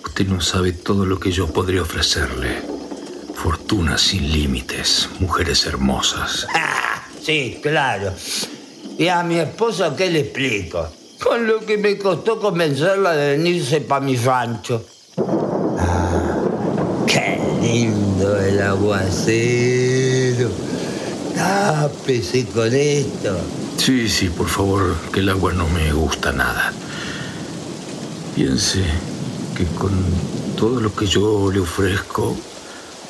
Usted 0.05 0.27
no 0.27 0.39
sabe 0.39 0.71
todo 0.71 1.05
lo 1.05 1.19
que 1.19 1.31
yo 1.31 1.47
podría 1.47 1.81
ofrecerle. 1.81 2.61
Fortuna 3.35 3.97
sin 3.97 4.31
límites, 4.31 5.09
mujeres 5.19 5.65
hermosas. 5.65 6.47
Ah, 6.53 7.03
sí, 7.23 7.59
claro. 7.61 8.13
¿Y 8.97 9.07
a 9.07 9.21
mi 9.23 9.37
esposa 9.39 9.95
qué 9.95 10.09
le 10.09 10.19
explico? 10.21 11.00
Con 11.31 11.47
lo 11.47 11.65
que 11.65 11.77
me 11.77 11.97
costó 11.97 12.41
convencerla 12.41 13.13
de 13.13 13.37
venirse 13.37 13.79
para 13.79 14.03
mi 14.03 14.17
rancho. 14.17 14.83
Ah, 15.79 16.43
qué 17.07 17.39
lindo 17.61 18.37
el 18.37 18.61
aguacero. 18.61 20.49
Tápese 21.33 22.47
con 22.47 22.73
esto. 22.73 23.37
Sí, 23.77 24.09
sí, 24.09 24.27
por 24.27 24.49
favor, 24.49 24.93
que 25.13 25.21
el 25.21 25.29
agua 25.29 25.53
no 25.53 25.69
me 25.69 25.93
gusta 25.93 26.33
nada. 26.33 26.73
Piense 28.35 28.83
que 29.55 29.63
con 29.67 29.93
todo 30.57 30.81
lo 30.81 30.93
que 30.93 31.05
yo 31.05 31.49
le 31.49 31.61
ofrezco, 31.61 32.35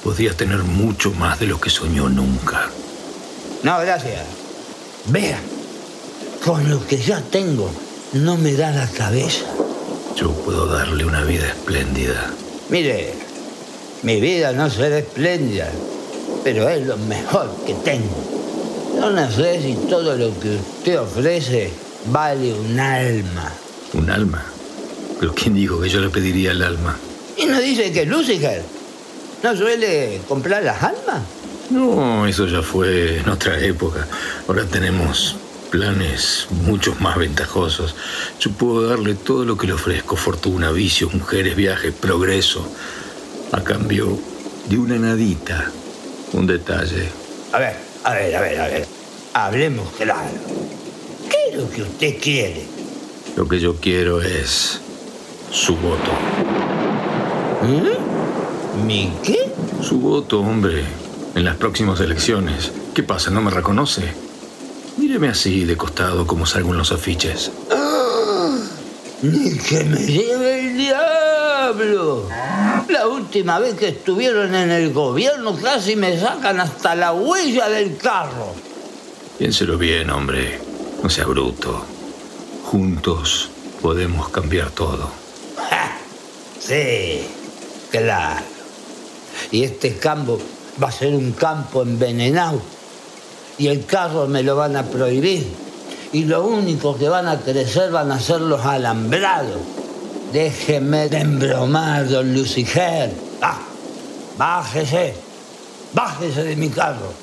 podría 0.03 0.37
tener 0.37 0.59
mucho 0.59 1.09
más 1.09 1.39
de 1.39 1.47
lo 1.47 1.59
que 1.59 1.71
soñó 1.71 2.07
nunca. 2.07 2.69
No, 3.63 3.79
gracias. 3.79 4.27
Vea, 5.07 5.39
con 6.45 6.69
lo 6.69 6.85
que 6.85 6.97
ya 6.97 7.19
tengo, 7.19 7.71
no 8.13 8.37
me 8.37 8.53
da 8.53 8.71
la 8.71 8.87
cabeza. 8.87 9.45
Yo 10.15 10.31
puedo 10.31 10.65
darle 10.65 11.05
una 11.05 11.23
vida 11.23 11.47
espléndida. 11.47 12.33
Mire, 12.69 13.13
mi 14.03 14.19
vida 14.19 14.51
no 14.51 14.69
será 14.69 14.99
espléndida, 14.99 15.69
pero 16.43 16.67
es 16.69 16.85
lo 16.85 16.97
mejor 16.97 17.49
que 17.65 17.73
tengo. 17.75 18.15
Yo 18.95 19.11
no 19.11 19.31
sé 19.31 19.61
si 19.61 19.75
todo 19.89 20.17
lo 20.17 20.37
que 20.39 20.57
usted 20.57 20.99
ofrece 20.99 21.71
vale 22.07 22.53
un 22.53 22.79
alma. 22.79 23.51
¿Un 23.93 24.09
alma? 24.09 24.43
¿Pero 25.19 25.33
quién 25.33 25.55
dijo 25.55 25.79
que 25.79 25.89
yo 25.89 26.01
le 26.01 26.09
pediría 26.09 26.51
el 26.51 26.63
alma? 26.63 26.97
¿Y 27.37 27.45
no 27.45 27.59
dice 27.61 27.91
que 27.91 28.05
Lucifer 28.05 28.61
no 29.41 29.55
suele 29.55 30.19
comprar 30.27 30.63
las 30.63 30.83
almas? 30.83 31.21
No, 31.69 32.27
eso 32.27 32.45
ya 32.47 32.61
fue 32.61 33.19
en 33.19 33.29
otra 33.29 33.57
época. 33.59 34.05
Ahora 34.47 34.65
tenemos 34.65 35.37
planes 35.71 36.47
mucho 36.51 36.93
más 36.99 37.17
ventajosos. 37.17 37.95
Yo 38.39 38.51
puedo 38.51 38.87
darle 38.87 39.15
todo 39.15 39.45
lo 39.45 39.57
que 39.57 39.67
le 39.67 39.73
ofrezco, 39.73 40.15
fortuna, 40.15 40.71
vicios, 40.71 41.13
mujeres, 41.13 41.55
viajes, 41.55 41.93
progreso, 41.93 42.69
a 43.51 43.63
cambio 43.63 44.19
de 44.67 44.77
una 44.77 44.97
nadita, 44.97 45.71
un 46.33 46.45
detalle. 46.45 47.09
A 47.53 47.59
ver, 47.59 47.75
a 48.03 48.13
ver, 48.13 48.35
a 48.35 48.41
ver, 48.41 48.61
a 48.61 48.67
ver. 48.67 48.87
Hablemos 49.33 49.87
claro. 49.97 50.29
¿Qué 51.29 51.49
es 51.49 51.57
lo 51.57 51.69
que 51.69 51.81
usted 51.83 52.19
quiere? 52.21 52.63
Lo 53.37 53.47
que 53.47 53.59
yo 53.59 53.77
quiero 53.77 54.21
es 54.21 54.81
su 55.51 55.75
voto. 55.77 56.11
¿Mm? 57.63 58.85
¿Mi 58.85 59.13
qué? 59.23 59.51
Su 59.81 59.99
voto, 59.99 60.41
hombre, 60.41 60.83
en 61.33 61.45
las 61.45 61.55
próximas 61.55 61.99
elecciones. 62.01 62.71
¿Qué 62.93 63.03
pasa? 63.03 63.31
¿No 63.31 63.41
me 63.41 63.51
reconoce? 63.51 64.30
Míreme 64.97 65.29
así, 65.29 65.65
de 65.65 65.77
costado, 65.77 66.27
como 66.27 66.45
salgo 66.45 66.71
en 66.71 66.77
los 66.77 66.91
afiches. 66.91 67.51
¡Ni 69.21 69.57
que 69.57 69.83
me 69.83 69.99
lleve 69.99 70.59
el 70.59 70.77
diablo! 70.77 72.27
La 72.89 73.07
última 73.07 73.59
vez 73.59 73.75
que 73.75 73.89
estuvieron 73.89 74.55
en 74.55 74.71
el 74.71 74.91
gobierno 74.91 75.55
casi 75.55 75.95
me 75.95 76.19
sacan 76.19 76.59
hasta 76.59 76.95
la 76.95 77.13
huella 77.13 77.69
del 77.69 77.97
carro. 77.97 78.53
Piénselo 79.37 79.77
bien, 79.77 80.09
hombre. 80.09 80.59
No 81.03 81.09
sea 81.09 81.25
bruto. 81.25 81.85
Juntos 82.63 83.49
podemos 83.81 84.29
cambiar 84.29 84.71
todo. 84.71 85.11
Ja, 85.69 85.97
Sí, 86.59 87.27
claro. 87.91 88.43
Y 89.51 89.63
este 89.63 89.97
campo 89.97 90.39
va 90.81 90.89
a 90.89 90.91
ser 90.91 91.13
un 91.13 91.31
campo 91.31 91.81
envenenado. 91.83 92.61
Y 93.57 93.67
el 93.67 93.85
carro 93.85 94.27
me 94.27 94.43
lo 94.43 94.55
van 94.55 94.75
a 94.75 94.83
prohibir. 94.83 95.45
Y 96.13 96.25
lo 96.25 96.45
único 96.45 96.97
que 96.97 97.07
van 97.07 97.27
a 97.27 97.39
crecer 97.39 97.91
van 97.91 98.11
a 98.11 98.19
ser 98.19 98.41
los 98.41 98.65
alambrados. 98.65 99.61
Déjeme 100.33 101.09
de 101.09 101.19
embromar, 101.19 102.07
don 102.07 102.33
Lucifer. 102.33 103.11
Ah, 103.41 103.59
bájese. 104.37 105.13
Bájese 105.93 106.43
de 106.43 106.55
mi 106.55 106.69
carro. 106.69 107.13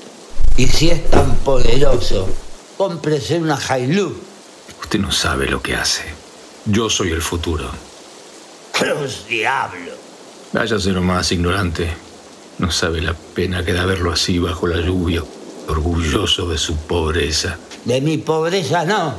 Y 0.57 0.67
si 0.67 0.91
es 0.91 1.11
tan 1.11 1.37
poderoso, 1.37 2.29
cómprese 2.77 3.39
una 3.39 3.59
Hilux. 3.59 4.17
Usted 4.81 4.99
no 4.99 5.13
sabe 5.13 5.47
lo 5.47 5.63
que 5.63 5.77
hace. 5.77 6.05
Yo 6.67 6.91
soy 6.91 7.11
el 7.11 7.23
futuro. 7.23 7.71
Cruz 8.73 9.27
diablo. 9.29 9.93
Váyase 10.53 10.91
nomás, 10.93 11.33
ignorante. 11.33 11.89
No 12.59 12.71
sabe 12.71 13.01
la 13.01 13.15
pena 13.15 13.65
que 13.65 13.73
da 13.73 13.87
verlo 13.87 14.13
así 14.13 14.39
bajo 14.39 14.67
la 14.67 14.81
lluvia, 14.81 15.23
orgulloso 15.69 16.49
de 16.49 16.59
su 16.59 16.77
pobreza. 16.77 17.57
De 17.85 18.01
mi 18.01 18.19
pobreza 18.19 18.85
no, 18.85 19.15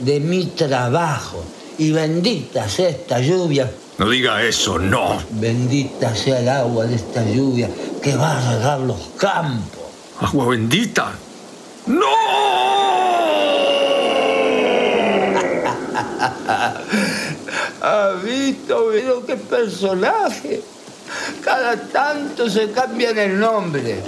de 0.00 0.20
mi 0.20 0.46
trabajo. 0.46 1.44
Y 1.78 1.90
bendita 1.90 2.68
sea 2.68 2.88
esta 2.88 3.18
lluvia, 3.18 3.70
No 3.98 4.08
diga 4.08 4.42
eso, 4.42 4.78
no. 4.78 5.20
bendita 5.30 6.14
sea 6.14 6.38
el 6.40 6.48
agua 6.48 6.86
de 6.86 6.96
esta 6.96 7.24
lluvia 7.28 7.68
que 8.02 8.16
va 8.16 8.38
a 8.38 8.52
regar 8.56 8.80
los 8.80 9.00
campos. 9.18 9.82
Agua 10.20 10.46
bendita. 10.46 11.12
¡No! 11.86 12.04
¿Has 17.80 18.22
visto, 18.22 18.88
pero 18.92 19.26
qué 19.26 19.36
personaje? 19.36 20.62
Cada 21.42 21.76
tanto 21.76 22.48
se 22.48 22.70
cambian 22.70 23.18
el 23.18 23.38
nombre, 23.38 24.02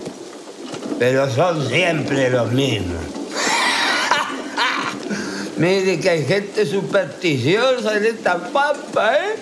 pero 0.99 1.30
son 1.30 1.68
siempre 1.68 2.30
los 2.30 2.51
mismos. 2.53 2.97
Mire 5.57 6.01
que 6.01 6.11
hay 6.11 6.24
gente 6.24 6.66
supersticiosa 6.66 7.97
en 7.97 8.07
esta 8.07 8.38
pampa, 8.38 9.14
¿eh? 9.14 9.36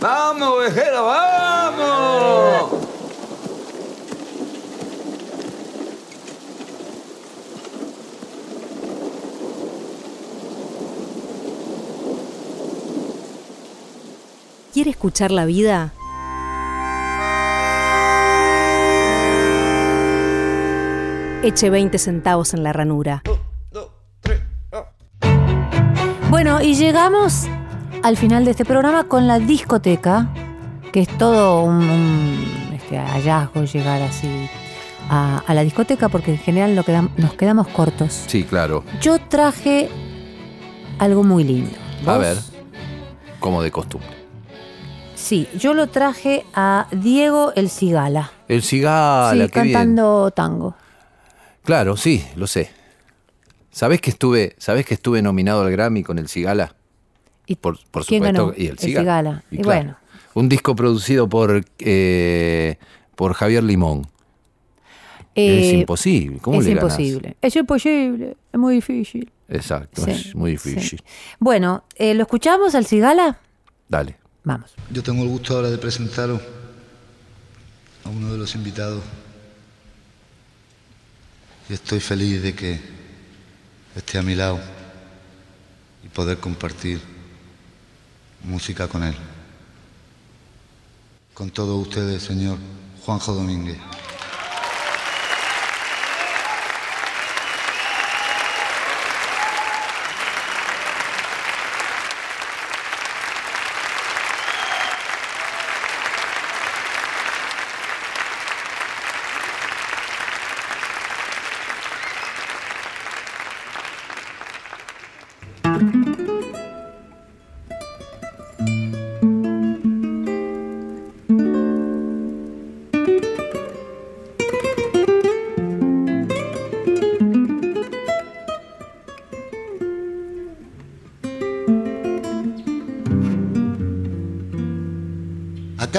¡Vamos, 0.00 0.48
ovejero, 0.48 1.06
vamos! 1.06 2.70
¿Quiere 14.72 14.90
escuchar 14.90 15.32
la 15.32 15.46
vida? 15.46 15.92
Eche 21.42 21.70
20 21.70 21.98
centavos 21.98 22.52
en 22.54 22.62
la 22.62 22.72
ranura. 22.72 23.22
Bueno, 26.30 26.60
y 26.62 26.74
llegamos 26.74 27.46
al 28.02 28.16
final 28.16 28.44
de 28.44 28.52
este 28.52 28.64
programa 28.64 29.04
con 29.04 29.26
la 29.26 29.38
discoteca, 29.38 30.28
que 30.92 31.00
es 31.00 31.08
todo 31.18 31.62
un, 31.64 31.76
un, 31.88 32.70
este, 32.74 32.98
hallazgo 32.98 33.64
llegar 33.64 34.00
así 34.02 34.48
a, 35.08 35.42
a 35.46 35.54
la 35.54 35.62
discoteca, 35.64 36.08
porque 36.08 36.32
en 36.32 36.38
general 36.38 36.76
quedam- 36.84 37.10
nos 37.16 37.34
quedamos 37.34 37.68
cortos. 37.68 38.12
Sí, 38.26 38.44
claro. 38.44 38.84
Yo 39.00 39.18
traje 39.18 39.88
algo 40.98 41.22
muy 41.24 41.42
lindo. 41.44 41.76
A 42.06 42.12
¿Vos? 42.12 42.18
ver, 42.20 42.36
como 43.40 43.62
de 43.62 43.70
costumbre. 43.70 44.08
Sí, 45.14 45.48
yo 45.58 45.74
lo 45.74 45.88
traje 45.88 46.44
a 46.54 46.86
Diego 46.92 47.52
El 47.56 47.68
Cigala. 47.70 48.30
El 48.48 48.62
cigala, 48.62 49.46
sí, 49.46 49.50
qué 49.52 49.60
bien. 49.62 49.74
cantando 49.74 50.30
tango. 50.30 50.74
Claro, 51.64 51.96
sí, 51.96 52.24
lo 52.36 52.46
sé. 52.46 52.70
¿Sabés 53.70 54.00
que 54.00 54.10
estuve, 54.10 54.54
¿sabés 54.58 54.84
que 54.86 54.94
estuve 54.94 55.22
nominado 55.22 55.62
al 55.62 55.70
Grammy 55.70 56.02
con 56.02 56.18
el 56.18 56.28
Cigala? 56.28 56.74
¿Y 57.46 57.56
Por, 57.56 57.78
por 57.90 58.04
quién 58.04 58.22
supuesto. 58.22 58.46
ganó? 58.48 58.56
Y 58.58 58.66
el 58.66 58.72
El 58.72 58.78
Cigala. 58.78 59.02
Cigala. 59.02 59.44
Y 59.50 59.56
claro, 59.58 59.66
bueno. 59.66 59.96
Un 60.34 60.48
disco 60.48 60.74
producido 60.76 61.28
por, 61.28 61.64
eh, 61.78 62.76
por 63.16 63.34
Javier 63.34 63.62
Limón. 63.64 64.06
es 65.34 65.72
Eh, 65.74 65.78
imposible. 65.80 66.38
¿Cómo 66.40 66.60
es 66.60 66.66
le 66.66 66.74
ganás? 66.74 66.92
imposible. 66.98 67.36
Es 67.40 67.56
imposible. 67.56 68.36
Es 68.52 68.58
muy 68.58 68.74
difícil. 68.76 69.30
Exacto, 69.48 70.04
Sí, 70.04 70.10
es 70.12 70.34
muy 70.34 70.56
sí. 70.56 70.70
difícil. 70.70 71.02
Bueno, 71.40 71.84
eh, 71.96 72.14
¿lo 72.14 72.22
escuchamos 72.22 72.74
al 72.74 72.86
Cigala? 72.86 73.38
Dale. 73.88 74.16
Vamos. 74.44 74.74
Yo 74.90 75.02
tengo 75.02 75.22
el 75.24 75.28
gusto 75.28 75.56
ahora 75.56 75.68
de 75.70 75.78
presentaros 75.78 76.40
a 78.04 78.08
uno 78.08 78.32
de 78.32 78.38
los 78.38 78.54
invitados. 78.54 79.02
Y 81.70 81.74
estoy 81.74 82.00
feliz 82.00 82.42
de 82.42 82.52
que 82.52 82.80
esté 83.94 84.18
a 84.18 84.22
mi 84.22 84.34
lado 84.34 84.58
y 86.04 86.08
poder 86.08 86.38
compartir 86.38 87.00
música 88.42 88.88
con 88.88 89.04
él. 89.04 89.14
Con 91.32 91.48
todos 91.48 91.80
ustedes, 91.80 92.24
señor 92.24 92.58
Juanjo 93.04 93.34
Domínguez. 93.34 93.78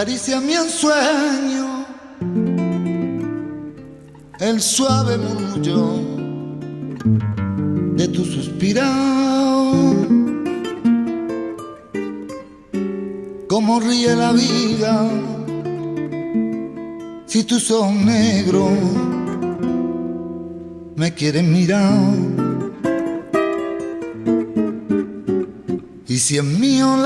Acaricia 0.01 0.41
mi 0.41 0.53
ensueño, 0.53 1.85
el 4.39 4.59
suave 4.59 5.15
murmullo 5.15 5.99
de 7.97 8.07
tu 8.07 8.25
suspirado. 8.25 9.73
Cómo 13.47 13.79
ríe 13.79 14.15
la 14.15 14.31
vida 14.31 15.07
si 17.27 17.43
tus 17.43 17.69
ojos 17.69 17.93
negros 17.93 18.71
me 20.95 21.13
quieren 21.13 21.53
mirar. 21.53 21.93
Y 26.07 26.17
si 26.17 26.37
es 26.39 26.43
mío 26.43 26.95
el 26.95 27.05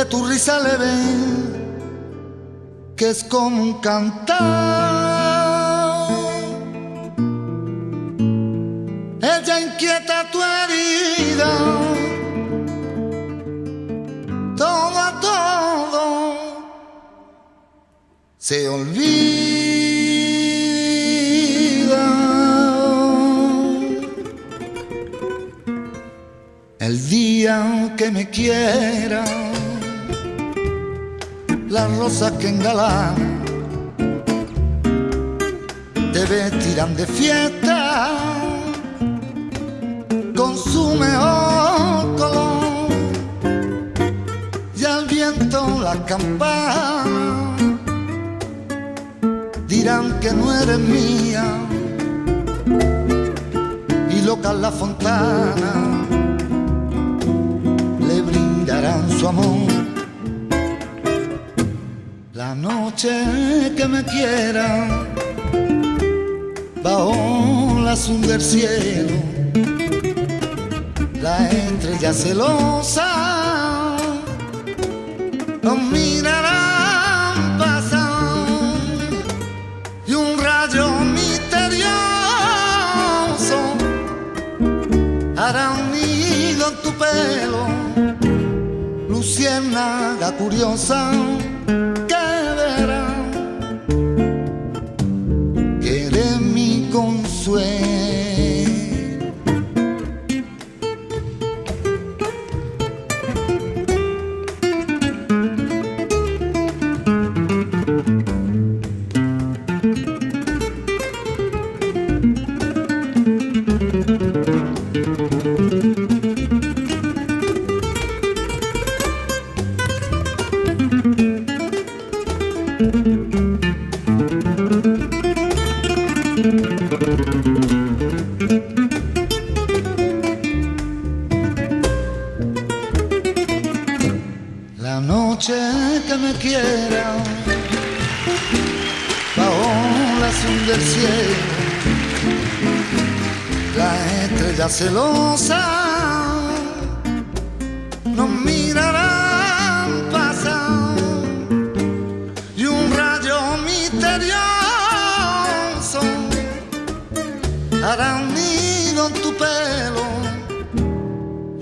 de 0.00 0.06
tu 0.06 0.24
risa 0.24 0.58
le 0.60 0.76
ven 0.78 1.20
que 2.96 3.10
es 3.10 3.22
como 3.24 3.62
un 3.62 3.80
cantar. 3.80 4.89
Rosas 32.20 32.38
que 32.38 32.48
engalanan 32.48 33.40
te 36.12 36.24
vestirán 36.26 36.94
de 36.94 37.06
fiesta. 37.06 38.10
Con 40.36 40.56
su 40.56 40.94
mejor 40.94 42.16
color 42.16 42.88
y 44.76 44.84
al 44.84 45.06
viento 45.06 45.80
la 45.82 45.94
campana. 46.04 47.56
Dirán 49.66 50.18
que 50.20 50.32
no 50.32 50.52
eres 50.52 50.78
mía 50.78 51.44
y 54.10 54.22
loca 54.22 54.52
la 54.52 54.70
fontana. 54.70 55.72
Le 58.08 58.22
brindarán 58.22 59.08
su 59.18 59.28
amor 59.28 59.79
la 62.40 62.54
noche 62.54 63.10
que 63.76 63.86
me 63.86 64.02
quiera 64.02 64.68
bajo 66.82 67.78
la 67.84 67.92
azul 67.92 68.22
del 68.22 68.40
cielo 68.40 69.14
la 71.20 71.36
estrella 71.50 72.14
celosa 72.14 73.08
nos 75.60 75.78
mirarán 75.92 77.58
pasar 77.58 78.48
y 80.06 80.14
un 80.14 80.38
rayo 80.38 80.88
misterioso 81.18 81.90
hará 85.36 85.72
un 85.78 85.84
nido 85.92 86.64
en 86.70 86.76
tu 86.84 86.90
pelo 87.02 87.62
luciérnaga 89.10 90.32
curiosa 90.38 91.12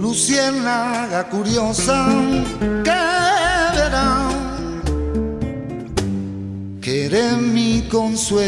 luciérnaga 0.08 1.20
curiosa 1.28 2.06
que 2.82 3.02
verá 3.76 4.10
que 6.80 7.04
eres 7.04 7.36
mi 7.36 7.82
consuelo. 7.90 8.38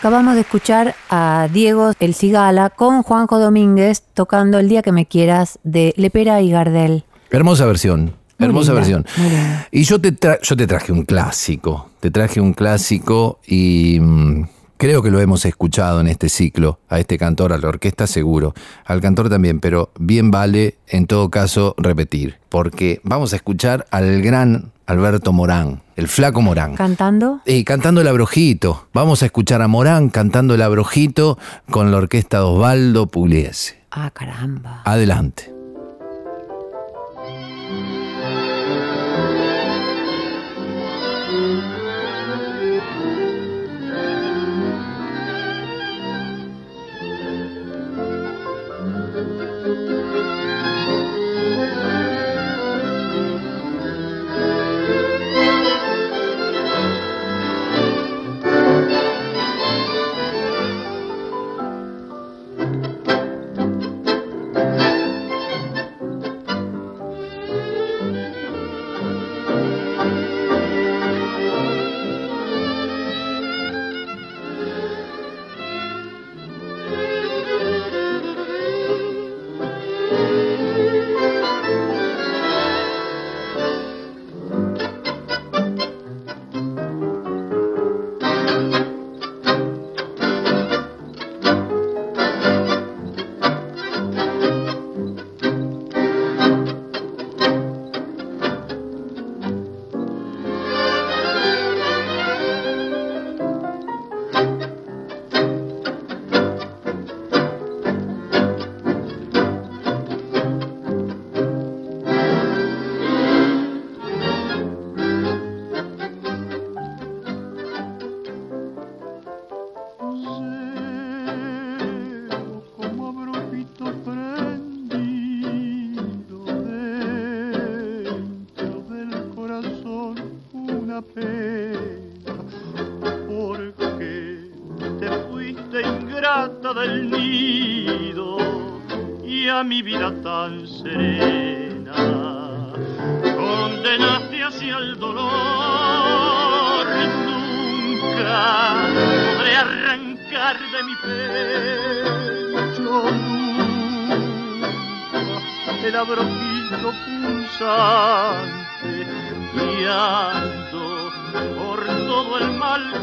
Acabamos 0.00 0.34
de 0.34 0.40
escuchar 0.40 0.94
a 1.10 1.46
Diego 1.52 1.92
El 2.00 2.14
Cigala 2.14 2.70
con 2.70 3.02
Juanjo 3.02 3.38
Domínguez 3.38 4.02
tocando 4.14 4.58
El 4.58 4.66
día 4.66 4.80
que 4.80 4.92
me 4.92 5.04
quieras 5.04 5.58
de 5.62 5.92
Lepera 5.98 6.40
y 6.40 6.50
Gardel. 6.50 7.04
Hermosa 7.28 7.66
versión. 7.66 8.14
Muy 8.38 8.48
hermosa 8.48 8.72
linda, 8.72 9.02
versión. 9.04 9.06
Y 9.70 9.84
yo 9.84 10.00
te, 10.00 10.16
yo 10.40 10.56
te 10.56 10.66
traje 10.66 10.90
un 10.90 11.04
clásico. 11.04 11.90
Te 12.00 12.10
traje 12.10 12.40
un 12.40 12.54
clásico 12.54 13.40
y 13.46 13.98
mm, 14.00 14.44
creo 14.78 15.02
que 15.02 15.10
lo 15.10 15.20
hemos 15.20 15.44
escuchado 15.44 16.00
en 16.00 16.06
este 16.06 16.30
ciclo. 16.30 16.78
A 16.88 16.98
este 16.98 17.18
cantor, 17.18 17.52
a 17.52 17.58
la 17.58 17.68
orquesta 17.68 18.06
seguro. 18.06 18.54
Al 18.86 19.02
cantor 19.02 19.28
también, 19.28 19.60
pero 19.60 19.90
bien 19.98 20.30
vale 20.30 20.78
en 20.86 21.06
todo 21.06 21.28
caso 21.28 21.74
repetir. 21.76 22.38
Porque 22.48 23.02
vamos 23.04 23.34
a 23.34 23.36
escuchar 23.36 23.84
al 23.90 24.22
gran 24.22 24.72
Alberto 24.90 25.32
Morán, 25.32 25.82
el 25.94 26.08
flaco 26.08 26.40
Morán. 26.42 26.74
Cantando. 26.74 27.42
Y 27.46 27.62
cantando 27.62 28.00
el 28.00 28.08
abrojito. 28.08 28.88
Vamos 28.92 29.22
a 29.22 29.26
escuchar 29.26 29.62
a 29.62 29.68
Morán 29.68 30.08
cantando 30.08 30.54
el 30.54 30.62
abrojito 30.62 31.38
con 31.70 31.92
la 31.92 31.98
orquesta 31.98 32.38
de 32.38 32.44
Osvaldo 32.44 33.06
Pugliese. 33.06 33.84
Ah, 33.92 34.10
caramba. 34.10 34.82
Adelante. 34.84 35.59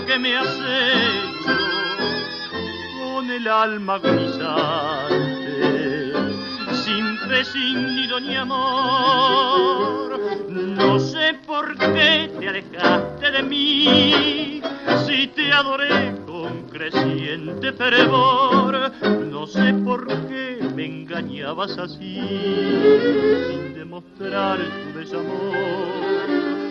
Que 0.05 0.19
me 0.19 0.37
has 0.37 0.47
hecho 0.47 1.57
con 2.99 3.29
el 3.29 3.47
alma 3.47 3.95
agonizante 3.95 5.47
sin 6.87 7.17
fe, 7.17 7.45
sin 7.45 7.95
nido 7.95 8.19
ni 8.19 8.35
amor. 8.35 10.19
No 10.51 10.99
sé 10.99 11.35
por 11.45 11.77
qué 11.77 12.31
te 12.39 12.47
alejaste 12.47 13.31
de 13.31 13.43
mí, 13.43 14.61
si 15.05 15.27
te 15.27 15.51
adoré 15.51 16.13
con 16.25 16.63
creciente 16.69 17.73
fervor. 17.73 18.91
No 19.29 19.45
sé 19.47 19.73
por 19.73 20.07
qué 20.27 20.59
me 20.75 20.85
engañabas 20.85 21.77
así, 21.77 22.21
sin 23.47 23.73
demostrar 23.73 24.59
tu 24.59 24.99
desamor. 24.99 26.66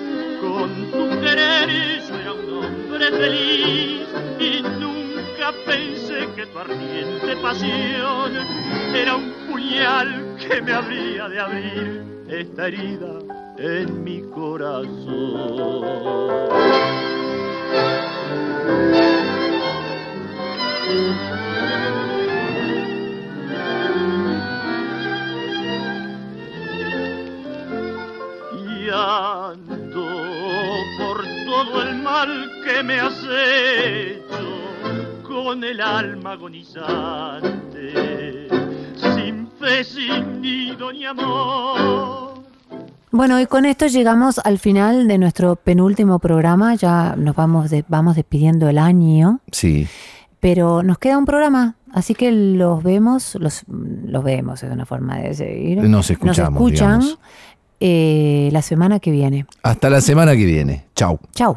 Con 0.47 0.91
tu 0.93 1.21
querer 1.21 1.69
yo 2.09 2.15
era 2.21 2.33
un 2.33 2.65
hombre 2.65 3.11
feliz 3.11 4.07
y 4.39 4.63
nunca 4.63 5.53
pensé 5.67 6.29
que 6.37 6.47
tu 6.47 6.59
ardiente 6.59 7.37
pasión 7.43 8.33
era 8.95 9.17
un 9.17 9.33
puñal 9.51 10.37
que 10.39 10.63
me 10.63 10.73
habría 10.73 11.29
de 11.29 11.41
abrir 11.41 12.03
esta 12.29 12.69
herida 12.69 13.19
en 13.59 14.05
mi 14.05 14.23
corazón. 14.31 15.87
Mal 32.27 32.51
que 32.65 32.83
me 32.83 33.01
has 33.01 33.19
hecho 33.23 35.23
con 35.23 35.63
el 35.65 35.81
alma 35.81 36.33
agonizante, 36.33 38.49
sin 39.15 39.49
fe, 39.61 39.85
sin 39.85 40.41
nido 40.41 40.93
ni 40.93 41.05
amor. 41.05 42.35
Bueno, 43.11 43.41
y 43.41 43.47
con 43.47 43.65
esto 43.65 43.87
llegamos 43.87 44.41
al 44.45 44.59
final 44.59 45.09
de 45.09 45.19
nuestro 45.19 45.57
penúltimo 45.57 46.19
programa. 46.19 46.75
Ya 46.75 47.15
nos 47.17 47.35
vamos, 47.35 47.71
de- 47.71 47.85
vamos 47.89 48.17
despidiendo 48.17 48.69
el 48.69 48.79
año. 48.79 49.41
Sí. 49.53 49.87
Pero 50.41 50.83
nos 50.83 50.99
queda 50.99 51.17
un 51.17 51.25
programa, 51.25 51.77
así 51.93 52.15
que 52.15 52.31
los 52.31 52.83
vemos, 52.83 53.37
los, 53.41 53.63
los 53.69 54.23
vemos, 54.23 54.63
es 54.63 54.71
una 54.71 54.85
forma 54.85 55.19
de 55.19 55.35
seguir. 55.35 55.83
Nos 55.83 56.11
escuchamos, 56.11 56.61
Nos 56.61 56.73
escuchan 56.73 57.03
eh, 57.81 58.51
la 58.53 58.61
semana 58.63 59.01
que 59.01 59.11
viene. 59.11 59.47
Hasta 59.63 59.89
la 59.89 60.01
semana 60.03 60.37
que 60.37 60.45
viene. 60.45 60.85
Chau. 60.95 61.19
Chau. 61.33 61.57